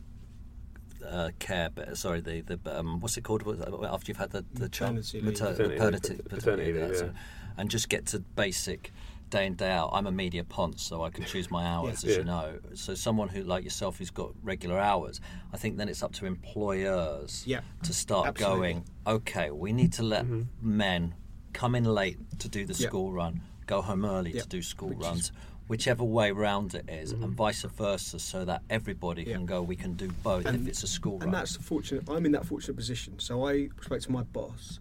uh, 1.07 1.29
care. 1.39 1.69
Bit. 1.69 1.97
Sorry, 1.97 2.21
the 2.21 2.41
the 2.41 2.59
um, 2.79 2.99
what's 2.99 3.17
it 3.17 3.23
called 3.23 3.43
after 3.89 4.09
you've 4.09 4.17
had 4.17 4.31
the 4.31 4.45
the 4.53 4.69
child 4.69 4.95
Maternity 4.95 5.21
mater- 5.21 5.45
Paternity 5.53 5.63
leave. 5.69 5.77
paternity, 5.79 6.21
Paternity 6.29 6.73
leave, 6.73 6.81
that's 6.87 7.01
yeah. 7.01 7.07
it. 7.07 7.13
and 7.57 7.69
just 7.69 7.89
get 7.89 8.05
to 8.07 8.19
basic 8.19 8.91
day 9.29 9.45
in 9.47 9.55
day 9.55 9.71
out. 9.71 9.89
I'm 9.93 10.05
a 10.07 10.11
media 10.11 10.43
ponce, 10.43 10.81
so 10.83 11.03
I 11.03 11.09
can 11.09 11.25
choose 11.25 11.49
my 11.51 11.65
hours, 11.73 12.03
Yeah. 12.03 12.09
as 12.09 12.15
Yeah. 12.15 12.17
you 12.19 12.23
know. 12.25 12.59
So 12.75 12.93
someone 12.95 13.29
who 13.29 13.43
like 13.43 13.63
yourself 13.63 13.97
who's 13.97 14.11
got 14.11 14.31
regular 14.43 14.79
hours, 14.79 15.19
I 15.51 15.57
think 15.57 15.77
then 15.77 15.89
it's 15.89 16.03
up 16.03 16.13
to 16.13 16.25
employers 16.25 17.43
Yeah. 17.45 17.61
to 17.83 17.93
start 17.93 18.27
Absolutely. 18.27 18.59
going. 18.59 18.85
Okay, 19.07 19.49
we 19.51 19.73
need 19.73 19.93
to 19.93 20.03
let 20.03 20.25
men 20.61 21.15
come 21.53 21.75
in 21.75 21.83
late 21.83 22.17
to 22.39 22.49
do 22.49 22.65
the 22.65 22.73
Yeah. 22.73 22.87
school 22.87 23.11
run, 23.11 23.41
go 23.65 23.81
home 23.81 24.05
early 24.05 24.31
Yeah. 24.33 24.41
to 24.41 24.47
do 24.47 24.61
school 24.61 24.89
Which 24.89 24.99
runs 24.99 25.31
whichever 25.67 26.03
way 26.03 26.31
round 26.31 26.75
it 26.75 26.89
is, 26.89 27.11
and 27.13 27.23
mm-hmm. 27.23 27.33
vice 27.33 27.63
versa, 27.63 28.19
so 28.19 28.43
that 28.45 28.61
everybody 28.69 29.23
Yeah. 29.23 29.35
can 29.35 29.45
go. 29.45 29.61
We 29.61 29.75
can 29.77 29.93
do 29.93 30.09
both 30.21 30.45
if 30.45 30.67
it's 30.67 30.83
a 30.83 30.87
school 30.87 31.19
run. 31.19 31.29
And 31.29 31.33
that's 31.33 31.55
the 31.55 31.63
fortunate. 31.63 32.03
I'm 32.09 32.25
in 32.25 32.33
that 32.33 32.45
fortunate 32.45 32.75
position. 32.75 33.19
So 33.19 33.47
I 33.47 33.69
spoke 33.81 34.01
to 34.01 34.11
my 34.11 34.23
boss 34.23 34.79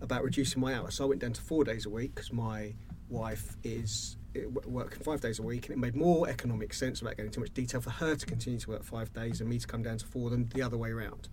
about 0.00 0.22
reducing 0.24 0.60
my 0.60 0.74
hours. 0.74 0.94
So 0.94 1.04
I 1.04 1.08
went 1.08 1.20
down 1.20 1.32
to 1.32 1.42
four 1.42 1.64
days 1.64 1.86
a 1.86 1.90
week 1.90 2.14
because 2.14 2.32
my 2.32 2.74
wife 3.08 3.56
is 3.64 4.16
working 4.64 5.02
five 5.02 5.20
days 5.20 5.38
a 5.38 5.42
week, 5.42 5.66
and 5.66 5.74
it 5.74 5.78
made 5.78 5.94
more 5.94 6.28
economic 6.28 6.72
sense 6.72 7.02
without 7.02 7.16
getting 7.16 7.30
too 7.32 7.40
much 7.40 7.52
detail 7.52 7.80
for 7.80 7.90
her 7.90 8.14
to 8.14 8.24
continue 8.24 8.58
to 8.60 8.70
work 8.70 8.84
five 8.84 9.12
days 9.12 9.40
and 9.40 9.50
me 9.50 9.58
to 9.58 9.66
come 9.66 9.82
down 9.82 9.98
to 9.98 10.06
four 10.06 10.30
than 10.30 10.48
the 10.54 10.62
other 10.62 10.78
way 10.78 10.90
around. 10.90 11.28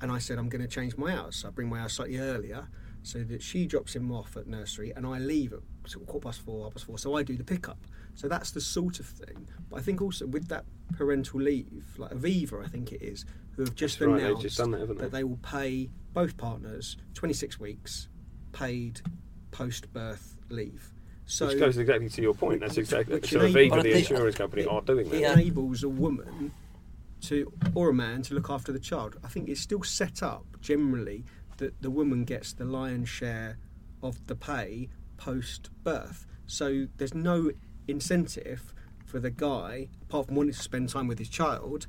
and 0.00 0.10
I 0.10 0.18
said 0.18 0.36
I'm 0.36 0.48
going 0.48 0.62
to 0.62 0.66
change 0.68 0.96
my 0.96 1.14
hours. 1.16 1.36
So 1.36 1.48
I 1.48 1.50
bring 1.52 1.68
my 1.68 1.80
hours 1.80 1.92
slightly 1.92 2.18
earlier, 2.18 2.66
so 3.04 3.22
that 3.22 3.40
she 3.40 3.66
drops 3.66 3.94
him 3.94 4.10
off 4.10 4.36
at 4.36 4.48
nursery, 4.48 4.92
and 4.96 5.06
I 5.06 5.18
leave 5.20 5.52
at 5.52 5.60
sort 5.86 6.02
of 6.02 6.08
quarter 6.08 6.26
past 6.28 6.40
four, 6.40 6.64
half 6.64 6.74
past 6.74 6.86
four. 6.86 6.98
So 6.98 7.16
I 7.16 7.22
do 7.22 7.36
the 7.36 7.44
pickup. 7.44 7.78
So 8.14 8.28
that's 8.28 8.50
the 8.50 8.60
sort 8.60 9.00
of 9.00 9.06
thing. 9.06 9.48
But 9.70 9.76
I 9.78 9.82
think 9.82 10.02
also 10.02 10.26
with 10.26 10.48
that 10.48 10.64
parental 10.96 11.40
leave, 11.40 11.84
like 11.98 12.10
Aviva, 12.12 12.64
I 12.64 12.68
think 12.68 12.92
it 12.92 13.02
is, 13.02 13.24
who 13.56 13.62
have 13.64 13.74
just 13.74 13.98
That's 13.98 14.08
right, 14.10 14.20
announced 14.22 14.42
just 14.42 14.58
done 14.58 14.70
that, 14.72 14.80
haven't 14.80 14.98
they? 14.98 15.04
that 15.04 15.12
they 15.12 15.24
will 15.24 15.38
pay 15.42 15.88
both 16.12 16.36
partners 16.36 16.96
26 17.14 17.58
weeks 17.58 18.08
paid 18.52 19.00
post-birth 19.50 20.36
leave. 20.50 20.92
So 21.24 21.46
Which 21.46 21.58
goes 21.58 21.78
exactly 21.78 22.08
to 22.10 22.22
your 22.22 22.34
point. 22.34 22.60
That's 22.60 22.76
exactly 22.76 23.20
so. 23.22 23.40
enables- 23.40 23.54
Aviva, 23.78 23.82
the 23.82 23.92
think- 23.92 24.10
insurance 24.10 24.36
company, 24.36 24.66
are 24.66 24.80
doing 24.82 25.08
that. 25.08 25.16
it 25.16 25.32
enables 25.38 25.82
a 25.82 25.88
woman 25.88 26.52
to 27.22 27.52
or 27.74 27.90
a 27.90 27.94
man 27.94 28.20
to 28.22 28.34
look 28.34 28.50
after 28.50 28.72
the 28.72 28.78
child. 28.80 29.16
I 29.24 29.28
think 29.28 29.48
it's 29.48 29.60
still 29.60 29.82
set 29.82 30.22
up 30.22 30.44
generally 30.60 31.24
that 31.58 31.80
the 31.80 31.90
woman 31.90 32.24
gets 32.24 32.52
the 32.52 32.64
lion's 32.64 33.08
share 33.08 33.58
of 34.02 34.26
the 34.26 34.34
pay 34.34 34.88
post 35.24 35.70
birth. 35.84 36.26
So 36.46 36.86
there's 36.96 37.14
no 37.14 37.52
incentive 37.86 38.74
for 39.04 39.20
the 39.20 39.30
guy, 39.30 39.88
apart 40.02 40.26
from 40.26 40.36
wanting 40.36 40.54
to 40.54 40.58
spend 40.58 40.88
time 40.88 41.06
with 41.06 41.18
his 41.18 41.28
child, 41.28 41.86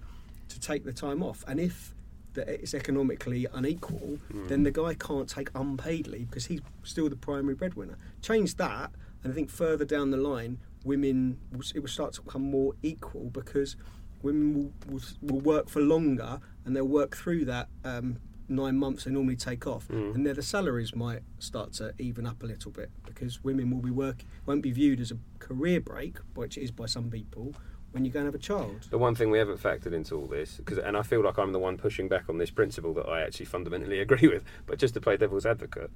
to 0.49 0.59
take 0.59 0.85
the 0.85 0.93
time 0.93 1.23
off. 1.23 1.43
And 1.47 1.59
if 1.59 1.93
that 2.33 2.47
it's 2.47 2.73
economically 2.73 3.47
unequal, 3.53 4.17
then 4.47 4.63
the 4.63 4.71
guy 4.71 4.93
can't 4.95 5.29
take 5.29 5.49
unpaid 5.55 6.07
leave 6.07 6.29
because 6.29 6.47
he's 6.47 6.61
still 6.83 7.09
the 7.09 7.15
primary 7.15 7.55
breadwinner. 7.55 7.97
Change 8.21 8.55
that, 8.57 8.91
and 9.23 9.31
I 9.31 9.35
think 9.35 9.49
further 9.49 9.85
down 9.85 10.11
the 10.11 10.17
line, 10.17 10.59
women 10.83 11.39
will, 11.51 11.63
it 11.75 11.79
will 11.79 11.87
start 11.87 12.13
to 12.13 12.21
become 12.21 12.43
more 12.43 12.73
equal 12.81 13.29
because 13.31 13.75
women 14.21 14.55
will, 14.55 14.93
will, 14.93 15.01
will 15.21 15.41
work 15.41 15.69
for 15.69 15.81
longer 15.81 16.39
and 16.65 16.75
they'll 16.75 16.87
work 16.87 17.15
through 17.15 17.45
that 17.45 17.67
um, 17.83 18.17
nine 18.53 18.77
months 18.77 19.03
they 19.03 19.11
normally 19.11 19.35
take 19.35 19.67
off, 19.67 19.87
mm. 19.87 20.15
and 20.15 20.25
then 20.25 20.35
the 20.35 20.41
salaries 20.41 20.95
might 20.95 21.21
start 21.39 21.73
to 21.73 21.93
even 21.99 22.25
up 22.25 22.43
a 22.43 22.45
little 22.45 22.71
bit 22.71 22.89
because 23.05 23.43
women 23.43 23.69
will 23.71 23.81
be 23.81 23.91
work 23.91 24.23
won't 24.45 24.61
be 24.61 24.71
viewed 24.71 24.99
as 24.99 25.11
a 25.11 25.17
career 25.39 25.79
break, 25.79 26.17
which 26.35 26.57
it 26.57 26.63
is 26.63 26.71
by 26.71 26.85
some 26.85 27.09
people, 27.09 27.53
when 27.91 28.05
you 28.05 28.11
go 28.11 28.19
and 28.19 28.27
have 28.27 28.35
a 28.35 28.39
child. 28.39 28.87
The 28.89 28.97
one 28.97 29.15
thing 29.15 29.29
we 29.29 29.37
haven't 29.37 29.61
factored 29.61 29.93
into 29.93 30.15
all 30.15 30.27
this, 30.27 30.59
cause, 30.65 30.77
and 30.77 30.97
I 30.97 31.03
feel 31.03 31.23
like 31.23 31.37
I'm 31.37 31.51
the 31.51 31.59
one 31.59 31.77
pushing 31.77 32.07
back 32.07 32.29
on 32.29 32.37
this 32.37 32.49
principle 32.49 32.93
that 32.95 33.07
I 33.07 33.21
actually 33.21 33.45
fundamentally 33.45 33.99
agree 34.07 34.27
with, 34.27 34.43
but 34.65 34.79
just 34.79 34.93
to 34.95 35.01
play 35.01 35.17
devil's 35.17 35.45
advocate, 35.45 35.91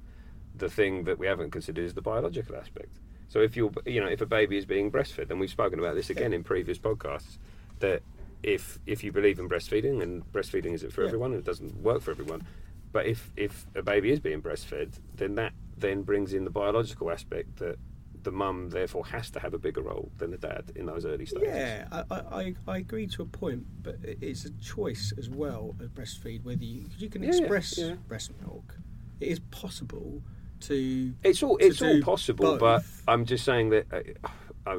the 0.54 0.68
thing 0.68 1.04
that 1.04 1.18
we 1.18 1.26
haven't 1.26 1.50
considered 1.50 1.84
is 1.84 1.94
the 1.94 2.02
biological 2.02 2.56
aspect. 2.56 2.98
So 3.28 3.40
if 3.40 3.56
you're, 3.56 3.70
you 3.84 4.00
know, 4.00 4.06
if 4.06 4.20
a 4.20 4.26
baby 4.26 4.56
is 4.56 4.64
being 4.64 4.90
breastfed, 4.90 5.30
and 5.30 5.38
we've 5.38 5.50
spoken 5.50 5.78
about 5.78 5.94
this 5.94 6.08
again 6.08 6.32
in 6.32 6.42
previous 6.42 6.78
podcasts, 6.78 7.38
that 7.80 8.02
if 8.42 8.78
if 8.86 9.02
you 9.04 9.12
believe 9.12 9.38
in 9.38 9.48
breastfeeding 9.48 10.02
and 10.02 10.22
breastfeeding 10.32 10.72
isn't 10.74 10.92
for 10.92 11.02
Yeah. 11.02 11.08
everyone, 11.08 11.32
and 11.32 11.40
it 11.40 11.44
doesn't 11.46 11.74
work 11.76 12.02
for 12.02 12.10
everyone, 12.10 12.42
but 12.92 13.06
if 13.06 13.30
if 13.36 13.66
a 13.74 13.82
baby 13.82 14.10
is 14.12 14.20
being 14.20 14.40
breastfed, 14.42 14.98
then 15.16 15.34
that 15.36 15.52
then 15.76 16.02
brings 16.02 16.32
in 16.32 16.44
the 16.44 16.50
biological 16.50 17.10
aspect 17.10 17.56
that 17.56 17.76
the 18.24 18.32
mum 18.32 18.68
therefore 18.70 19.06
has 19.06 19.30
to 19.30 19.38
have 19.38 19.54
a 19.54 19.58
bigger 19.58 19.80
role 19.80 20.10
than 20.18 20.30
the 20.32 20.36
dad 20.36 20.72
in 20.74 20.86
those 20.86 21.06
early 21.06 21.24
stages. 21.24 21.48
Yeah, 21.48 21.86
I, 21.92 22.04
I, 22.10 22.54
I- 22.66 22.76
agree 22.78 23.06
to 23.06 23.22
a 23.22 23.26
point, 23.26 23.64
but 23.82 23.96
it's 24.02 24.44
a 24.44 24.50
choice 24.54 25.12
as 25.16 25.28
well 25.30 25.76
as 25.80 25.88
breastfeed 25.88 26.42
whether 26.42 26.64
you 26.64 26.82
'cause 26.88 27.00
you 27.00 27.08
can 27.08 27.22
Yeah, 27.22 27.30
yeah, 27.32 27.38
express 27.38 27.78
yeah. 27.78 27.94
breast 28.08 28.32
milk. 28.40 28.76
It 29.20 29.28
is 29.28 29.38
possible 29.50 30.20
to. 30.62 31.14
It's 31.22 31.42
all 31.44 31.58
to 31.58 31.64
it's 31.66 31.80
all 31.80 32.00
possible, 32.02 32.56
both. 32.58 32.60
but 32.60 32.84
I'm 33.12 33.24
just 33.24 33.44
saying 33.44 33.70
that 33.70 33.86
uh, 33.92 34.28
uh, 34.66 34.76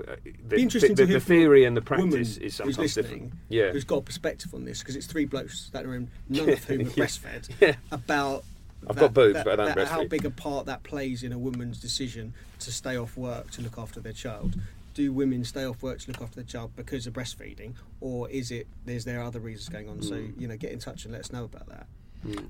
the, 0.47 0.59
interesting 0.59 0.95
the, 0.95 1.03
to 1.03 1.07
hear 1.07 1.19
the 1.19 1.25
theory 1.25 1.65
and 1.65 1.75
the 1.75 1.81
practice 1.81 2.37
is 2.37 2.57
who's 2.59 2.75
sometimes 2.75 2.93
different. 2.95 3.33
Yeah, 3.49 3.71
who's 3.71 3.83
got 3.83 3.97
a 3.97 4.01
perspective 4.01 4.53
on 4.53 4.65
this 4.65 4.79
because 4.79 4.95
it's 4.95 5.07
three 5.07 5.25
blokes 5.25 5.69
that 5.73 5.85
are 5.85 5.95
in, 5.95 6.09
none 6.29 6.49
of 6.49 6.63
whom 6.65 6.81
are 6.81 6.83
breastfed. 6.91 7.49
Yeah. 7.59 7.75
About 7.91 8.43
I've 8.87 8.95
that- 8.95 9.01
got 9.01 9.13
boobs, 9.13 9.33
that- 9.35 9.45
but 9.45 9.59
I 9.59 9.65
don't 9.65 9.75
that- 9.75 9.87
How 9.87 10.05
big 10.05 10.25
a 10.25 10.29
part 10.29 10.65
that 10.67 10.83
plays 10.83 11.23
in 11.23 11.31
a 11.33 11.37
woman's 11.39 11.79
decision 11.79 12.33
to 12.59 12.71
stay 12.71 12.95
off 12.97 13.17
work 13.17 13.51
to 13.51 13.61
look 13.61 13.77
after 13.77 13.99
their 13.99 14.13
child? 14.13 14.55
Do 14.93 15.13
women 15.13 15.43
stay 15.45 15.63
off 15.65 15.81
work 15.81 15.99
to 15.99 16.11
look 16.11 16.21
after 16.21 16.35
their 16.35 16.43
child 16.43 16.71
because 16.75 17.07
of 17.07 17.13
breastfeeding, 17.13 17.73
or 18.01 18.29
is 18.29 18.51
it 18.51 18.67
there's 18.85 19.05
there 19.05 19.21
other 19.21 19.39
reasons 19.39 19.69
going 19.69 19.87
on? 19.87 20.01
So 20.01 20.15
Mm. 20.15 20.39
you 20.41 20.47
know, 20.47 20.57
get 20.57 20.71
in 20.71 20.79
touch 20.79 21.05
and 21.05 21.13
let 21.13 21.21
us 21.21 21.31
know 21.31 21.45
about 21.45 21.67
that. 21.69 21.87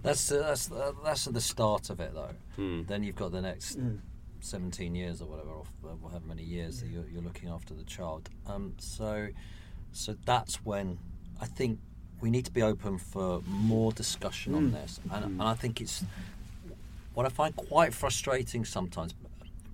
That's 0.02 0.32
uh, 0.32 0.40
that's 0.42 0.72
uh, 0.72 0.94
that's 1.04 1.26
the 1.26 1.42
start 1.42 1.92
of 1.92 2.00
it, 2.00 2.12
though. 2.16 2.32
Hmm. 2.56 2.84
Then 2.88 3.04
you've 3.04 3.16
got 3.18 3.32
the 3.32 3.42
next 3.42 3.78
Mm. 3.78 4.00
17 4.42 4.96
years 4.96 5.22
or 5.22 5.26
whatever, 5.26 5.50
or 5.50 5.66
however 5.84 6.26
many 6.28 6.44
years 6.44 6.82
that 6.82 6.88
you're, 6.88 7.06
you're 7.12 7.22
looking 7.22 7.50
after 7.50 7.74
the 7.74 7.84
child. 7.84 8.30
Um, 8.48 8.74
so, 8.78 9.30
so 9.92 10.16
that's 10.26 10.64
when 10.66 10.98
I 11.42 11.46
think 11.46 11.80
we 12.22 12.30
need 12.30 12.46
to 12.46 12.52
be 12.52 12.62
open 12.62 12.98
for 12.98 13.42
more 13.48 13.92
discussion 13.92 14.56
on 14.56 14.72
mm. 14.72 14.74
this, 14.74 15.00
and, 15.12 15.24
mm. 15.24 15.28
and 15.28 15.42
I 15.42 15.54
think 15.54 15.82
it's 15.82 16.04
what 17.14 17.26
I 17.26 17.30
find 17.30 17.56
quite 17.56 17.94
frustrating 17.94 18.66
sometimes. 18.66 19.14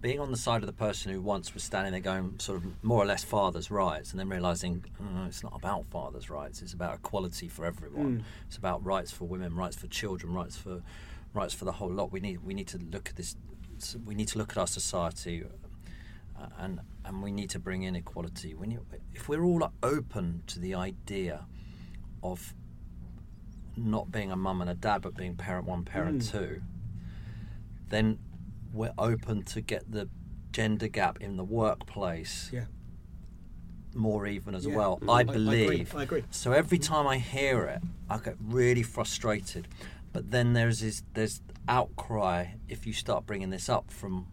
Being 0.02 0.20
on 0.20 0.30
the 0.30 0.38
side 0.38 0.62
of 0.62 0.68
the 0.68 0.74
person 0.74 1.12
who 1.12 1.20
once 1.20 1.56
was 1.56 1.64
standing 1.64 1.92
there 1.92 2.02
going 2.02 2.36
sort 2.38 2.60
of 2.60 2.84
more 2.84 3.02
or 3.02 3.08
less 3.08 3.24
father's 3.24 3.72
rights, 3.72 4.12
and 4.12 4.20
then 4.20 4.30
realizing 4.30 4.86
"Oh, 5.02 5.26
it's 5.26 5.42
not 5.42 5.54
about 5.56 5.86
father's 5.88 6.30
rights; 6.30 6.62
it's 6.62 6.74
about 6.74 6.96
equality 6.96 7.48
for 7.48 7.66
everyone. 7.66 8.20
Mm. 8.20 8.24
It's 8.48 8.58
about 8.58 8.86
rights 8.86 9.12
for 9.12 9.26
women, 9.26 9.56
rights 9.56 9.76
for 9.76 9.88
children, 9.88 10.34
rights 10.34 10.58
for 10.58 10.84
rights 11.34 11.54
for 11.54 11.66
the 11.66 11.72
whole 11.74 11.92
lot. 11.92 12.12
We 12.12 12.20
need 12.20 12.44
we 12.44 12.54
need 12.54 12.68
to 12.68 12.78
look 12.78 13.10
at 13.10 13.16
this. 13.16 13.36
We 14.06 14.16
need 14.16 14.28
to 14.30 14.38
look 14.38 14.52
at 14.52 14.58
our 14.58 14.68
society, 14.68 15.44
uh, 16.40 16.48
and 16.58 16.80
and 17.04 17.22
we 17.22 17.32
need 17.32 17.50
to 17.52 17.60
bring 17.60 17.84
in 17.84 17.96
equality. 17.96 18.54
When 18.54 18.80
if 19.14 19.30
we're 19.30 19.44
all 19.44 19.72
open 19.84 20.44
to 20.48 20.60
the 20.60 20.76
idea 20.76 21.46
of 22.24 22.54
not 23.78 24.12
being 24.12 24.32
a 24.32 24.36
mum 24.36 24.62
and 24.62 24.70
a 24.70 24.74
dad, 24.74 25.02
but 25.02 25.16
being 25.16 25.36
parent 25.36 25.68
one, 25.68 25.84
parent 25.84 26.24
hmm. 26.24 26.38
two, 26.38 26.62
then 27.90 28.20
we're 28.74 28.94
open 28.98 29.44
to 29.44 29.62
get 29.62 29.92
the 29.92 30.10
gender 30.52 30.88
gap 30.88 31.22
in 31.22 31.38
the 31.38 31.44
workplace 31.44 32.50
Yeah. 32.52 32.66
more 33.94 34.28
even 34.28 34.56
as 34.56 34.66
Yeah. 34.66 34.76
well. 34.76 35.00
Mm. 35.00 35.10
I- 35.10 35.14
I 35.14 35.18
I 35.18 35.22
agree, 35.22 35.34
believe. 35.68 35.96
I 35.96 36.04
agree. 36.04 36.24
So 36.32 36.52
every 36.52 36.80
mm. 36.80 36.84
time 36.84 37.08
I 37.08 37.18
hear 37.18 37.66
it, 37.66 37.82
I 38.10 38.18
get 38.18 38.36
really 38.40 38.84
frustrated. 38.84 39.68
But 40.14 40.32
then 40.32 40.54
there's 40.54 40.80
this 40.80 41.04
there's 41.14 41.42
outcry 41.68 42.48
if 42.70 42.86
you 42.88 42.94
start 42.94 43.26
bringing 43.26 43.50
this 43.50 43.70
up 43.70 43.90
from 43.92 44.28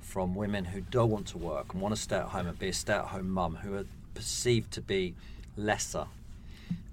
from 0.00 0.34
women 0.34 0.64
who 0.64 0.80
don't 0.80 1.10
want 1.10 1.26
to 1.26 1.36
work 1.36 1.74
and 1.74 1.82
want 1.82 1.94
to 1.94 2.00
stay 2.00 2.16
at 2.16 2.24
home 2.28 2.46
and 2.46 2.58
be 2.58 2.68
a 2.68 2.72
stay-at-home 2.72 3.28
mum 3.28 3.56
who 3.56 3.74
are 3.74 3.84
perceived 4.14 4.70
to 4.72 4.80
be 4.80 5.14
lesser 5.54 6.06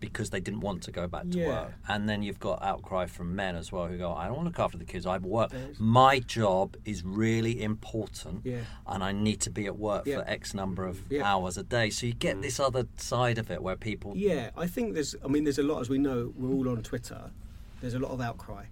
because 0.01 0.31
they 0.31 0.41
didn't 0.41 0.60
want 0.60 0.84
to 0.84 0.91
go 0.91 1.08
back 1.08 1.23
to 1.29 1.38
Yeah. 1.38 1.47
work. 1.47 1.73
And 1.88 2.10
then 2.10 2.23
you've 2.23 2.39
got 2.41 2.62
outcry 2.62 3.05
from 3.05 3.34
men 3.34 3.55
as 3.55 3.71
well 3.71 3.88
who 3.88 3.97
go, 3.97 4.12
I 4.13 4.25
don't 4.27 4.36
want 4.36 4.45
to 4.47 4.49
look 4.49 4.60
after 4.60 4.77
the 4.77 4.84
kids. 4.84 5.05
I 5.05 5.17
work. 5.17 5.51
There's- 5.51 5.77
My 5.79 6.19
job 6.19 6.75
is 6.84 7.03
really 7.05 7.63
important, 7.63 8.41
Yeah. 8.43 8.62
and 8.86 9.01
I 9.01 9.13
need 9.13 9.39
to 9.41 9.49
be 9.49 9.65
at 9.65 9.77
work 9.77 10.05
Yeah. 10.05 10.17
for 10.17 10.29
X 10.29 10.53
number 10.53 10.86
of 10.86 11.10
Yeah. 11.10 11.23
hours 11.23 11.58
a 11.58 11.63
day. 11.63 11.89
So 11.91 12.05
you 12.08 12.13
get 12.13 12.38
mm. 12.38 12.41
this 12.41 12.60
other 12.60 12.86
side 12.97 13.38
of 13.38 13.49
it 13.49 13.63
where 13.63 13.77
people 13.77 14.12
Yeah, 14.15 14.49
I 14.58 14.67
think 14.67 14.93
there's. 14.93 15.15
I 15.23 15.29
mean, 15.29 15.45
there's 15.45 15.60
a 15.60 15.63
lot 15.63 15.79
as 15.79 15.88
we 15.89 15.97
know. 15.99 16.34
We're 16.38 16.51
all 16.53 16.67
on 16.67 16.84
Twitter. 16.84 17.31
There's 17.79 17.93
a 17.93 17.99
lot 17.99 18.12
of 18.12 18.19
outcry 18.19 18.65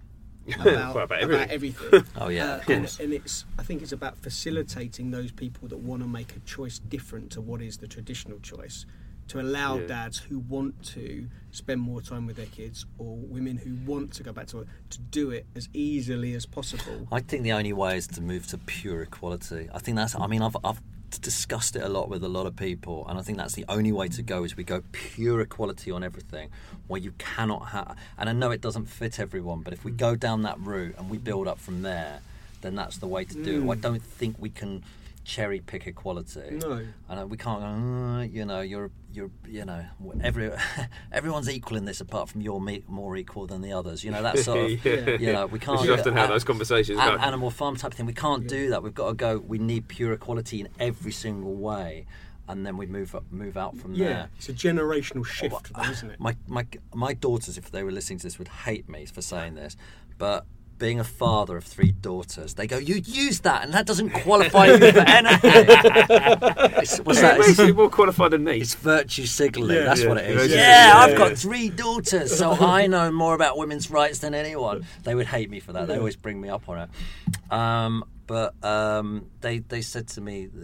about, 0.54 0.94
Well, 0.94 1.04
about 1.04 1.18
everything. 1.20 1.50
everything. 1.50 2.04
Oh, 2.16 2.28
yeah, 2.28 2.44
Uh, 2.52 2.56
of 2.58 2.68
and, 2.68 2.96
and 3.00 3.12
it's. 3.12 3.44
I 3.58 3.62
think 3.62 3.82
it's 3.82 3.92
about 3.92 4.16
facilitating 4.18 5.10
those 5.10 5.32
people 5.32 5.68
that 5.68 5.78
want 5.78 6.02
to 6.02 6.08
make 6.08 6.36
a 6.36 6.40
choice 6.40 6.78
different 6.78 7.30
to 7.32 7.40
what 7.40 7.62
is 7.62 7.78
the 7.78 7.86
traditional 7.88 8.38
choice. 8.40 8.86
To 9.28 9.40
allow 9.40 9.78
Yeah. 9.78 9.86
dads 9.86 10.18
who 10.18 10.38
want 10.40 10.82
to 10.92 11.28
spend 11.50 11.80
more 11.80 12.02
time 12.02 12.26
with 12.26 12.36
their 12.36 12.44
kids, 12.46 12.84
or 12.98 13.16
women 13.16 13.56
who 13.56 13.74
want 13.90 14.12
to 14.14 14.22
go 14.22 14.32
back 14.32 14.48
to 14.48 14.58
work, 14.58 14.66
to 14.90 14.98
do 15.00 15.30
it 15.30 15.46
as 15.56 15.68
easily 15.72 16.34
as 16.34 16.44
possible. 16.44 17.08
I 17.10 17.20
think 17.20 17.42
the 17.42 17.52
only 17.52 17.72
way 17.72 17.96
is 17.96 18.06
to 18.08 18.20
move 18.20 18.46
to 18.48 18.58
pure 18.58 19.00
equality. 19.02 19.68
I 19.72 19.78
think 19.78 19.96
that's. 19.96 20.14
I 20.14 20.26
mean, 20.26 20.42
I've 20.42 20.56
I've 20.62 20.80
discussed 21.18 21.76
it 21.76 21.82
a 21.82 21.88
lot 21.88 22.08
with 22.08 22.22
a 22.24 22.28
lot 22.28 22.46
of 22.46 22.56
people, 22.56 23.06
and 23.08 23.18
I 23.18 23.22
think 23.22 23.38
that's 23.38 23.54
the 23.54 23.64
only 23.68 23.92
way 23.92 24.08
to 24.08 24.22
go. 24.22 24.44
Is 24.44 24.56
we 24.56 24.64
go 24.64 24.82
pure 24.92 25.40
equality 25.40 25.90
on 25.90 26.02
everything, 26.04 26.50
where 26.88 27.00
you 27.00 27.12
cannot 27.18 27.68
have. 27.68 27.96
And 28.18 28.28
I 28.28 28.32
know 28.32 28.50
it 28.50 28.60
doesn't 28.60 28.86
fit 28.86 29.18
everyone, 29.20 29.60
but 29.60 29.72
if 29.72 29.84
we 29.84 29.90
go 29.90 30.14
down 30.16 30.42
that 30.42 30.58
route 30.60 30.94
and 30.98 31.10
we 31.10 31.18
build 31.18 31.46
up 31.48 31.58
from 31.58 31.82
there, 31.82 32.20
then 32.62 32.74
that's 32.74 32.98
the 32.98 33.06
way 33.06 33.24
to 33.24 33.44
do 33.44 33.62
it. 33.62 33.70
I 33.72 33.74
don't 33.76 34.02
think 34.02 34.36
we 34.38 34.50
can 34.50 34.82
cherry 35.24 35.60
pick 35.60 35.86
equality. 35.86 36.58
No. 36.60 36.80
and 37.08 37.30
we 37.30 37.36
can't 37.36 37.60
go. 37.60 37.66
"Uh, 37.66 38.22
you 38.22 38.44
know, 38.44 38.60
you're 38.60 38.90
you're 39.14 39.30
you 39.46 39.64
know 39.64 39.84
every 40.22 40.50
everyone's 41.12 41.48
equal 41.48 41.76
in 41.76 41.84
this 41.84 42.00
apart 42.00 42.28
from 42.28 42.40
you're 42.40 42.60
me, 42.60 42.82
more 42.88 43.16
equal 43.16 43.46
than 43.46 43.62
the 43.62 43.72
others. 43.72 44.04
You 44.04 44.10
know 44.10 44.22
that 44.22 44.38
sort 44.38 44.58
of. 44.72 44.84
Yeah. 44.84 45.10
You 45.18 45.32
know, 45.32 45.46
we 45.46 45.58
can't. 45.58 45.80
Which 45.80 45.88
is 45.90 46.00
often 46.00 46.14
how 46.14 46.24
uh, 46.24 46.28
those 46.28 46.44
conversations 46.44 46.98
an- 47.00 47.20
Animal 47.20 47.50
farm 47.50 47.76
type 47.76 47.94
thing. 47.94 48.06
We 48.06 48.12
can't 48.12 48.46
do 48.46 48.70
that. 48.70 48.82
We've 48.82 48.94
got 48.94 49.08
to 49.08 49.14
go. 49.14 49.38
We 49.38 49.58
need 49.58 49.88
pure 49.88 50.12
equality 50.12 50.60
in 50.60 50.68
every 50.78 51.12
single 51.12 51.54
way, 51.54 52.06
and 52.48 52.66
then 52.66 52.76
we 52.76 52.86
move 52.86 53.14
up, 53.14 53.24
move 53.30 53.56
out 53.56 53.76
from 53.76 53.94
Yeah, 53.94 54.06
there. 54.08 54.30
it's 54.36 54.48
a 54.48 54.52
generational 54.52 55.24
shift, 55.24 55.72
though, 55.74 55.82
isn't 55.90 56.10
it? 56.10 56.20
My 56.26 56.36
my 56.46 56.66
my 56.92 57.14
daughters, 57.14 57.56
if 57.56 57.70
they 57.70 57.82
were 57.82 57.92
listening 57.92 58.18
to 58.18 58.24
this, 58.24 58.38
would 58.38 58.48
hate 58.48 58.88
me 58.88 59.06
for 59.06 59.22
saying 59.22 59.54
this, 59.54 59.76
but 60.18 60.44
being 60.78 60.98
a 61.00 61.04
father 61.04 61.56
of 61.56 61.64
three 61.64 61.92
daughters, 61.92 62.54
they 62.54 62.66
go, 62.66 62.76
"You 62.78 62.96
use 63.04 63.40
that, 63.40 63.64
and 63.64 63.72
that 63.74 63.86
doesn't 63.86 64.10
qualify 64.10 64.66
you 64.66 64.78
for 64.78 64.98
anything." 65.06 65.50
It's- 65.52 66.98
What's 67.00 67.18
It 67.18 67.22
that? 67.22 67.38
makes 67.38 67.50
It's, 67.50 67.58
you 67.60 67.74
more 67.74 67.90
qualified 67.90 68.32
than 68.32 68.44
me. 68.44 68.58
it's 68.58 68.74
virtue 68.74 69.26
signaling. 69.26 69.76
Yeah. 69.76 69.84
That's 69.84 70.02
Yeah. 70.02 70.08
what 70.08 70.18
it 70.18 70.30
is. 70.30 70.36
Virtue 70.42 70.54
Yeah, 70.54 70.92
signaling, 70.92 71.12
I've 71.22 71.30
got 71.30 71.38
three 71.38 71.68
daughters, 71.70 72.36
so 72.36 72.52
I 72.52 72.86
know 72.86 73.10
more 73.12 73.34
about 73.34 73.56
women's 73.58 73.90
rights 73.90 74.18
than 74.18 74.34
anyone. 74.34 74.86
They 75.04 75.14
would 75.14 75.26
hate 75.26 75.50
me 75.50 75.60
for 75.60 75.72
that. 75.72 75.86
They 75.88 75.96
always 75.98 76.16
bring 76.16 76.40
me 76.40 76.48
up 76.48 76.68
on 76.68 76.78
it. 76.78 77.52
Um, 77.52 78.04
but 78.26 78.54
um, 78.64 79.26
they 79.40 79.58
they 79.58 79.82
said 79.82 80.08
to 80.08 80.20
me, 80.20 80.46
the, 80.46 80.56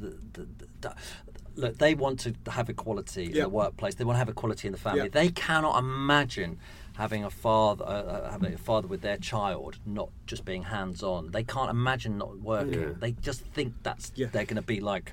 the, 0.00 0.16
the, 0.32 0.46
the, 0.82 0.94
look, 1.56 1.78
they 1.78 1.94
want 1.94 2.20
to 2.20 2.34
have 2.50 2.68
equality 2.68 3.26
in 3.26 3.32
the 3.32 3.48
workplace. 3.48 3.94
They 3.94 4.04
want 4.04 4.16
to 4.16 4.18
have 4.18 4.28
equality 4.28 4.68
in 4.68 4.72
the 4.72 4.78
family. 4.78 5.02
Yeah. 5.04 5.08
They 5.08 5.28
cannot 5.30 5.78
imagine 5.78 6.58
having 6.96 7.24
a 7.24 7.30
father 7.30 7.84
uh, 7.84 7.88
uh, 7.88 8.30
having 8.30 8.54
a 8.54 8.58
father 8.58 8.86
with 8.88 9.00
their 9.02 9.16
child 9.16 9.78
not 9.84 10.10
just 10.26 10.44
being 10.44 10.62
hands 10.62 11.02
on. 11.02 11.30
They 11.32 11.44
can't 11.44 11.70
imagine 11.70 12.18
not 12.18 12.38
working. 12.40 12.80
Yeah. 12.80 12.88
They 12.98 13.12
just 13.12 13.40
think 13.52 13.74
that's 13.82 14.12
Yeah. 14.14 14.28
they're 14.32 14.44
going 14.44 14.56
to 14.56 14.62
be 14.62 14.80
like 14.80 15.12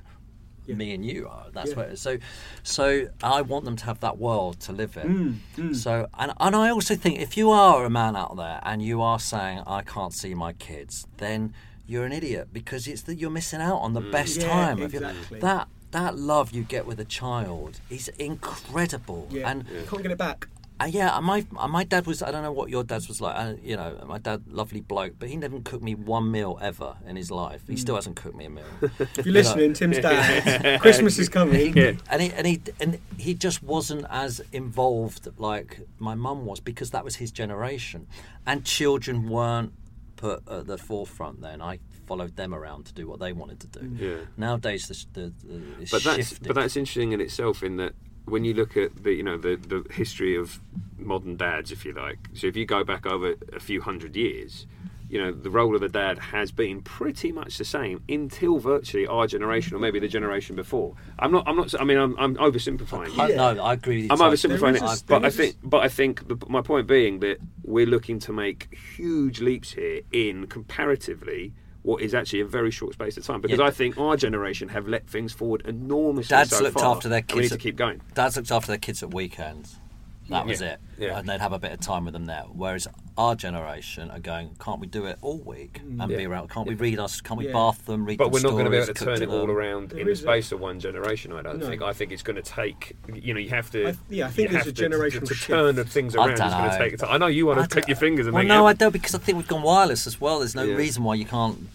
Yeah. 0.66 0.76
me 0.76 0.94
and 0.94 1.04
you 1.04 1.28
are. 1.28 1.46
That's 1.52 1.70
Yeah. 1.70 1.76
what. 1.76 1.98
So, 1.98 2.18
so 2.62 3.08
I 3.22 3.42
want 3.42 3.64
them 3.64 3.74
to 3.76 3.84
have 3.86 3.98
that 4.00 4.16
world 4.18 4.60
to 4.60 4.72
live 4.72 4.96
in. 4.96 5.40
Mm, 5.56 5.74
So, 5.74 6.06
and 6.18 6.32
and 6.38 6.54
I 6.54 6.70
also 6.70 6.94
think 6.94 7.20
if 7.20 7.36
you 7.36 7.50
are 7.50 7.84
a 7.84 7.90
man 7.90 8.14
out 8.16 8.36
there 8.36 8.60
and 8.62 8.80
you 8.80 9.02
are 9.02 9.18
saying 9.18 9.62
I 9.66 9.82
can't 9.82 10.14
see 10.14 10.34
my 10.34 10.52
kids, 10.52 11.06
then 11.16 11.52
you're 11.84 12.04
an 12.06 12.12
idiot 12.12 12.48
because 12.52 12.86
it's 12.86 13.02
that 13.02 13.16
you're 13.16 13.30
missing 13.40 13.60
out 13.60 13.78
on 13.78 13.92
the 13.92 14.00
best 14.00 14.36
Yeah, 14.40 14.48
time 14.48 14.82
of 14.82 14.92
your 14.94 15.02
exactly. 15.02 15.40
that. 15.40 15.68
That 15.90 16.16
love 16.16 16.52
you 16.52 16.62
get 16.62 16.86
with 16.86 16.98
a 17.00 17.04
child 17.04 17.80
is 17.90 18.08
incredible, 18.18 19.28
Yeah, 19.30 19.50
and 19.50 19.66
you 19.68 19.84
can't 19.86 20.02
get 20.02 20.10
it 20.12 20.16
back. 20.16 20.48
Uh, 20.82 20.86
yeah, 20.86 21.20
my 21.20 21.44
uh, 21.56 21.68
my 21.68 21.84
dad 21.84 22.06
was. 22.06 22.22
I 22.22 22.30
don't 22.30 22.42
know 22.42 22.52
what 22.52 22.70
your 22.70 22.82
dad's 22.84 23.08
was 23.08 23.20
like. 23.20 23.36
Uh, 23.36 23.54
you 23.62 23.76
know, 23.76 23.96
my 24.06 24.18
dad, 24.18 24.42
lovely 24.48 24.80
bloke, 24.80 25.14
but 25.18 25.28
he 25.28 25.36
never 25.36 25.60
cooked 25.60 25.82
me 25.82 25.94
one 25.94 26.30
meal 26.30 26.58
ever 26.60 26.96
in 27.06 27.16
his 27.16 27.30
life. 27.30 27.62
He 27.68 27.76
still 27.76 27.94
hasn't 27.94 28.16
cooked 28.16 28.36
me 28.36 28.46
a 28.46 28.50
meal. 28.50 28.64
If 29.16 29.26
you're 29.26 29.32
listening, 29.32 29.74
Tim's 29.74 29.98
dad, 29.98 30.80
Christmas 30.80 31.18
is 31.18 31.28
coming. 31.28 31.76
Yeah. 31.76 31.92
and 32.10 32.22
he 32.22 32.32
and 32.32 32.46
he 32.46 32.60
and 32.80 32.98
he 33.18 33.34
just 33.34 33.62
wasn't 33.62 34.06
as 34.10 34.40
involved 34.52 35.28
like 35.38 35.80
my 35.98 36.14
mum 36.14 36.46
was 36.46 36.60
because 36.60 36.90
that 36.90 37.04
was 37.04 37.16
his 37.16 37.30
generation, 37.30 38.06
and 38.46 38.64
children 38.64 39.28
weren't 39.28 39.72
put 40.16 40.46
at 40.48 40.66
the 40.66 40.78
forefront. 40.78 41.40
Then 41.42 41.60
I 41.60 41.78
followed 42.06 42.36
them 42.36 42.54
around 42.54 42.86
to 42.86 42.94
do 42.94 43.06
what 43.08 43.20
they 43.20 43.32
wanted 43.32 43.60
to 43.60 43.66
do. 43.80 43.96
Yeah. 43.96 44.16
Nowadays, 44.36 44.88
the, 44.88 45.20
the, 45.20 45.32
the 45.46 45.62
it's 45.82 45.90
but 45.90 46.02
that's 46.02 46.28
shifted. 46.28 46.48
but 46.48 46.54
that's 46.56 46.76
interesting 46.76 47.12
in 47.12 47.20
itself 47.20 47.62
in 47.62 47.76
that 47.76 47.94
when 48.26 48.44
you 48.44 48.54
look 48.54 48.76
at 48.76 49.02
the 49.04 49.12
you 49.12 49.22
know 49.22 49.36
the 49.36 49.56
the 49.56 49.84
history 49.92 50.36
of 50.36 50.60
modern 50.98 51.36
dads 51.36 51.72
if 51.72 51.84
you 51.84 51.92
like 51.92 52.18
so 52.34 52.46
if 52.46 52.56
you 52.56 52.64
go 52.64 52.84
back 52.84 53.06
over 53.06 53.34
a 53.52 53.60
few 53.60 53.80
hundred 53.80 54.14
years 54.16 54.66
you 55.08 55.20
know 55.22 55.30
the 55.32 55.50
role 55.50 55.74
of 55.74 55.80
the 55.80 55.88
dad 55.88 56.18
has 56.18 56.50
been 56.52 56.80
pretty 56.80 57.32
much 57.32 57.58
the 57.58 57.64
same 57.64 58.02
until 58.08 58.58
virtually 58.58 59.06
our 59.06 59.26
generation 59.26 59.76
or 59.76 59.80
maybe 59.80 59.98
the 59.98 60.08
generation 60.08 60.56
before 60.56 60.94
i'm 61.18 61.30
not 61.32 61.46
i'm 61.46 61.56
not 61.56 61.78
i 61.80 61.84
mean 61.84 61.98
i'm, 61.98 62.16
I'm 62.18 62.36
oversimplifying 62.36 63.18
I, 63.18 63.30
it. 63.30 63.36
no, 63.36 63.62
I 63.62 63.74
agree 63.74 63.96
with 63.96 64.04
you. 64.04 64.10
I'm 64.12 64.18
totally. 64.18 64.36
oversimplifying 64.58 64.76
it, 64.76 65.02
a- 65.02 65.04
but 65.06 65.24
I 65.24 65.30
think, 65.30 65.56
but 65.62 65.82
I 65.82 65.88
think 65.88 66.28
the, 66.28 66.38
my 66.48 66.62
point 66.62 66.86
being 66.86 67.18
that 67.20 67.38
we're 67.64 67.86
looking 67.86 68.20
to 68.20 68.32
make 68.32 68.74
huge 68.96 69.40
leaps 69.40 69.72
here 69.72 70.00
in 70.12 70.46
comparatively 70.46 71.52
what 71.82 72.02
is 72.02 72.14
actually 72.14 72.40
a 72.40 72.44
very 72.46 72.70
short 72.70 72.94
space 72.94 73.16
of 73.16 73.24
time. 73.24 73.40
Because 73.40 73.58
Yeah. 73.58 73.66
I 73.66 73.70
think 73.70 73.98
our 73.98 74.16
generation 74.16 74.68
have 74.68 74.86
let 74.88 75.08
things 75.08 75.32
forward 75.32 75.62
enormously. 75.66 76.34
Dads 76.34 76.50
so 76.50 76.62
looked 76.62 76.78
far, 76.78 76.96
after 76.96 77.08
their 77.08 77.22
kids. 77.22 77.34
We 77.34 77.42
need 77.42 77.48
to 77.50 77.58
keep 77.58 77.76
going. 77.76 78.00
Dads 78.14 78.36
looked 78.36 78.50
after 78.52 78.68
their 78.68 78.78
kids 78.78 79.02
at 79.02 79.12
weekends. 79.12 79.78
That 80.28 80.46
was 80.46 80.60
Yeah, 80.60 80.74
it. 80.74 80.80
yeah. 80.98 81.18
And 81.18 81.28
they'd 81.28 81.40
have 81.40 81.52
a 81.52 81.58
bit 81.58 81.72
of 81.72 81.80
time 81.80 82.04
with 82.04 82.14
them 82.14 82.26
there. 82.26 82.44
Whereas 82.52 82.86
our 83.18 83.34
generation 83.34 84.10
are 84.10 84.18
going, 84.20 84.50
can't 84.58 84.80
we 84.80 84.86
do 84.86 85.04
it 85.06 85.18
all 85.20 85.38
week 85.38 85.80
mm. 85.84 86.00
and 86.02 86.10
Yeah. 86.10 86.16
be 86.16 86.26
around? 86.26 86.48
Can't 86.48 86.66
we 86.66 86.74
read 86.74 86.98
us? 86.98 87.20
Can't 87.20 87.38
we 87.38 87.46
Yeah. 87.48 87.52
bath 87.52 87.84
them? 87.86 88.04
Read 88.06 88.18
But 88.18 88.24
them 88.26 88.32
we're 88.32 88.40
not 88.40 88.50
going 88.52 88.64
to 88.64 88.70
be 88.70 88.76
able 88.76 88.86
to 88.86 88.94
cook 88.94 89.08
turn 89.08 89.22
it 89.22 89.28
all 89.28 89.50
around 89.50 89.90
There 89.90 90.00
in 90.00 90.06
the 90.06 90.12
is 90.12 90.20
a- 90.20 90.22
space 90.22 90.52
of 90.52 90.60
one 90.60 90.80
generation. 90.80 91.32
I 91.32 91.42
don't 91.42 91.58
No. 91.58 91.66
think. 91.66 91.82
I 91.82 91.92
think 91.92 92.12
it's 92.12 92.22
going 92.22 92.36
to 92.36 92.42
take. 92.42 92.96
You 93.12 93.34
know, 93.34 93.40
you 93.40 93.50
have 93.50 93.70
to. 93.72 93.88
I- 93.88 93.94
yeah, 94.08 94.26
I 94.26 94.30
think 94.30 94.50
there's 94.52 94.66
a 94.66 94.72
generation 94.72 95.24
to- 95.26 95.34
generational 95.34 95.40
to, 95.40 95.46
turn 95.46 95.74
the 95.76 95.84
things 95.84 96.14
I 96.16 96.18
around. 96.26 96.38
don't 96.38 96.46
It's 96.46 96.54
going 96.56 96.64
know. 96.68 96.70
to 96.72 96.78
take 96.90 96.98
time. 96.98 97.10
I 97.10 97.18
know 97.18 97.26
you 97.26 97.46
want 97.46 97.60
to 97.60 97.68
click 97.68 97.88
your 97.88 97.96
fingers 97.96 98.26
and 98.26 98.34
well, 98.34 98.42
make 98.44 98.48
no, 98.48 98.66
it 98.66 98.70
I 98.70 98.72
don't 98.74 98.92
because 98.92 99.14
I 99.14 99.18
think 99.18 99.36
we've 99.36 99.48
gone 99.48 99.62
wireless 99.62 100.06
as 100.06 100.20
well. 100.20 100.38
There's 100.38 100.54
no 100.54 100.62
Yeah. 100.64 100.76
reason 100.76 101.02
why 101.04 101.14
you 101.16 101.24
can't. 101.26 101.68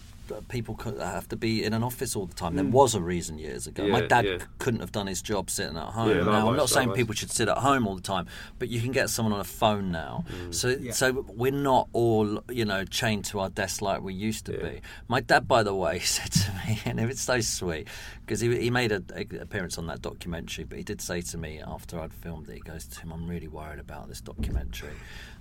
People 0.48 0.74
could 0.74 0.98
have 0.98 1.28
to 1.28 1.36
be 1.36 1.64
in 1.64 1.72
an 1.72 1.82
office 1.82 2.16
all 2.16 2.26
the 2.26 2.34
time. 2.34 2.52
Mm. 2.52 2.56
There 2.56 2.64
was 2.66 2.94
a 2.94 3.00
reason 3.00 3.38
years 3.38 3.66
ago. 3.66 3.86
My 3.86 4.02
dad 4.02 4.24
yeah. 4.24 4.38
couldn't 4.58 4.80
have 4.80 4.92
done 4.92 5.06
his 5.06 5.22
job 5.22 5.50
sitting 5.50 5.76
at 5.76 5.88
home. 5.88 6.10
Yeah, 6.10 6.24
now, 6.24 6.48
I'm 6.48 6.56
not 6.56 6.68
saying 6.68 6.92
people 6.92 7.14
should 7.14 7.30
sit 7.30 7.48
at 7.48 7.58
home 7.58 7.86
all 7.86 7.94
the 7.94 8.02
time, 8.02 8.26
but 8.58 8.68
you 8.68 8.80
can 8.80 8.92
get 8.92 9.10
someone 9.10 9.32
on 9.32 9.40
a 9.40 9.44
phone 9.44 9.90
now. 9.90 10.24
Mm. 10.28 10.54
So, 10.54 10.68
Yeah. 10.68 10.92
so 10.92 11.24
we're 11.28 11.52
not 11.52 11.88
all 11.92 12.42
you 12.50 12.64
know 12.64 12.84
chained 12.84 13.24
to 13.26 13.40
our 13.40 13.48
desk 13.48 13.82
like 13.82 14.02
we 14.02 14.14
used 14.14 14.46
to 14.46 14.52
Yeah. 14.52 14.70
be. 14.70 14.80
My 15.08 15.20
dad, 15.20 15.48
by 15.48 15.62
the 15.62 15.74
way, 15.74 15.98
said 16.16 16.32
to 16.32 16.52
me, 16.66 16.80
and 16.84 17.00
it 17.00 17.06
was 17.06 17.20
so 17.20 17.40
sweet 17.40 17.88
because 18.20 18.40
he, 18.40 18.54
he 18.60 18.70
made 18.70 18.92
an 18.92 19.06
appearance 19.40 19.78
on 19.78 19.86
that 19.86 20.02
documentary, 20.02 20.64
but 20.64 20.78
he 20.78 20.84
did 20.84 21.00
say 21.00 21.20
to 21.22 21.38
me 21.38 21.60
after 21.60 21.98
I'd 21.98 22.12
filmed 22.12 22.48
it, 22.48 22.54
he 22.54 22.60
goes, 22.60 22.84
"Tim, 22.86 23.12
I'm 23.12 23.26
really 23.26 23.48
worried 23.48 23.78
about 23.78 24.08
this 24.08 24.20
documentary." 24.20 24.90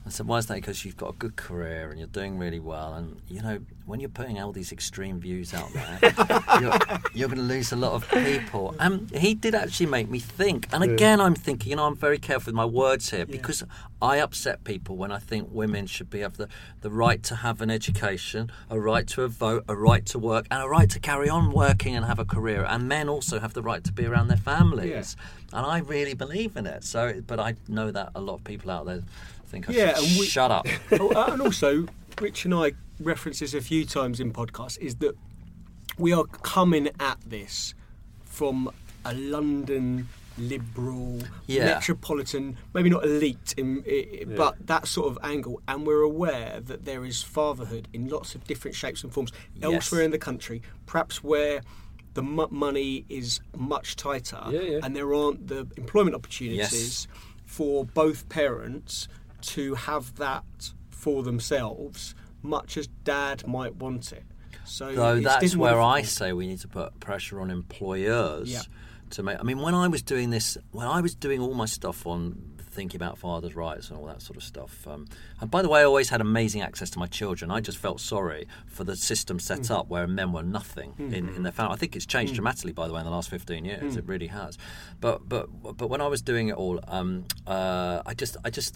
I 0.05 0.09
said, 0.09 0.27
"Why 0.27 0.37
is 0.37 0.45
that?" 0.47 0.55
Because 0.55 0.85
you've 0.85 0.95
got 0.97 1.09
a 1.09 1.17
good 1.17 1.35
career 1.35 1.89
and 1.89 1.99
you're 1.99 2.07
doing 2.07 2.37
really 2.37 2.59
well, 2.59 2.93
and 2.93 3.21
you 3.27 3.41
know 3.41 3.59
when 3.85 3.99
you're 3.99 4.09
putting 4.09 4.39
all 4.39 4.51
these 4.51 4.71
extreme 4.77 5.19
views 5.19 5.55
out 5.55 5.71
there, 5.73 5.97
you're, 6.61 6.77
you're 7.15 7.27
going 7.29 7.39
to 7.47 7.53
lose 7.55 7.71
a 7.71 7.75
lot 7.75 7.93
of 7.93 8.07
people. 8.11 8.75
And 8.79 9.09
he 9.09 9.33
did 9.33 9.55
actually 9.55 9.87
make 9.87 10.07
me 10.07 10.19
think. 10.19 10.67
And 10.71 10.83
again, 10.83 11.19
I'm 11.19 11.33
thinking, 11.33 11.71
you 11.71 11.75
know, 11.77 11.85
I'm 11.87 11.95
very 11.95 12.19
careful 12.19 12.51
with 12.51 12.55
my 12.55 12.65
words 12.65 13.09
here 13.09 13.25
because 13.25 13.63
I 13.99 14.17
upset 14.19 14.63
people 14.63 14.95
when 14.97 15.11
I 15.11 15.17
think 15.17 15.49
women 15.51 15.87
should 15.87 16.11
be 16.11 16.19
have 16.19 16.37
the, 16.37 16.47
the 16.81 16.91
right 16.91 17.23
to 17.23 17.37
have 17.37 17.59
an 17.61 17.71
education, 17.71 18.51
a 18.69 18.79
right 18.79 19.07
to 19.07 19.23
a 19.23 19.27
vote, 19.27 19.63
a 19.67 19.75
right 19.75 20.05
to 20.07 20.19
work, 20.19 20.45
and 20.51 20.61
a 20.61 20.67
right 20.67 20.89
to 20.91 20.99
carry 20.99 21.27
on 21.27 21.49
working 21.51 21.95
and 21.95 22.05
have 22.05 22.19
a 22.19 22.25
career. 22.25 22.63
And 22.63 22.87
men 22.87 23.09
also 23.09 23.39
have 23.39 23.53
the 23.55 23.63
right 23.63 23.83
to 23.83 23.91
be 23.91 24.05
around 24.05 24.27
their 24.27 24.37
families. 24.37 25.17
And 25.53 25.65
I 25.65 25.79
really 25.79 26.13
believe 26.13 26.55
in 26.55 26.67
it. 26.67 26.83
So, 26.83 27.21
but 27.25 27.39
I 27.39 27.55
know 27.67 27.89
that 27.89 28.11
a 28.13 28.21
lot 28.21 28.35
of 28.35 28.43
people 28.43 28.69
out 28.69 28.85
there 28.85 29.01
think 29.47 29.67
I 29.69 29.73
Yeah, 29.73 29.93
should 29.95 30.19
we- 30.19 30.25
shut 30.27 30.51
up. 30.51 30.67
oh, 30.91 31.31
and 31.31 31.41
also, 31.41 31.87
Rich 32.21 32.45
and 32.45 32.53
I 32.53 32.73
referenced 32.99 33.41
this 33.41 33.53
a 33.53 33.61
few 33.61 33.85
times 33.85 34.19
in 34.19 34.33
podcasts, 34.33 34.79
is 34.79 34.95
that 34.97 35.15
we 35.99 36.13
are 36.13 36.23
coming 36.25 36.89
at 36.99 37.17
this 37.25 37.75
from 38.25 38.71
a 39.05 39.13
London 39.13 40.07
liberal, 40.37 41.19
Yeah. 41.47 41.65
metropolitan, 41.65 42.57
maybe 42.73 42.89
not 42.89 43.03
elite, 43.03 43.53
in, 43.57 43.83
i 43.87 44.23
but 44.35 44.65
that 44.67 44.87
sort 44.87 45.07
of 45.11 45.17
angle. 45.23 45.61
And 45.67 45.85
we're 45.85 46.01
aware 46.01 46.59
that 46.61 46.85
there 46.85 47.05
is 47.05 47.21
fatherhood 47.23 47.87
in 47.93 48.07
lots 48.09 48.35
of 48.35 48.43
different 48.45 48.75
shapes 48.75 49.03
and 49.03 49.11
forms 49.13 49.31
Yes. 49.55 49.63
elsewhere 49.63 50.01
in 50.03 50.11
the 50.11 50.19
country, 50.19 50.61
perhaps 50.85 51.23
where 51.23 51.61
the 52.13 52.21
mo- 52.23 52.47
money 52.51 53.05
is 53.09 53.39
much 53.55 53.95
tighter 53.95 54.41
Yeah, 54.49 54.61
yeah. 54.61 54.79
and 54.83 54.95
there 54.95 55.13
aren't 55.13 55.47
the 55.47 55.67
employment 55.77 56.15
opportunities 56.15 57.07
for 57.45 57.85
both 57.85 58.27
parents 58.29 59.07
to 59.41 59.75
have 59.75 60.15
that 60.15 60.43
for 61.07 61.23
themselves, 61.23 62.13
much 62.43 62.75
as 62.75 62.87
dad 63.05 63.47
might 63.47 63.73
want 63.77 64.11
it. 64.11 64.25
So 64.65 64.93
Though 64.93 65.21
that's 65.21 65.55
where 65.55 65.79
I 65.79 66.01
say 66.01 66.33
we 66.33 66.47
need 66.47 66.59
to 66.59 66.67
put 66.67 66.99
pressure 66.99 67.39
on 67.39 67.49
employers 67.49 68.49
Yeah. 68.51 68.63
to 69.11 69.23
make. 69.23 69.39
I 69.39 69.43
mean, 69.43 69.59
when 69.59 69.73
I 69.73 69.87
was 69.87 70.01
doing 70.01 70.31
this, 70.31 70.57
when 70.71 70.85
I 70.85 70.99
was 70.99 71.15
doing 71.15 71.39
all 71.39 71.53
my 71.53 71.65
stuff 71.65 72.05
on 72.05 72.55
thinking 72.71 72.97
about 73.01 73.17
fathers' 73.17 73.55
rights 73.55 73.89
and 73.89 73.97
all 73.97 74.05
that 74.07 74.21
sort 74.21 74.35
of 74.37 74.43
stuff. 74.43 74.85
Um, 74.85 75.07
and 75.39 75.49
by 75.49 75.61
the 75.61 75.69
way, 75.69 75.79
I 75.79 75.83
always 75.85 76.09
had 76.09 76.19
amazing 76.19 76.61
access 76.61 76.89
to 76.91 76.99
my 76.99 77.07
children. 77.07 77.49
I 77.49 77.59
just 77.61 77.77
felt 77.77 77.99
sorry 78.01 78.47
for 78.67 78.83
the 78.83 78.95
system 78.97 79.39
set 79.39 79.61
Mm. 79.61 79.71
up 79.77 79.87
where 79.87 80.05
men 80.07 80.31
were 80.33 80.43
nothing 80.43 80.93
in, 80.99 81.29
in 81.35 81.41
their 81.43 81.53
family. 81.53 81.73
I 81.73 81.77
think 81.77 81.95
it's 81.95 82.05
changed 82.05 82.33
Mm. 82.33 82.35
dramatically, 82.35 82.73
by 82.73 82.85
the 82.87 82.93
way, 82.93 82.99
in 82.99 83.05
the 83.05 83.11
last 83.11 83.29
fifteen 83.29 83.63
years. 83.63 83.95
It 83.95 84.05
really 84.05 84.27
has. 84.27 84.57
But 84.99 85.27
but 85.29 85.45
but 85.79 85.87
when 85.89 86.01
I 86.01 86.07
was 86.07 86.21
doing 86.21 86.49
it 86.49 86.55
all, 86.55 86.77
um, 86.89 87.23
uh, 87.47 88.01
I 88.05 88.13
just 88.13 88.35
I 88.43 88.49
just. 88.49 88.75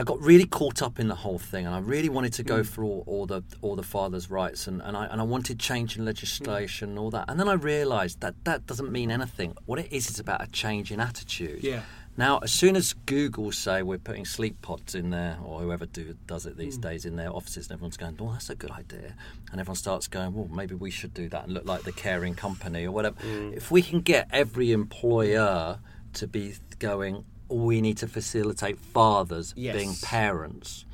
I 0.00 0.02
got 0.02 0.18
really 0.22 0.46
caught 0.46 0.80
up 0.80 0.98
in 0.98 1.08
the 1.08 1.14
whole 1.14 1.38
thing, 1.38 1.66
and 1.66 1.74
I 1.74 1.78
really 1.78 2.08
wanted 2.08 2.32
to 2.32 2.42
Mm. 2.42 2.46
go 2.46 2.64
for 2.64 2.82
all, 2.82 3.04
all 3.06 3.26
the 3.26 3.42
all 3.60 3.76
the 3.76 3.82
fathers' 3.82 4.30
rights, 4.30 4.66
and, 4.66 4.80
and 4.80 4.96
I 4.96 5.04
and 5.04 5.20
I 5.20 5.24
wanted 5.24 5.60
change 5.60 5.94
in 5.94 6.04
mm. 6.04 6.06
legislation 6.06 6.88
and 6.90 6.98
all 6.98 7.10
that. 7.10 7.26
And 7.28 7.38
then 7.38 7.48
I 7.48 7.52
realised 7.52 8.20
that 8.22 8.34
that 8.44 8.66
doesn't 8.66 8.90
mean 8.90 9.10
anything. 9.10 9.54
What 9.66 9.78
it 9.78 9.92
is, 9.92 10.08
is 10.08 10.18
about 10.18 10.42
a 10.42 10.46
change 10.46 10.90
in 10.90 11.00
attitude. 11.00 11.62
Yeah. 11.62 11.82
Now, 12.16 12.38
as 12.38 12.50
soon 12.50 12.76
as 12.76 12.94
Google 13.04 13.52
say 13.52 13.82
we're 13.82 13.98
putting 13.98 14.24
sleep 14.24 14.62
pods 14.62 14.94
in 14.94 15.10
there, 15.10 15.38
or 15.44 15.60
whoever 15.60 15.84
do, 15.84 16.16
does 16.26 16.46
it 16.46 16.56
these 16.56 16.78
mm. 16.78 16.82
days 16.82 17.04
in 17.04 17.16
their 17.16 17.30
offices, 17.30 17.66
and 17.66 17.74
everyone's 17.74 17.98
going, 17.98 18.16
"Oh, 18.20 18.32
that's 18.32 18.48
a 18.48 18.54
good 18.54 18.70
idea," 18.70 19.14
and 19.52 19.60
everyone 19.60 19.76
starts 19.76 20.08
going, 20.08 20.32
"Well, 20.32 20.48
maybe 20.48 20.74
we 20.74 20.90
should 20.90 21.12
do 21.12 21.28
that 21.28 21.44
and 21.44 21.52
look 21.52 21.66
like 21.66 21.82
the 21.82 21.92
caring 21.92 22.34
company 22.34 22.86
or 22.86 22.92
whatever." 22.92 23.16
Mm. 23.20 23.54
If 23.54 23.70
we 23.70 23.82
can 23.82 24.00
get 24.00 24.28
every 24.32 24.72
employer 24.72 25.78
to 26.14 26.26
be 26.26 26.54
going, 26.78 27.24
we 27.50 27.80
need 27.80 27.96
to 27.98 28.06
facilitate 28.06 28.78
fathers 28.78 29.52
Yes. 29.56 29.76
being 29.76 29.94
parents, 30.02 30.84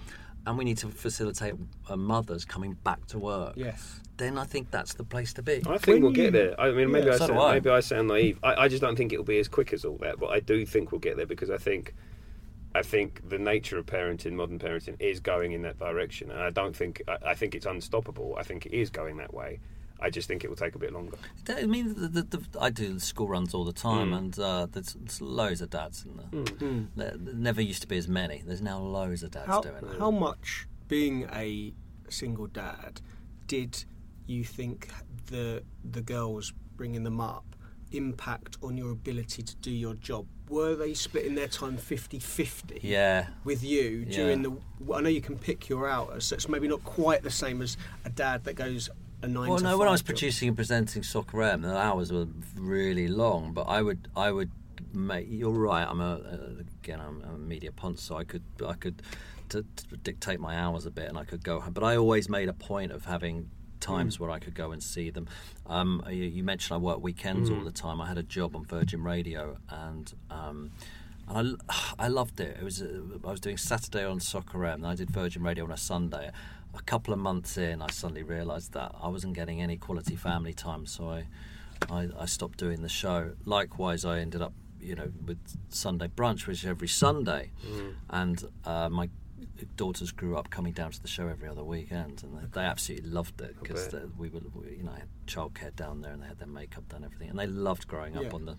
and 0.46 0.56
we 0.58 0.64
need 0.64 0.78
to 0.78 0.88
facilitate 0.88 1.54
uh, 1.88 1.96
mothers 1.96 2.44
coming 2.44 2.74
back 2.84 3.04
to 3.08 3.18
work. 3.18 3.54
Yes. 3.56 4.00
Then 4.16 4.38
I 4.38 4.44
think 4.44 4.70
that's 4.70 4.94
the 4.94 5.04
place 5.04 5.34
to 5.34 5.42
be. 5.42 5.56
I 5.66 5.76
think 5.76 5.86
When 5.86 6.02
we'll 6.02 6.10
you- 6.16 6.30
get 6.30 6.32
there. 6.32 6.58
I 6.60 6.70
mean, 6.70 6.90
maybe 6.90 7.06
Yeah, 7.08 7.14
I 7.14 7.18
so 7.18 7.26
sound, 7.26 7.38
I. 7.40 7.52
maybe 7.54 7.68
I 7.70 7.80
sound 7.80 8.08
naive. 8.08 8.38
I, 8.42 8.54
I 8.64 8.68
just 8.68 8.80
don't 8.80 8.96
think 8.96 9.12
it'll 9.12 9.24
be 9.26 9.38
as 9.38 9.48
quick 9.48 9.72
as 9.74 9.84
all 9.84 9.98
that, 9.98 10.18
but 10.18 10.28
I 10.30 10.40
do 10.40 10.64
think 10.64 10.90
we'll 10.90 11.00
get 11.00 11.16
there 11.18 11.26
because 11.26 11.50
I 11.50 11.58
think 11.58 11.94
I 12.74 12.82
think 12.82 13.26
the 13.28 13.38
nature 13.38 13.78
of 13.78 13.86
parenting, 13.86 14.32
modern 14.32 14.58
parenting, 14.58 14.96
is 15.00 15.18
going 15.20 15.52
in 15.52 15.62
that 15.62 15.78
direction, 15.78 16.30
and 16.30 16.40
I 16.40 16.50
don't 16.50 16.74
think 16.76 17.02
I, 17.08 17.16
I 17.30 17.34
think 17.34 17.54
it's 17.54 17.66
unstoppable. 17.66 18.36
I 18.38 18.42
think 18.42 18.66
it 18.66 18.72
is 18.72 18.88
going 18.90 19.16
that 19.18 19.32
way. 19.34 19.60
I 20.00 20.10
just 20.10 20.28
think 20.28 20.44
it 20.44 20.48
will 20.48 20.56
take 20.56 20.74
a 20.74 20.78
bit 20.78 20.92
longer. 20.92 21.16
I 21.48 21.64
mean, 21.66 21.94
the, 21.94 22.08
the, 22.08 22.22
the, 22.22 22.60
I 22.60 22.70
do 22.70 22.98
school 22.98 23.28
runs 23.28 23.54
all 23.54 23.64
the 23.64 23.72
time, 23.72 24.10
Mm. 24.10 24.18
and 24.18 24.38
uh, 24.38 24.66
there's, 24.70 24.94
there's 24.94 25.20
loads 25.22 25.60
of 25.62 25.70
dads 25.70 26.04
in 26.04 26.16
there. 26.16 26.86
There, 26.96 27.16
there 27.16 27.34
never 27.34 27.60
used 27.62 27.80
to 27.82 27.88
be 27.88 27.96
as 27.96 28.06
many. 28.06 28.42
There's 28.46 28.60
now 28.62 28.78
loads 28.78 29.22
of 29.22 29.30
dads 29.30 29.46
How, 29.46 29.60
doing 29.62 29.76
it. 29.76 29.98
how 29.98 30.10
much, 30.10 30.66
being 30.88 31.28
a 31.32 31.72
single 32.10 32.46
dad, 32.46 33.00
did 33.46 33.84
you 34.26 34.44
think 34.44 34.88
the 35.26 35.62
the 35.90 36.02
girls 36.02 36.52
bringing 36.76 37.04
them 37.04 37.20
up 37.20 37.44
impact 37.92 38.58
on 38.62 38.76
your 38.76 38.90
ability 38.90 39.42
to 39.42 39.56
do 39.56 39.70
your 39.70 39.94
job? 39.94 40.26
Were 40.48 40.74
they 40.76 40.94
splitting 40.94 41.34
their 41.34 41.48
time 41.48 41.76
50-50 41.76 42.80
Yeah, 42.82 43.28
with 43.44 43.64
you 43.64 44.04
during 44.04 44.44
Yeah. 44.44 44.50
the? 44.86 44.94
I 44.94 45.00
know 45.00 45.08
you 45.08 45.20
can 45.20 45.38
pick 45.38 45.68
your 45.68 45.88
hours, 45.88 46.26
so 46.26 46.34
it's 46.34 46.48
maybe 46.48 46.68
not 46.68 46.84
quite 46.84 47.22
the 47.22 47.30
same 47.30 47.62
as 47.62 47.76
a 48.04 48.10
dad 48.10 48.44
that 48.44 48.54
goes 48.54 48.88
a 49.26 49.28
nine. 49.28 49.48
Well, 49.48 49.58
no, 49.58 49.76
when 49.76 49.88
I 49.88 49.90
was 49.90 50.00
job. 50.00 50.06
producing 50.06 50.48
and 50.48 50.56
presenting 50.56 51.02
Soccer 51.02 51.42
AM, 51.42 51.62
the 51.62 51.76
hours 51.76 52.12
were 52.12 52.26
really 52.56 53.08
long. 53.08 53.52
But 53.52 53.64
I 53.64 53.82
would, 53.82 54.08
I 54.16 54.32
would 54.32 54.50
make. 54.92 55.26
You're 55.28 55.50
right. 55.50 55.86
I'm 55.88 56.00
a 56.00 56.14
uh, 56.14 56.62
again, 56.82 57.00
I'm 57.00 57.22
a 57.22 57.38
media 57.38 57.72
punt, 57.72 57.98
so 57.98 58.16
I 58.16 58.24
could, 58.24 58.44
I 58.66 58.74
could 58.74 59.02
to, 59.50 59.64
to 59.90 59.96
dictate 59.96 60.40
my 60.40 60.56
hours 60.56 60.86
a 60.86 60.90
bit, 60.90 61.08
and 61.08 61.18
I 61.18 61.24
could 61.24 61.44
go. 61.44 61.62
But 61.68 61.82
I 61.82 61.96
always 61.96 62.28
made 62.28 62.48
a 62.48 62.54
point 62.54 62.92
of 62.92 63.04
having 63.04 63.50
times 63.80 64.18
where 64.18 64.30
I 64.30 64.38
could 64.38 64.54
go 64.54 64.72
and 64.72 64.82
see 64.82 65.10
them. 65.10 65.28
Um, 65.66 66.02
you, 66.08 66.24
you 66.24 66.42
mentioned 66.42 66.76
I 66.76 66.78
work 66.78 67.02
weekends 67.02 67.50
all 67.50 67.60
the 67.60 67.72
time. 67.72 68.00
I 68.00 68.08
had 68.08 68.18
a 68.18 68.22
job 68.22 68.56
on 68.56 68.64
Virgin 68.64 69.02
Radio, 69.02 69.58
and. 69.68 70.12
Um, 70.30 70.70
and 71.28 71.56
I, 71.68 71.92
I 72.04 72.08
loved 72.08 72.40
it. 72.40 72.56
It 72.60 72.64
was 72.64 72.80
uh, 72.82 73.00
I 73.24 73.30
was 73.30 73.40
doing 73.40 73.56
Saturday 73.56 74.04
on 74.04 74.20
Soccer 74.20 74.64
AM, 74.64 74.84
and 74.84 74.86
I 74.86 74.94
did 74.94 75.10
Virgin 75.10 75.42
Radio 75.42 75.64
on 75.64 75.72
a 75.72 75.76
Sunday. 75.76 76.30
A 76.76 76.82
couple 76.82 77.12
of 77.14 77.20
months 77.20 77.56
in, 77.56 77.82
I 77.82 77.90
suddenly 77.90 78.22
realised 78.22 78.72
that 78.74 78.94
I 79.02 79.08
wasn't 79.08 79.34
getting 79.34 79.62
any 79.62 79.76
quality 79.76 80.14
family 80.16 80.52
time, 80.52 80.86
so 80.86 81.10
I, 81.10 81.26
I 81.90 82.08
I 82.18 82.26
stopped 82.26 82.58
doing 82.58 82.82
the 82.82 82.88
show. 82.88 83.32
Likewise, 83.44 84.04
I 84.04 84.20
ended 84.20 84.42
up 84.42 84.52
you 84.80 84.94
know 84.94 85.10
with 85.24 85.38
Sunday 85.68 86.08
brunch, 86.08 86.46
which 86.46 86.62
is 86.62 86.66
every 86.66 86.88
Sunday, 86.88 87.50
and 88.10 88.44
uh, 88.64 88.88
my 88.88 89.08
daughters 89.64 90.12
grew 90.12 90.36
up 90.36 90.50
coming 90.50 90.72
down 90.72 90.90
to 90.92 91.00
the 91.00 91.08
show 91.08 91.26
every 91.28 91.48
other 91.48 91.64
weekend, 91.64 92.22
and 92.22 92.36
they, 92.36 92.46
they 92.52 92.66
absolutely 92.66 93.08
loved 93.10 93.40
it 93.40 93.56
because 93.62 93.88
bet. 93.88 94.02
we 94.18 94.28
were 94.28 94.40
we, 94.54 94.76
you 94.76 94.82
know 94.82 94.92
had 94.92 95.08
childcare 95.26 95.74
down 95.74 96.02
there, 96.02 96.12
and 96.12 96.22
they 96.22 96.26
had 96.26 96.38
their 96.38 96.46
makeup 96.48 96.88
done, 96.88 97.02
everything, 97.04 97.30
and 97.30 97.38
they 97.38 97.46
loved 97.46 97.88
growing 97.88 98.16
up 98.16 98.24
Yeah. 98.24 98.30
on 98.34 98.44
the 98.44 98.56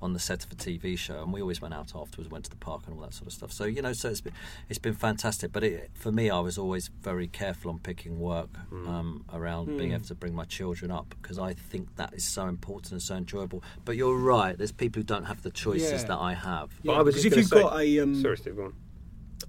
on 0.00 0.12
the 0.12 0.18
set 0.20 0.44
of 0.44 0.52
a 0.52 0.54
TV 0.54 0.96
show, 0.96 1.22
and 1.22 1.32
we 1.32 1.40
always 1.42 1.60
went 1.60 1.74
out 1.74 1.92
afterwards, 1.94 2.30
went 2.30 2.44
to 2.44 2.50
the 2.50 2.56
park 2.56 2.82
and 2.86 2.94
all 2.96 3.02
that 3.02 3.12
sort 3.14 3.26
of 3.26 3.32
stuff. 3.32 3.52
So 3.52 3.64
you 3.64 3.82
know, 3.82 3.92
so 3.92 4.08
it's 4.08 4.20
been 4.20 4.32
it's 4.68 4.78
been 4.78 4.94
fantastic. 4.94 5.52
But 5.52 5.64
it, 5.64 5.90
for 5.94 6.10
me, 6.12 6.30
I 6.30 6.38
was 6.40 6.56
always 6.56 6.88
very 7.02 7.26
careful 7.28 7.70
on 7.70 7.78
picking 7.80 8.18
work 8.18 8.48
um, 8.72 9.24
around 9.32 9.76
being 9.76 9.92
able 9.92 10.04
to 10.06 10.14
bring 10.14 10.34
my 10.34 10.44
children 10.44 10.90
up 10.90 11.14
because 11.20 11.38
I 11.38 11.52
think 11.54 11.96
that 11.96 12.14
is 12.14 12.24
so 12.24 12.46
important 12.46 12.92
and 12.92 13.02
so 13.02 13.16
enjoyable. 13.16 13.62
But 13.84 13.96
you're 13.96 14.16
right. 14.18 14.56
There's 14.56 14.72
people 14.72 15.00
who 15.00 15.04
don't 15.04 15.24
have 15.24 15.42
the 15.42 15.50
choices 15.50 16.02
Yeah. 16.02 16.08
that 16.08 16.18
I 16.18 16.34
have. 16.34 16.70
But 16.84 16.92
Yeah, 16.92 16.98
I 16.98 17.02
was 17.02 17.14
because 17.14 17.22
just 17.24 17.36
if 17.36 17.42
you've 17.42 17.50
gonna 17.50 17.62
got 17.64 17.80
a 17.80 17.98
um, 18.00 18.20
Sorry, 18.22 18.36
Steve. 18.36 18.56
Go 18.56 18.64
on. 18.66 18.74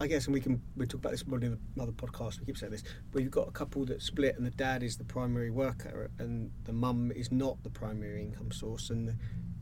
I 0.02 0.08
guess, 0.08 0.26
and 0.26 0.34
we 0.34 0.40
can 0.40 0.62
we 0.78 0.86
talk 0.86 1.02
about 1.02 1.12
this 1.12 1.28
more 1.28 1.40
in 1.40 1.58
another 1.76 1.92
podcast. 1.92 2.40
We 2.40 2.46
keep 2.46 2.58
saying 2.58 2.72
this, 2.72 2.84
but 3.12 3.22
you've 3.22 3.32
got 3.32 3.48
a 3.48 3.52
couple 3.52 3.84
that 3.86 4.02
split, 4.02 4.38
and 4.38 4.46
the 4.46 4.52
dad 4.52 4.82
is 4.82 4.96
the 4.98 5.04
primary 5.04 5.50
worker, 5.50 6.10
and 6.20 6.52
the 6.64 6.72
mum 6.74 7.12
is 7.14 7.32
not 7.32 7.62
the 7.64 7.70
primary 7.70 8.22
income 8.22 8.52
source, 8.52 8.90
and 8.90 9.08
the 9.10 9.16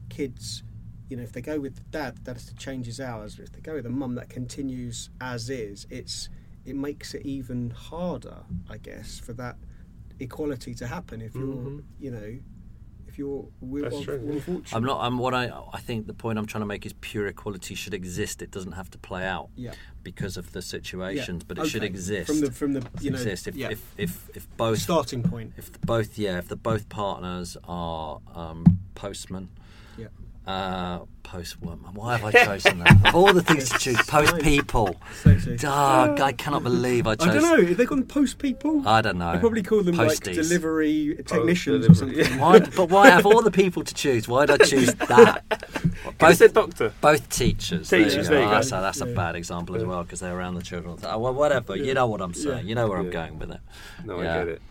kids, 0.10 0.64
you 1.10 1.18
know, 1.18 1.24
if 1.24 1.32
they 1.32 1.42
go 1.42 1.60
with 1.60 1.76
the 1.76 1.82
dad, 1.90 2.18
the 2.18 2.22
dad 2.22 2.34
has 2.36 2.46
to 2.46 2.56
change 2.56 2.86
his 2.86 3.00
hours. 3.00 3.36
But 3.36 3.46
if 3.46 3.52
they 3.54 3.62
go 3.62 3.74
with 3.74 3.84
the 3.86 3.90
mum, 3.90 4.14
that 4.16 4.30
continues 4.30 5.10
as 5.22 5.50
is. 5.50 5.88
It's 5.90 6.30
it 6.66 6.76
makes 6.76 7.14
it 7.14 7.26
even 7.26 7.70
harder, 7.72 8.44
I 8.70 8.78
guess, 8.78 9.18
for 9.20 9.34
that 9.34 9.56
equality 10.20 10.74
to 10.76 10.86
happen. 10.88 11.22
If 11.22 11.34
you're, 11.34 11.48
Mhm. 11.48 11.84
you 12.00 12.12
know, 12.12 12.40
if 13.18 13.20
you're, 13.20 13.46
we're 13.62 13.84
That's 13.84 13.96
un- 13.96 14.04
true, 14.04 14.22
yeah. 14.26 14.32
unfortunate. 14.34 14.74
I'm 14.76 14.84
not. 14.84 15.00
I'm 15.02 15.18
what 15.18 15.34
I. 15.34 15.50
I 15.74 15.80
think 15.80 16.06
the 16.08 16.14
point 16.14 16.38
I'm 16.38 16.46
trying 16.46 16.62
to 16.62 16.66
make 16.68 16.86
is 16.86 16.94
pure 17.02 17.26
equality 17.28 17.74
should 17.76 17.94
exist. 17.94 18.42
It 18.44 18.52
doesn't 18.52 18.74
have 18.74 18.90
to 18.92 18.98
play 19.00 19.26
out 19.26 19.50
Yeah. 19.56 19.74
because 20.04 20.38
of 20.38 20.52
the 20.52 20.60
Yeah. 20.60 20.64
situations, 20.64 21.44
but 21.44 21.58
it 21.58 21.66
should 21.68 21.84
exist. 21.84 22.28
from 22.28 22.42
the 22.42 22.52
from 22.52 22.74
the 22.74 22.86
you 23.02 23.10
know 23.12 23.18
exist 23.18 23.48
if, 23.48 23.56
yeah. 23.56 23.70
if, 23.72 23.84
if, 23.98 24.30
if 24.36 24.58
both 24.58 24.80
starting 24.80 25.24
point. 25.24 25.54
if 25.58 25.72
the 25.72 25.80
both 25.80 26.18
yeah 26.18 26.38
if 26.38 26.48
the 26.48 26.56
both 26.56 26.90
partners 26.90 27.58
are 27.64 28.20
um, 28.36 28.80
postmen 28.96 29.50
Yeah. 29.98 30.08
Uh, 30.48 31.00
post 31.24 31.62
woman 31.62 31.94
why 31.94 32.16
have 32.18 32.24
I 32.24 32.32
chosen 32.46 32.80
that 32.80 33.10
of 33.10 33.14
all 33.16 33.34
the 33.34 33.42
things 33.42 33.70
to 33.70 33.78
choose 33.78 34.02
post 34.08 34.40
people 34.40 34.96
Sexy. 35.22 35.58
oh, 35.66 36.16
I 36.22 36.32
cannot 36.32 36.64
believe 36.64 37.06
I 37.06 37.12
I 37.12 37.16
don't 37.16 37.42
know. 37.42 37.66
Have 37.66 37.76
they 37.76 37.86
got 37.86 38.08
post 38.08 38.40
people? 38.40 38.88
I 38.88 39.02
don't 39.02 39.18
know 39.18 39.34
They 39.34 39.40
probably 39.40 39.62
call 39.62 39.84
them 39.84 39.98
like 39.98 40.22
delivery 40.22 41.18
technicians 41.26 41.86
or 41.86 41.90
delivery, 42.06 42.24
something. 42.24 42.40
why, 42.44 42.60
but 42.60 42.90
why 42.90 43.10
have 43.10 43.26
all 43.26 43.42
the 43.42 43.52
people 43.52 43.84
to 43.84 43.94
choose 43.94 44.28
why 44.30 44.46
did 44.46 44.62
I 44.62 44.66
choose 44.74 44.94
that 44.96 45.44
both 46.18 46.38
said 46.38 46.54
doctor. 46.54 46.94
both 47.02 47.28
teachers. 47.30 47.90
Teachers, 47.90 48.30
there 48.30 48.40
you 48.40 48.46
Oh, 48.46 48.50
go. 48.50 48.56
That's, 48.56 48.68
a, 48.72 48.76
that's 48.76 49.02
a 49.02 49.06
bad 49.08 49.36
example 49.36 49.76
as 49.76 49.84
well 49.84 50.04
because 50.04 50.22
they're 50.22 50.36
around 50.38 50.56
the 50.56 50.62
children. 50.62 50.92
all 50.92 50.96
the 50.98 51.08
time. 51.08 51.20
Well, 51.20 51.34
whatever. 51.34 51.76
You 51.76 51.94
know 51.94 52.08
what 52.08 52.22
I'm 52.22 52.34
saying. 52.34 52.60
Yeah. 52.60 52.70
You 52.70 52.76
know 52.76 52.88
where 52.88 53.00
I'm 53.00 53.10
going 53.10 53.38
with 53.40 53.52
it. 53.52 53.60
No, 54.06 54.22
Yeah. 54.22 54.34
I 54.34 54.38
get 54.40 54.48
it. 54.48 54.62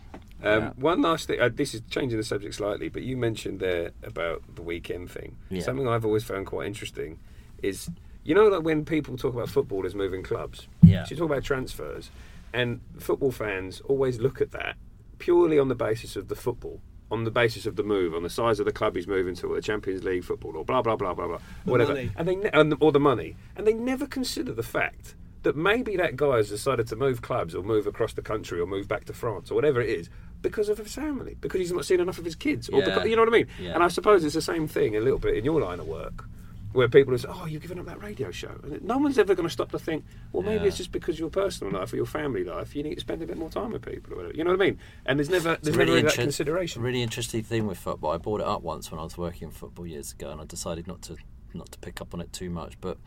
Um, 0.43 0.61
Yeah. 0.63 0.71
One 0.77 1.01
last 1.01 1.27
thing. 1.27 1.39
Uh, 1.39 1.49
this 1.53 1.73
is 1.73 1.81
changing 1.89 2.17
the 2.17 2.23
subject 2.23 2.55
slightly, 2.55 2.89
but 2.89 3.01
you 3.03 3.17
mentioned 3.17 3.59
there 3.59 3.91
about 4.03 4.43
the 4.55 4.61
weekend 4.61 5.09
thing. 5.11 5.35
Yeah. 5.49 5.61
Something 5.61 5.87
I've 5.87 6.05
always 6.05 6.23
found 6.23 6.45
quite 6.45 6.67
interesting 6.67 7.19
is, 7.63 7.89
you 8.23 8.35
know, 8.35 8.47
like 8.47 8.63
when 8.63 8.85
people 8.85 9.17
talk 9.17 9.33
about 9.33 9.49
footballers 9.49 9.95
moving 9.95 10.21
clubs. 10.23 10.67
Yeah. 10.83 11.03
So 11.05 11.11
you 11.11 11.17
talk 11.17 11.31
about 11.31 11.43
transfers, 11.43 12.11
and 12.53 12.81
football 12.99 13.31
fans 13.31 13.81
always 13.81 14.19
look 14.19 14.41
at 14.41 14.51
that 14.51 14.75
purely 15.19 15.57
on 15.57 15.67
the 15.67 15.75
basis 15.75 16.15
of 16.15 16.27
the 16.27 16.35
football. 16.35 16.79
On 17.09 17.23
the 17.23 17.31
basis 17.31 17.65
of 17.65 17.77
the 17.77 17.83
move, 17.83 18.13
on 18.13 18.21
the 18.23 18.29
size 18.29 18.59
of 18.59 18.65
the 18.65 18.71
club 18.73 18.95
he's 18.97 19.07
moving 19.07 19.33
to, 19.35 19.47
or 19.47 19.55
the 19.55 19.61
Champions 19.61 20.03
League 20.03 20.25
football, 20.25 20.57
or 20.57 20.65
blah 20.65 20.81
blah 20.81 20.97
blah 20.97 21.13
blah 21.13 21.25
blah, 21.27 21.39
The 21.65 21.71
whatever, 21.71 21.93
money. 21.93 22.11
and 22.17 22.27
they 22.27 22.35
ne- 22.35 22.49
and 22.51 22.71
the, 22.73 22.75
or 22.81 22.91
the 22.91 22.99
money, 22.99 23.37
and 23.55 23.65
they 23.65 23.73
never 23.73 24.05
consider 24.05 24.51
the 24.53 24.61
fact 24.61 25.15
that 25.43 25.55
maybe 25.55 25.95
that 25.95 26.17
guy 26.17 26.35
has 26.35 26.49
decided 26.49 26.85
to 26.87 26.97
move 26.97 27.21
clubs 27.21 27.55
or 27.55 27.63
move 27.63 27.87
across 27.87 28.11
the 28.11 28.21
country 28.21 28.59
or 28.59 28.65
move 28.67 28.89
back 28.89 29.05
to 29.05 29.13
France 29.13 29.49
or 29.49 29.55
whatever 29.55 29.79
it 29.79 29.89
is 29.89 30.09
because 30.41 30.69
of 30.69 30.77
his 30.77 30.93
family, 30.93 31.35
because 31.41 31.59
he's 31.59 31.71
not 31.71 31.85
seen 31.85 31.99
enough 31.99 32.17
of 32.19 32.25
his 32.25 32.35
kids, 32.35 32.69
or 32.69 32.79
Yeah. 32.79 32.85
because, 32.85 33.09
you 33.09 33.15
know 33.15 33.23
what 33.23 33.29
I 33.33 33.37
mean. 33.37 33.47
Yeah. 33.59 33.73
And 33.73 33.83
I 33.83 33.87
suppose 33.87 34.23
it's 34.23 34.35
the 34.35 34.41
same 34.41 34.67
thing 34.67 34.95
a 34.95 34.99
little 34.99 35.19
bit 35.19 35.35
in 35.35 35.43
your 35.45 35.59
line 35.61 35.79
of 35.79 35.87
work, 35.87 36.25
where 36.73 36.87
people 36.87 37.13
are 37.13 37.17
saying, 37.17 37.33
"Oh, 37.35 37.45
you've 37.45 37.61
given 37.63 37.79
up 37.79 37.85
that 37.87 38.01
radio 38.03 38.29
show," 38.29 38.59
and 38.63 38.83
no 38.83 38.97
one's 38.99 39.17
ever 39.17 39.33
going 39.33 39.47
to 39.47 39.51
stop 39.53 39.71
to 39.71 39.79
think, 39.79 40.05
"Well, 40.31 40.43
maybe 40.43 40.61
Yeah. 40.63 40.67
it's 40.67 40.77
just 40.77 40.91
because 40.91 41.17
your 41.17 41.29
personal 41.29 41.73
life 41.73 41.91
or 41.91 41.95
your 41.95 42.05
family 42.05 42.43
life, 42.43 42.75
you 42.75 42.83
need 42.83 42.95
to 42.95 43.01
spend 43.01 43.23
a 43.23 43.25
bit 43.25 43.37
more 43.37 43.49
time 43.49 43.71
with 43.71 43.81
people," 43.83 44.13
or 44.13 44.17
whatever. 44.17 44.35
You 44.37 44.43
know 44.43 44.51
what 44.51 44.61
I 44.61 44.65
mean? 44.65 44.79
And 45.05 45.17
there's 45.17 45.29
never 45.29 45.57
there's 45.61 45.75
a 45.75 45.79
never 45.79 45.91
really 45.91 46.03
that 46.03 46.13
consideration. 46.13 46.81
Really 46.83 47.01
interesting 47.01 47.41
thing 47.41 47.65
with 47.65 47.79
football. 47.79 48.11
I 48.11 48.17
brought 48.17 48.41
it 48.41 48.47
up 48.47 48.61
once 48.61 48.91
when 48.91 48.99
I 48.99 49.03
was 49.03 49.17
working 49.17 49.47
in 49.47 49.51
football 49.51 49.87
years 49.87 50.11
ago, 50.13 50.29
and 50.29 50.39
I 50.41 50.45
decided 50.45 50.87
not 50.87 51.01
to 51.03 51.15
not 51.53 51.71
to 51.71 51.79
pick 51.79 51.99
up 52.01 52.13
on 52.13 52.21
it 52.21 52.31
too 52.31 52.49
much. 52.51 52.79
But 52.79 52.97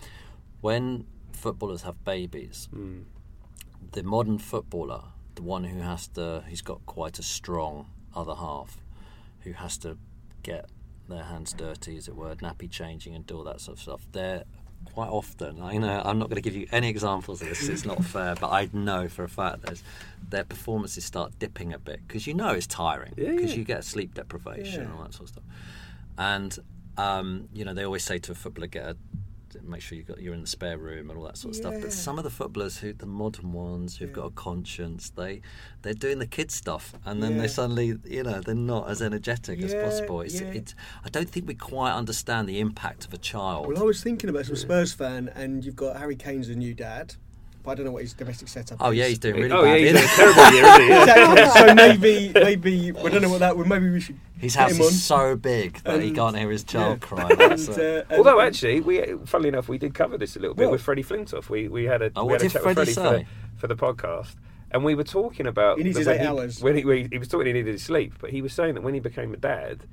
when 0.61 1.07
footballers 1.33 1.83
have 1.83 2.03
babies, 2.05 2.69
Mm. 2.75 3.05
the 3.93 4.03
modern 4.03 4.39
footballer, 4.39 5.05
the 5.35 5.43
one 5.43 5.65
who 5.65 5.81
has 5.81 6.09
to, 6.09 6.43
who's 6.49 6.63
got 6.63 6.85
quite 6.87 7.19
a 7.19 7.23
strong 7.23 7.87
other 8.15 8.35
half, 8.35 8.79
who 9.41 9.53
has 9.53 9.79
to 9.79 9.97
get 10.43 10.67
their 11.09 11.25
hands 11.25 11.53
dirty, 11.53 11.97
as 11.97 12.09
it 12.09 12.15
were, 12.17 12.35
nappy 12.37 12.71
changing 12.71 13.15
and 13.15 13.27
do 13.27 13.39
all 13.39 13.45
that 13.45 13.61
sort 13.61 13.79
of 13.79 13.83
stuff. 13.83 14.07
They're 14.13 14.45
quite 14.95 15.09
often. 15.09 15.61
I 15.63 15.77
know 15.77 16.01
I'm 16.05 16.19
not 16.19 16.29
going 16.31 16.37
to 16.43 16.49
give 16.49 16.57
you 16.57 16.67
any 16.73 16.89
examples 16.89 17.43
of 17.43 17.49
this. 17.49 17.69
It's 17.69 17.85
not 17.85 18.03
fair, 18.05 18.35
but 18.35 18.51
I 18.51 18.69
know 18.73 19.09
for 19.09 19.25
a 19.25 19.29
fact 19.29 19.63
that 19.63 19.83
their 20.29 20.45
performances 20.45 21.05
start 21.05 21.39
dipping 21.39 21.73
a 21.73 21.79
bit 21.79 22.01
because 22.07 22.27
you 22.27 22.35
know 22.35 22.51
it's 22.51 22.67
tiring 22.67 23.13
Yeah, 23.17 23.33
because 23.33 23.51
yeah. 23.53 23.59
you 23.59 23.65
get 23.65 23.85
sleep 23.85 24.15
deprivation 24.15 24.81
Yeah. 24.83 24.87
and 24.89 24.93
all 24.95 25.03
that 25.05 25.13
sort 25.15 25.25
of 25.25 25.29
stuff. 25.31 25.45
And 26.19 26.59
um, 26.97 27.49
you 27.53 27.65
know 27.65 27.75
they 27.75 27.85
always 27.85 28.05
say 28.05 28.19
to 28.19 28.33
a 28.33 28.35
footballer, 28.35 28.67
get 28.69 28.85
a 28.87 28.97
make 29.63 29.81
sure 29.81 29.97
you 29.97 30.05
got 30.05 30.21
you're 30.21 30.35
in 30.35 30.41
the 30.41 30.47
spare 30.47 30.79
room 30.79 31.11
and 31.11 31.19
all 31.19 31.25
that 31.27 31.37
sort 31.37 31.51
of 31.51 31.57
stuff. 31.57 31.75
But 31.81 31.93
some 31.93 32.19
of 32.19 32.25
the 32.25 32.31
footballers 32.31 32.79
who 32.79 32.93
the 32.93 33.07
modern 33.07 33.53
ones 33.53 33.97
who've 33.97 34.13
got 34.13 34.27
a 34.27 34.31
conscience, 34.31 35.11
they 35.11 35.41
they're 35.83 35.95
doing 35.95 36.19
the 36.19 36.27
kid 36.27 36.51
stuff, 36.51 36.95
and 37.05 37.23
then 37.23 37.33
Yeah. 37.37 37.43
they 37.43 37.49
suddenly 37.49 37.99
you 38.05 38.23
know 38.23 38.41
they're 38.41 38.55
not 38.55 38.89
as 38.89 39.03
energetic 39.03 39.61
as 39.63 39.75
possible. 39.75 40.21
It's, 40.21 40.41
yeah. 40.41 40.49
it's 40.49 40.75
I 41.05 41.09
don't 41.09 41.29
think 41.29 41.47
we 41.49 41.55
quite 41.55 41.93
understand 41.93 42.49
the 42.49 42.61
impact 42.61 43.07
of 43.07 43.13
a 43.15 43.19
child. 43.19 43.67
Well, 43.69 43.79
I 43.79 43.83
was 43.83 44.03
thinking 44.03 44.31
about 44.31 44.47
some 44.47 44.57
Spurs 44.57 44.93
fan, 44.93 45.29
and 45.35 45.65
you've 45.65 45.77
got 45.77 45.97
Harry 45.97 46.17
Kane's 46.17 46.49
a 46.49 46.55
new 46.55 46.75
dad, 46.75 47.15
but 47.71 47.73
I 47.73 47.75
don't 47.77 47.87
know 47.87 47.93
what 47.93 48.03
his 48.03 48.15
domestic 48.15 48.49
setup 48.49 48.77
is. 48.79 48.81
oh 48.81 48.91
is. 48.91 48.99
yeah, 48.99 49.07
he's 49.07 49.19
doing 49.19 49.37
really 49.37 49.51
oh 49.53 49.63
bad. 49.63 49.81
yeah, 49.81 49.87
he's 49.93 49.97
isn't 49.97 50.09
had 50.09 50.29
a 50.29 50.33
terrible 50.35 50.53
year, 50.53 50.65
isn't 50.65 50.83
he? 50.83 50.91
Exactly. 51.41 51.61
so 51.69 51.75
maybe, 51.75 52.33
maybe 52.35 52.93
I 52.99 53.09
don't 53.09 53.23
know 53.23 53.29
what 53.31 53.39
that 53.41 53.57
would. 53.57 53.67
Maybe 53.69 53.91
we 53.91 54.01
should. 54.01 54.19
His 54.39 54.55
get 54.57 54.63
house 54.63 54.73
him 54.73 54.81
on. 54.83 54.89
is 54.89 55.03
so 55.05 55.37
big 55.37 55.83
that 55.85 56.01
he 56.03 56.11
can't 56.13 56.37
hear 56.37 56.51
his 56.51 56.65
child 56.65 56.99
yeah. 57.03 57.07
cry. 57.07 57.29
And, 57.31 57.69
uh, 57.71 58.03
Although 58.11 58.41
actually, 58.41 58.81
we 58.81 59.03
funnily 59.27 59.51
enough, 59.51 59.69
we 59.69 59.79
did 59.79 59.95
cover 59.95 60.19
this 60.19 60.35
a 60.37 60.41
little 60.41 60.55
bit 60.55 60.65
What? 60.65 60.73
with 60.73 60.83
Freddie 60.83 61.05
Flintoff. 61.05 61.49
We 61.49 61.69
we 61.69 61.85
had 61.85 62.03
a 62.03 62.11
Oh, 62.17 62.25
we 62.25 62.33
had 62.33 62.41
a 62.43 62.45
did 62.45 62.53
chat 62.53 62.65
with 62.65 62.75
Freddie 62.75 62.93
Freddie 62.95 63.25
for, 63.57 63.61
for 63.61 63.67
the 63.69 63.77
podcast, 63.77 64.35
and 64.71 64.83
we 64.85 64.95
were 64.95 65.05
talking 65.05 65.47
about 65.47 65.79
He 65.79 65.85
needs 65.85 65.99
his 65.99 66.09
eight 66.09 66.21
he, 66.23 66.27
hours. 66.27 66.63
When 66.63 66.77
he, 66.77 66.85
when 66.85 66.99
he, 66.99 67.09
he 67.13 67.19
was 67.19 67.29
talking, 67.29 67.47
he 67.47 67.53
needed 67.53 67.73
his 67.73 67.83
sleep, 67.85 68.15
but 68.21 68.31
he 68.31 68.41
was 68.43 68.53
saying 68.53 68.75
that 68.75 68.83
when 68.83 68.95
he 68.95 69.01
became 69.01 69.33
a 69.35 69.37
dad, 69.37 69.85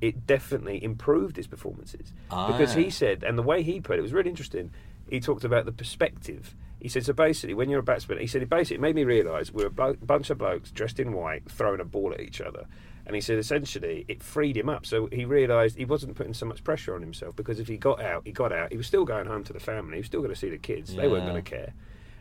it 0.00 0.26
definitely 0.26 0.82
improved 0.84 1.36
his 1.36 1.46
performances 1.46 2.12
because 2.28 2.76
Ah. 2.76 2.78
he 2.78 2.90
said, 2.90 3.24
and 3.24 3.38
the 3.38 3.42
way 3.42 3.62
he 3.62 3.80
put 3.80 3.96
it, 3.96 4.00
it 4.00 4.02
was 4.02 4.12
really 4.12 4.28
interesting. 4.30 4.70
he 5.08 5.20
talked 5.20 5.44
about 5.44 5.64
the 5.64 5.72
perspective. 5.72 6.54
He 6.86 6.90
said, 6.90 7.04
so 7.04 7.12
basically, 7.12 7.52
when 7.54 7.68
you're 7.68 7.80
a 7.80 7.82
batsman, 7.82 8.18
he 8.18 8.28
said, 8.28 8.42
it 8.42 8.48
basically 8.48 8.80
made 8.80 8.94
me 8.94 9.02
realise 9.02 9.50
we're 9.52 9.66
a 9.66 9.70
blo- 9.70 9.96
bunch 10.00 10.30
of 10.30 10.38
blokes 10.38 10.70
dressed 10.70 11.00
in 11.00 11.10
white 11.12 11.42
throwing 11.50 11.80
a 11.80 11.84
ball 11.84 12.12
at 12.14 12.20
each 12.20 12.40
other. 12.40 12.64
And 13.04 13.16
he 13.16 13.20
said, 13.20 13.38
essentially, 13.38 14.04
it 14.06 14.22
freed 14.22 14.56
him 14.56 14.68
up. 14.68 14.86
So 14.86 15.08
he 15.10 15.24
realised 15.24 15.76
he 15.76 15.84
wasn't 15.84 16.14
putting 16.14 16.32
so 16.32 16.46
much 16.46 16.62
pressure 16.62 16.94
on 16.94 17.00
himself 17.02 17.34
because 17.34 17.58
if 17.58 17.66
he 17.66 17.76
got 17.76 18.00
out, 18.00 18.22
he 18.24 18.30
got 18.30 18.52
out. 18.52 18.70
He 18.70 18.76
was 18.76 18.86
still 18.86 19.04
going 19.04 19.26
home 19.26 19.42
to 19.42 19.52
the 19.52 19.58
family. 19.58 19.94
He 19.94 19.98
was 19.98 20.06
still 20.06 20.20
going 20.20 20.32
to 20.32 20.38
see 20.38 20.48
the 20.48 20.58
kids. 20.58 20.94
They 20.94 21.08
weren't 21.08 21.24
Yeah. 21.24 21.30
going 21.32 21.42
to 21.42 21.50
care. 21.50 21.74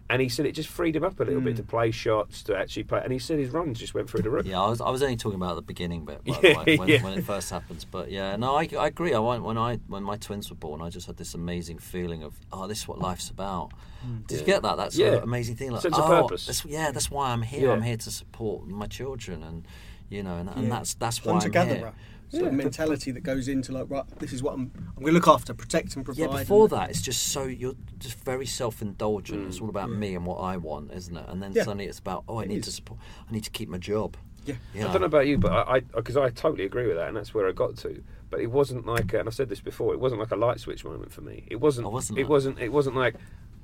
And 0.07 0.21
he 0.21 0.29
said 0.29 0.45
it 0.45 0.51
just 0.51 0.69
freed 0.69 0.95
him 0.95 1.03
up 1.03 1.19
a 1.19 1.23
little 1.23 1.41
bit 1.41 1.55
to 1.55 1.63
hmm. 1.63 1.69
play 1.69 1.89
shots, 1.89 2.43
to 2.43 2.55
actually 2.55 2.83
play. 2.83 3.01
And 3.03 3.11
he 3.11 3.17
said 3.17 3.39
his 3.39 3.49
runs 3.49 3.79
just 3.79 3.95
went 3.95 4.07
through 4.07 4.21
the 4.21 4.29
roof. 4.29 4.45
Yeah, 4.45 4.61
I 4.61 4.69
was, 4.69 4.79
I 4.79 4.91
was 4.91 5.01
only 5.01 5.15
talking 5.15 5.37
about 5.37 5.55
the 5.55 5.63
beginning 5.63 6.05
bit, 6.05 6.23
by 6.23 6.33
Yeah, 6.33 6.41
the 6.41 6.59
way, 6.65 6.77
when, 6.77 6.87
yeah. 6.87 7.03
when 7.03 7.13
it 7.17 7.23
first 7.23 7.49
happens. 7.49 7.85
But 7.85 8.11
yeah, 8.11 8.35
no, 8.35 8.55
I, 8.55 8.69
I 8.77 8.87
agree. 8.87 9.15
I 9.15 9.19
when 9.19 9.57
I 9.57 9.77
when 9.87 10.03
my 10.03 10.17
twins 10.17 10.51
were 10.51 10.55
born, 10.55 10.81
I 10.81 10.89
just 10.89 11.07
had 11.07 11.17
this 11.17 11.33
amazing 11.33 11.79
feeling 11.79 12.21
of, 12.21 12.39
oh, 12.53 12.67
this 12.67 12.81
is 12.81 12.87
what 12.87 12.99
life's 12.99 13.31
about. 13.31 13.71
Hmm. 14.03 14.17
Did 14.27 14.41
you 14.41 14.45
get 14.45 14.61
that? 14.61 14.77
That's 14.77 14.95
sort 14.95 15.11
Yeah. 15.11 15.17
of 15.17 15.23
amazing 15.23 15.55
thing, 15.55 15.71
like, 15.71 15.81
Sense 15.81 15.97
of 15.97 16.05
oh, 16.05 16.21
purpose. 16.21 16.45
That's, 16.45 16.63
yeah, 16.65 16.91
that's 16.91 17.09
why 17.09 17.31
I'm 17.31 17.41
here. 17.41 17.69
Yeah. 17.69 17.73
I'm 17.73 17.81
here 17.81 17.97
to 17.97 18.11
support 18.11 18.67
my 18.67 18.85
children, 18.85 19.41
and 19.41 19.67
you 20.09 20.21
know, 20.21 20.37
and, 20.37 20.49
and 20.49 20.63
Yeah. 20.63 20.69
that's 20.69 20.93
that's 20.93 21.25
why 21.25 21.31
hunter 21.33 21.47
I'm 21.47 21.51
gatherer 21.51 21.77
here. 21.77 21.93
Sort 22.29 22.47
of 22.47 22.53
mentality 22.53 23.11
that 23.11 23.21
goes 23.21 23.47
into 23.47 23.71
like 23.71 23.85
right 23.89 24.03
this 24.19 24.33
is 24.33 24.41
what 24.43 24.53
I'm 24.55 24.71
I'm 24.97 25.03
going 25.03 25.07
to 25.07 25.19
look 25.19 25.27
after 25.27 25.53
protect 25.53 25.95
and 25.95 26.03
provide 26.05 26.21
Yeah, 26.31 26.39
before 26.39 26.63
and- 26.63 26.71
that, 26.71 26.89
it's 26.89 27.01
just 27.01 27.27
so 27.29 27.43
you're 27.43 27.75
just 27.99 28.17
very 28.23 28.45
self-indulgent. 28.45 29.43
Mm, 29.43 29.47
it's 29.47 29.61
all 29.61 29.69
about 29.69 29.89
me 29.89 30.15
and 30.15 30.25
what 30.25 30.37
I 30.37 30.57
want, 30.57 30.91
isn't 30.93 31.15
it? 31.15 31.25
And 31.27 31.41
then 31.41 31.53
Yeah. 31.53 31.63
suddenly 31.63 31.85
it's 31.85 31.99
about, 31.99 32.23
oh, 32.27 32.39
I 32.41 32.45
need 32.45 32.63
to 32.63 32.71
support. 32.71 32.99
I 33.29 33.33
need 33.33 33.43
to 33.43 33.51
keep 33.51 33.69
my 33.69 33.77
job. 33.77 34.17
yeah 34.45 34.55
You 34.73 34.81
I 34.87 34.91
don't 34.91 35.01
know 35.01 35.07
about 35.07 35.27
you, 35.27 35.37
but 35.37 35.51
I 35.67 35.79
because 35.79 36.17
I, 36.17 36.29
totally 36.29 36.65
agree 36.65 36.87
with 36.87 36.97
that, 36.97 37.07
and 37.07 37.17
that's 37.17 37.33
where 37.33 37.47
I 37.47 37.51
got 37.51 37.77
to. 37.77 38.03
But 38.29 38.39
it 38.41 38.51
wasn't 38.51 38.85
like, 38.85 39.13
and 39.13 39.27
I've 39.29 39.33
said 39.35 39.49
this 39.49 39.61
before, 39.61 39.93
it 39.93 39.99
wasn't 39.99 40.19
like 40.19 40.31
a 40.31 40.35
light 40.35 40.59
switch 40.59 40.83
moment 40.83 41.11
for 41.11 41.21
me. 41.21 41.45
It 41.47 41.57
wasn't. 41.57 41.87
Oh, 41.87 41.91
wasn't 41.91 42.17
it 42.19 42.23
it? 42.23 42.27
wasn't. 42.29 42.59
It 42.59 42.71
wasn't 42.71 42.95
like 42.95 43.15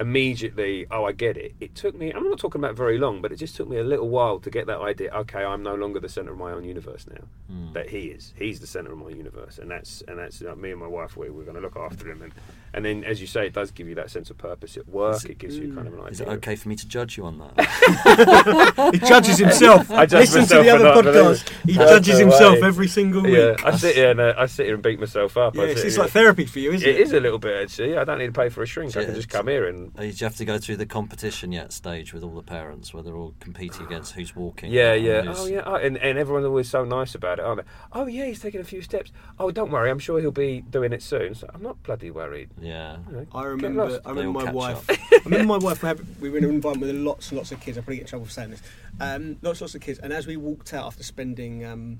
immediately. 0.01 0.85
Oh, 0.91 1.05
I 1.05 1.11
get 1.11 1.37
it. 1.37 1.53
It 1.59 1.75
took 1.75 1.95
me. 1.95 2.11
I'm 2.11 2.23
not 2.23 2.39
talking 2.39 2.59
about 2.59 2.75
very 2.75 2.97
long, 2.97 3.21
but 3.21 3.31
it 3.31 3.37
just 3.37 3.55
took 3.55 3.69
me 3.69 3.77
a 3.77 3.83
little 3.83 4.09
while 4.09 4.39
to 4.39 4.49
get 4.49 4.67
that 4.67 4.79
idea. 4.79 5.13
Okay, 5.13 5.43
I'm 5.43 5.63
no 5.63 5.75
longer 5.75 5.99
the 5.99 6.09
center 6.09 6.31
of 6.31 6.37
my 6.37 6.51
own 6.51 6.65
universe 6.65 7.05
now. 7.09 7.23
Hmm. 7.49 7.73
That 7.73 7.89
he 7.89 8.07
is. 8.07 8.33
He's 8.35 8.59
the 8.59 8.67
center 8.67 8.91
of 8.91 8.97
my 8.97 9.09
universe, 9.09 9.57
and 9.59 9.69
that's 9.71 10.03
and 10.07 10.17
that's 10.17 10.41
uh, 10.41 10.55
me 10.55 10.71
and 10.71 10.79
my 10.79 10.87
wife. 10.87 11.15
We 11.15 11.29
we're 11.29 11.43
going 11.43 11.55
to 11.55 11.61
look 11.61 11.77
after 11.77 12.09
him, 12.09 12.21
and 12.21 12.33
and 12.73 12.83
then 12.83 13.03
as 13.03 13.21
you 13.21 13.27
say, 13.27 13.47
it 13.47 13.53
does 13.53 13.71
give 13.71 13.87
you 13.87 13.95
that 13.95 14.09
sense 14.09 14.29
of 14.29 14.37
purpose 14.37 14.75
at 14.77 14.89
work. 14.89 15.23
It 15.25 15.37
gives 15.37 15.57
you 15.57 15.73
kind 15.73 15.87
of 15.87 15.93
an 15.93 15.99
idea. 15.99 16.11
Is 16.11 16.21
it 16.21 16.27
okay 16.27 16.55
for 16.55 16.67
me 16.69 16.75
to 16.75 16.87
judge 16.87 17.17
you 17.17 17.25
on 17.25 17.37
that? 17.37 18.91
he 18.93 18.99
judges 18.99 19.37
himself 19.37 19.89
I 19.91 20.05
judge 20.05 20.31
listen 20.33 20.57
to 20.57 20.63
the 20.63 20.69
other 20.69 20.83
not 20.83 21.03
podcast 21.03 21.49
he 21.65 21.73
That's 21.73 21.91
judges 21.91 22.17
the 22.17 22.25
himself 22.25 22.61
way. 22.61 22.67
every 22.67 22.87
single 22.87 23.23
week 23.23 23.35
Yeah, 23.35 23.55
I 23.63 23.75
sit 23.75 23.95
here 23.95 24.11
and 24.11 24.19
uh, 24.19 24.33
I 24.37 24.45
sit 24.45 24.65
here 24.65 24.75
and 24.75 24.83
beat 24.83 24.99
myself 24.99 25.37
up. 25.37 25.55
Yeah, 25.55 25.63
it's, 25.63 25.81
it's 25.81 25.97
like 25.97 26.11
therapy 26.11 26.45
for 26.45 26.59
you 26.59 26.71
isn't 26.71 26.87
it 26.87 26.95
It 26.95 27.01
is 27.01 27.13
a 27.13 27.19
little 27.19 27.39
bit 27.39 27.63
actually. 27.63 27.97
I 27.97 28.03
don't 28.03 28.19
need 28.19 28.27
to 28.27 28.39
pay 28.39 28.49
for 28.49 28.63
a 28.63 28.65
shrink. 28.65 28.95
I 28.97 29.05
can 29.05 29.15
just 29.15 29.29
come 29.29 29.47
here 29.47 29.67
and. 29.67 29.90
Uh, 29.97 30.03
Did 30.03 30.21
you 30.21 30.25
have 30.25 30.37
to 30.37 30.45
go 30.45 30.57
through 30.57 30.77
the 30.77 30.85
competition 30.85 31.51
yet 31.51 31.73
stage 31.73 32.13
with 32.13 32.23
all 32.23 32.33
the 32.33 32.41
parents 32.41 32.93
where 32.93 33.03
they're 33.03 33.15
all 33.15 33.33
competing 33.41 33.85
against 33.85 34.13
who's 34.13 34.33
walking? 34.35 34.71
Yeah, 34.71 34.93
and 34.93 35.03
yeah. 35.05 35.21
who's- 35.23 35.39
Oh, 35.41 35.45
yeah. 35.47 35.63
Oh, 35.65 35.75
and, 35.75 35.97
and 35.97 36.17
everyone's 36.17 36.45
always 36.45 36.69
so 36.69 36.85
nice 36.85 37.13
about 37.13 37.39
it, 37.39 37.45
aren't 37.45 37.61
they? 37.65 37.71
Oh, 37.91 38.07
yeah, 38.07 38.25
he's 38.25 38.39
taking 38.39 38.61
a 38.61 38.63
few 38.63 38.81
steps. 38.81 39.11
Oh, 39.37 39.51
don't 39.51 39.69
worry. 39.69 39.89
I'm 39.91 39.99
sure 39.99 40.19
he'll 40.21 40.31
be 40.31 40.61
doing 40.61 40.93
it 40.93 41.03
soon. 41.03 41.35
So 41.35 41.49
I'm 41.53 41.61
not 41.61 41.83
bloody 41.83 42.09
worried. 42.09 42.51
Yeah. 42.59 42.99
You 43.09 43.17
know, 43.17 43.27
I 43.33 43.43
remember. 43.43 43.99
I 44.05 44.09
remember 44.11 44.45
my 44.45 44.51
wife. 44.51 44.89
I 44.89 45.19
remember 45.25 45.45
my 45.47 45.57
wife. 45.57 45.83
We, 45.83 45.87
had, 45.87 46.21
we 46.21 46.29
were 46.29 46.37
in 46.37 46.45
an 46.45 46.51
environment 46.51 46.93
with 46.93 47.01
lots 47.01 47.29
and 47.29 47.37
lots 47.37 47.51
of 47.51 47.59
kids. 47.59 47.77
I 47.77 47.81
probably 47.81 47.97
get 47.97 48.01
in 48.03 48.07
trouble 48.07 48.25
for 48.27 48.31
saying 48.31 48.51
this. 48.51 48.61
Um, 49.01 49.37
lots 49.41 49.59
and 49.59 49.65
lots 49.65 49.75
of 49.75 49.81
kids. 49.81 49.99
And 49.99 50.13
as 50.13 50.25
we 50.25 50.37
walked 50.37 50.73
out 50.73 50.85
after 50.85 51.03
spending 51.03 51.65
um, 51.65 51.99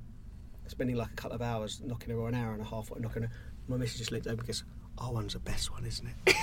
spending 0.68 0.96
like 0.96 1.10
a 1.12 1.16
couple 1.16 1.36
of 1.36 1.42
hours 1.42 1.82
knocking 1.84 2.12
her, 2.12 2.18
or 2.18 2.30
an 2.30 2.36
hour 2.36 2.54
and 2.54 2.62
a 2.62 2.66
half 2.66 2.90
knocking 2.98 3.24
her, 3.24 3.30
my 3.68 3.76
missus 3.76 3.98
just 3.98 4.12
looked 4.14 4.28
over 4.28 4.38
and 4.38 4.48
goes, 4.48 4.64
"Our 5.02 5.12
one's 5.12 5.34
the 5.34 5.40
best 5.40 5.72
one, 5.72 5.86
isn't 5.86 6.08
it?" 6.28 6.36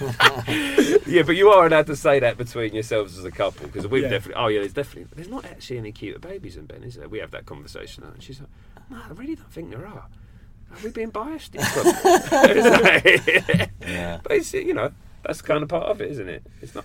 yeah, 1.06 1.22
but 1.22 1.36
you 1.36 1.48
are 1.50 1.66
allowed 1.66 1.86
to 1.88 1.96
say 1.96 2.20
that 2.20 2.38
between 2.38 2.72
yourselves 2.72 3.18
as 3.18 3.24
a 3.24 3.30
couple 3.30 3.66
because 3.66 3.86
we've 3.86 4.04
Yeah. 4.04 4.08
definitely. 4.10 4.42
Oh, 4.42 4.46
yeah, 4.48 4.60
there's 4.60 4.72
definitely. 4.72 5.08
There's 5.14 5.28
not 5.28 5.44
actually 5.44 5.78
any 5.78 5.92
cuter 5.92 6.18
babies 6.18 6.56
in 6.56 6.64
Ben, 6.66 6.82
is 6.84 6.94
there? 6.94 7.08
We 7.08 7.18
have 7.18 7.30
that 7.32 7.44
conversation, 7.46 8.04
and 8.04 8.22
she's 8.22 8.40
like, 8.40 8.48
"No, 8.90 8.96
I 9.08 9.12
really 9.12 9.34
don't 9.34 9.52
think 9.52 9.70
there 9.70 9.86
are." 9.86 10.06
Are 10.72 10.78
we 10.84 10.90
being 10.90 11.10
biased? 11.10 11.54
Yeah. 13.80 14.20
But 14.22 14.32
it's, 14.32 14.52
you 14.54 14.72
know, 14.74 14.92
that's 15.24 15.42
kind 15.42 15.62
of 15.62 15.68
part 15.68 15.86
of 15.86 16.00
it, 16.00 16.10
isn't 16.12 16.28
it? 16.28 16.42
It's 16.62 16.74
nice. 16.74 16.84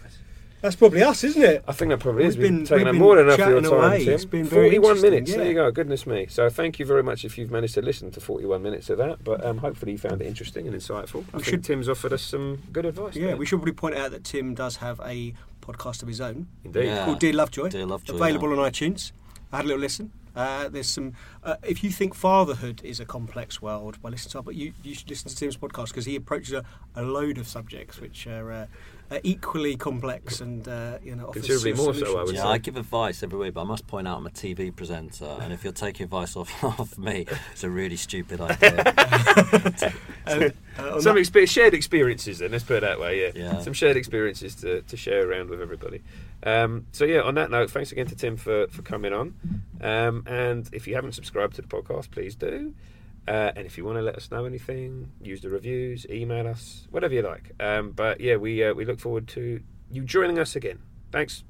That's 0.65 0.75
probably 0.75 1.03
us, 1.03 1.23
isn't 1.23 1.43
it? 1.43 1.63
I 1.67 1.73
think 1.73 1.89
that 1.91 1.99
probably 1.99 2.25
is. 2.25 2.37
We've 2.37 2.43
We've 2.43 2.49
been- 2.49 2.57
been 2.57 2.65
taking 2.65 2.77
we've 2.79 2.87
up 2.87 2.91
been 2.93 3.01
more 3.01 3.15
than 3.17 3.25
enough 3.25 3.33
of 3.39 3.47
your 3.47 3.61
chatting 3.61 3.69
time, 3.79 3.89
away. 3.91 4.05
Tim. 4.05 4.13
It's 4.15 4.25
been 4.25 4.45
very 4.45 4.63
41 4.71 4.83
interesting, 4.89 5.11
minutes. 5.11 5.33
There 5.35 5.45
you 5.47 5.53
go. 5.53 5.71
Goodness 5.71 6.07
me. 6.07 6.25
So 6.27 6.49
thank 6.49 6.79
you 6.79 6.85
very 6.87 7.03
much 7.03 7.23
if 7.23 7.37
you've 7.37 7.51
managed 7.51 7.75
to 7.75 7.81
listen 7.83 8.09
to 8.11 8.19
41 8.19 8.63
minutes 8.63 8.89
of 8.89 8.97
that. 8.97 9.23
But 9.23 9.45
um, 9.45 9.59
hopefully 9.59 9.91
you 9.91 9.97
found 9.99 10.21
it 10.23 10.25
interesting 10.25 10.67
and 10.67 10.75
insightful. 10.75 11.23
I 11.33 11.37
We 11.37 11.43
think 11.43 11.45
should- 11.45 11.63
Tim's 11.63 11.87
offered 11.87 12.13
us 12.13 12.23
some 12.23 12.63
good 12.73 12.85
advice. 12.85 13.15
Yeah, 13.15 13.27
there. 13.27 13.37
we 13.37 13.45
should 13.45 13.57
probably 13.59 13.73
point 13.73 13.95
out 13.95 14.09
that 14.09 14.23
Tim 14.23 14.55
does 14.55 14.77
have 14.77 14.99
a 15.05 15.35
podcast 15.61 16.01
of 16.01 16.07
his 16.07 16.19
own 16.19 16.47
Indeed. 16.63 16.85
Yeah. 16.85 17.05
called 17.05 17.19
Dear 17.19 17.33
Lovejoy. 17.33 17.69
Dear 17.69 17.85
Lovejoy, 17.85 18.15
Available 18.15 18.55
yeah. 18.55 18.61
on 18.63 18.71
iTunes. 18.71 19.11
I 19.51 19.57
had 19.57 19.65
a 19.65 19.67
little 19.67 19.81
listen. 19.81 20.11
Uh, 20.35 20.67
there's 20.67 20.87
some. 20.89 21.13
Uh, 21.43 21.55
if 21.63 21.81
you 21.83 21.89
think 21.89 22.13
fatherhood 22.13 22.81
is 22.83 22.99
a 22.99 23.05
complex 23.05 23.61
world, 23.61 23.97
well, 24.03 24.11
listen 24.11 24.29
to. 24.31 24.41
But 24.41 24.55
you, 24.55 24.73
you 24.83 24.93
should 24.93 25.09
listen 25.09 25.29
to 25.29 25.35
Tim's 25.35 25.55
podcast 25.55 25.89
because 25.89 26.05
he 26.05 26.15
approaches 26.17 26.51
a, 26.53 26.65
a 26.95 27.03
load 27.03 27.37
of 27.37 27.47
subjects 27.47 28.01
which 28.01 28.27
are, 28.27 28.51
uh, 28.51 28.65
are 29.11 29.19
equally 29.23 29.75
complex 29.77 30.41
and 30.41 30.67
uh, 30.67 30.97
you 31.03 31.15
know 31.15 31.27
offers 31.27 31.45
Considerably 31.45 31.75
some 31.75 31.85
more 31.85 31.93
so, 31.93 32.19
I 32.19 32.23
would 32.23 32.35
Yeah, 32.35 32.41
say. 32.41 32.47
I 32.47 32.57
give 32.57 32.75
advice 32.77 33.21
every 33.23 33.37
week, 33.37 33.53
but 33.53 33.61
I 33.61 33.65
must 33.65 33.85
point 33.87 34.07
out 34.07 34.17
I'm 34.17 34.25
a 34.25 34.31
TV 34.31 34.75
presenter, 34.75 35.37
and 35.41 35.53
if 35.53 35.63
you're 35.63 35.73
taking 35.73 36.05
advice 36.05 36.35
off, 36.35 36.63
off 36.63 36.97
me, 36.97 37.25
it's 37.51 37.63
a 37.63 37.69
really 37.69 37.97
stupid 37.97 38.41
idea. 38.41 38.93
Uh, 40.77 40.99
Some 40.99 41.15
that- 41.15 41.21
expe- 41.23 41.47
shared 41.47 41.73
experiences, 41.73 42.39
then 42.39 42.51
let's 42.51 42.63
put 42.65 42.77
it 42.77 42.81
that 42.81 42.99
way. 42.99 43.21
Yeah, 43.21 43.31
Yeah. 43.35 43.59
some 43.61 43.71
shared 43.73 43.95
experiences 43.95 44.55
to, 44.55 44.81
to 44.81 44.97
share 44.97 45.29
around 45.29 45.49
with 45.49 45.61
everybody. 45.61 46.01
Um, 46.43 46.85
so 46.91 47.05
yeah, 47.05 47.21
on 47.21 47.35
that 47.35 47.49
note, 47.49 47.69
thanks 47.71 47.91
again 47.93 48.07
to 48.07 48.15
Tim 48.15 48.35
for, 48.35 48.67
for 48.67 48.81
coming 48.81 49.13
on. 49.13 49.35
Um, 49.79 50.23
and 50.27 50.67
if 50.73 50.85
you 50.87 50.95
haven't 50.95 51.13
subscribed 51.13 51.55
to 51.55 51.61
the 51.61 51.67
podcast, 51.69 52.11
please 52.11 52.35
do. 52.35 52.73
Uh, 53.27 53.51
and 53.55 53.65
if 53.65 53.77
you 53.77 53.85
want 53.85 53.97
to 53.97 54.01
let 54.01 54.15
us 54.15 54.29
know 54.29 54.45
anything, 54.45 55.11
use 55.21 55.41
the 55.41 55.49
reviews, 55.49 56.05
email 56.09 56.47
us, 56.47 56.87
whatever 56.91 57.13
you 57.13 57.21
like. 57.21 57.51
Um, 57.59 57.91
but 57.91 58.21
yeah, 58.21 58.35
we 58.35 58.63
uh, 58.63 58.73
we 58.73 58.85
look 58.85 58.99
forward 58.99 59.27
to 59.29 59.61
you 59.89 60.03
joining 60.03 60.37
us 60.39 60.55
again. 60.55 60.79
Thanks. 61.11 61.43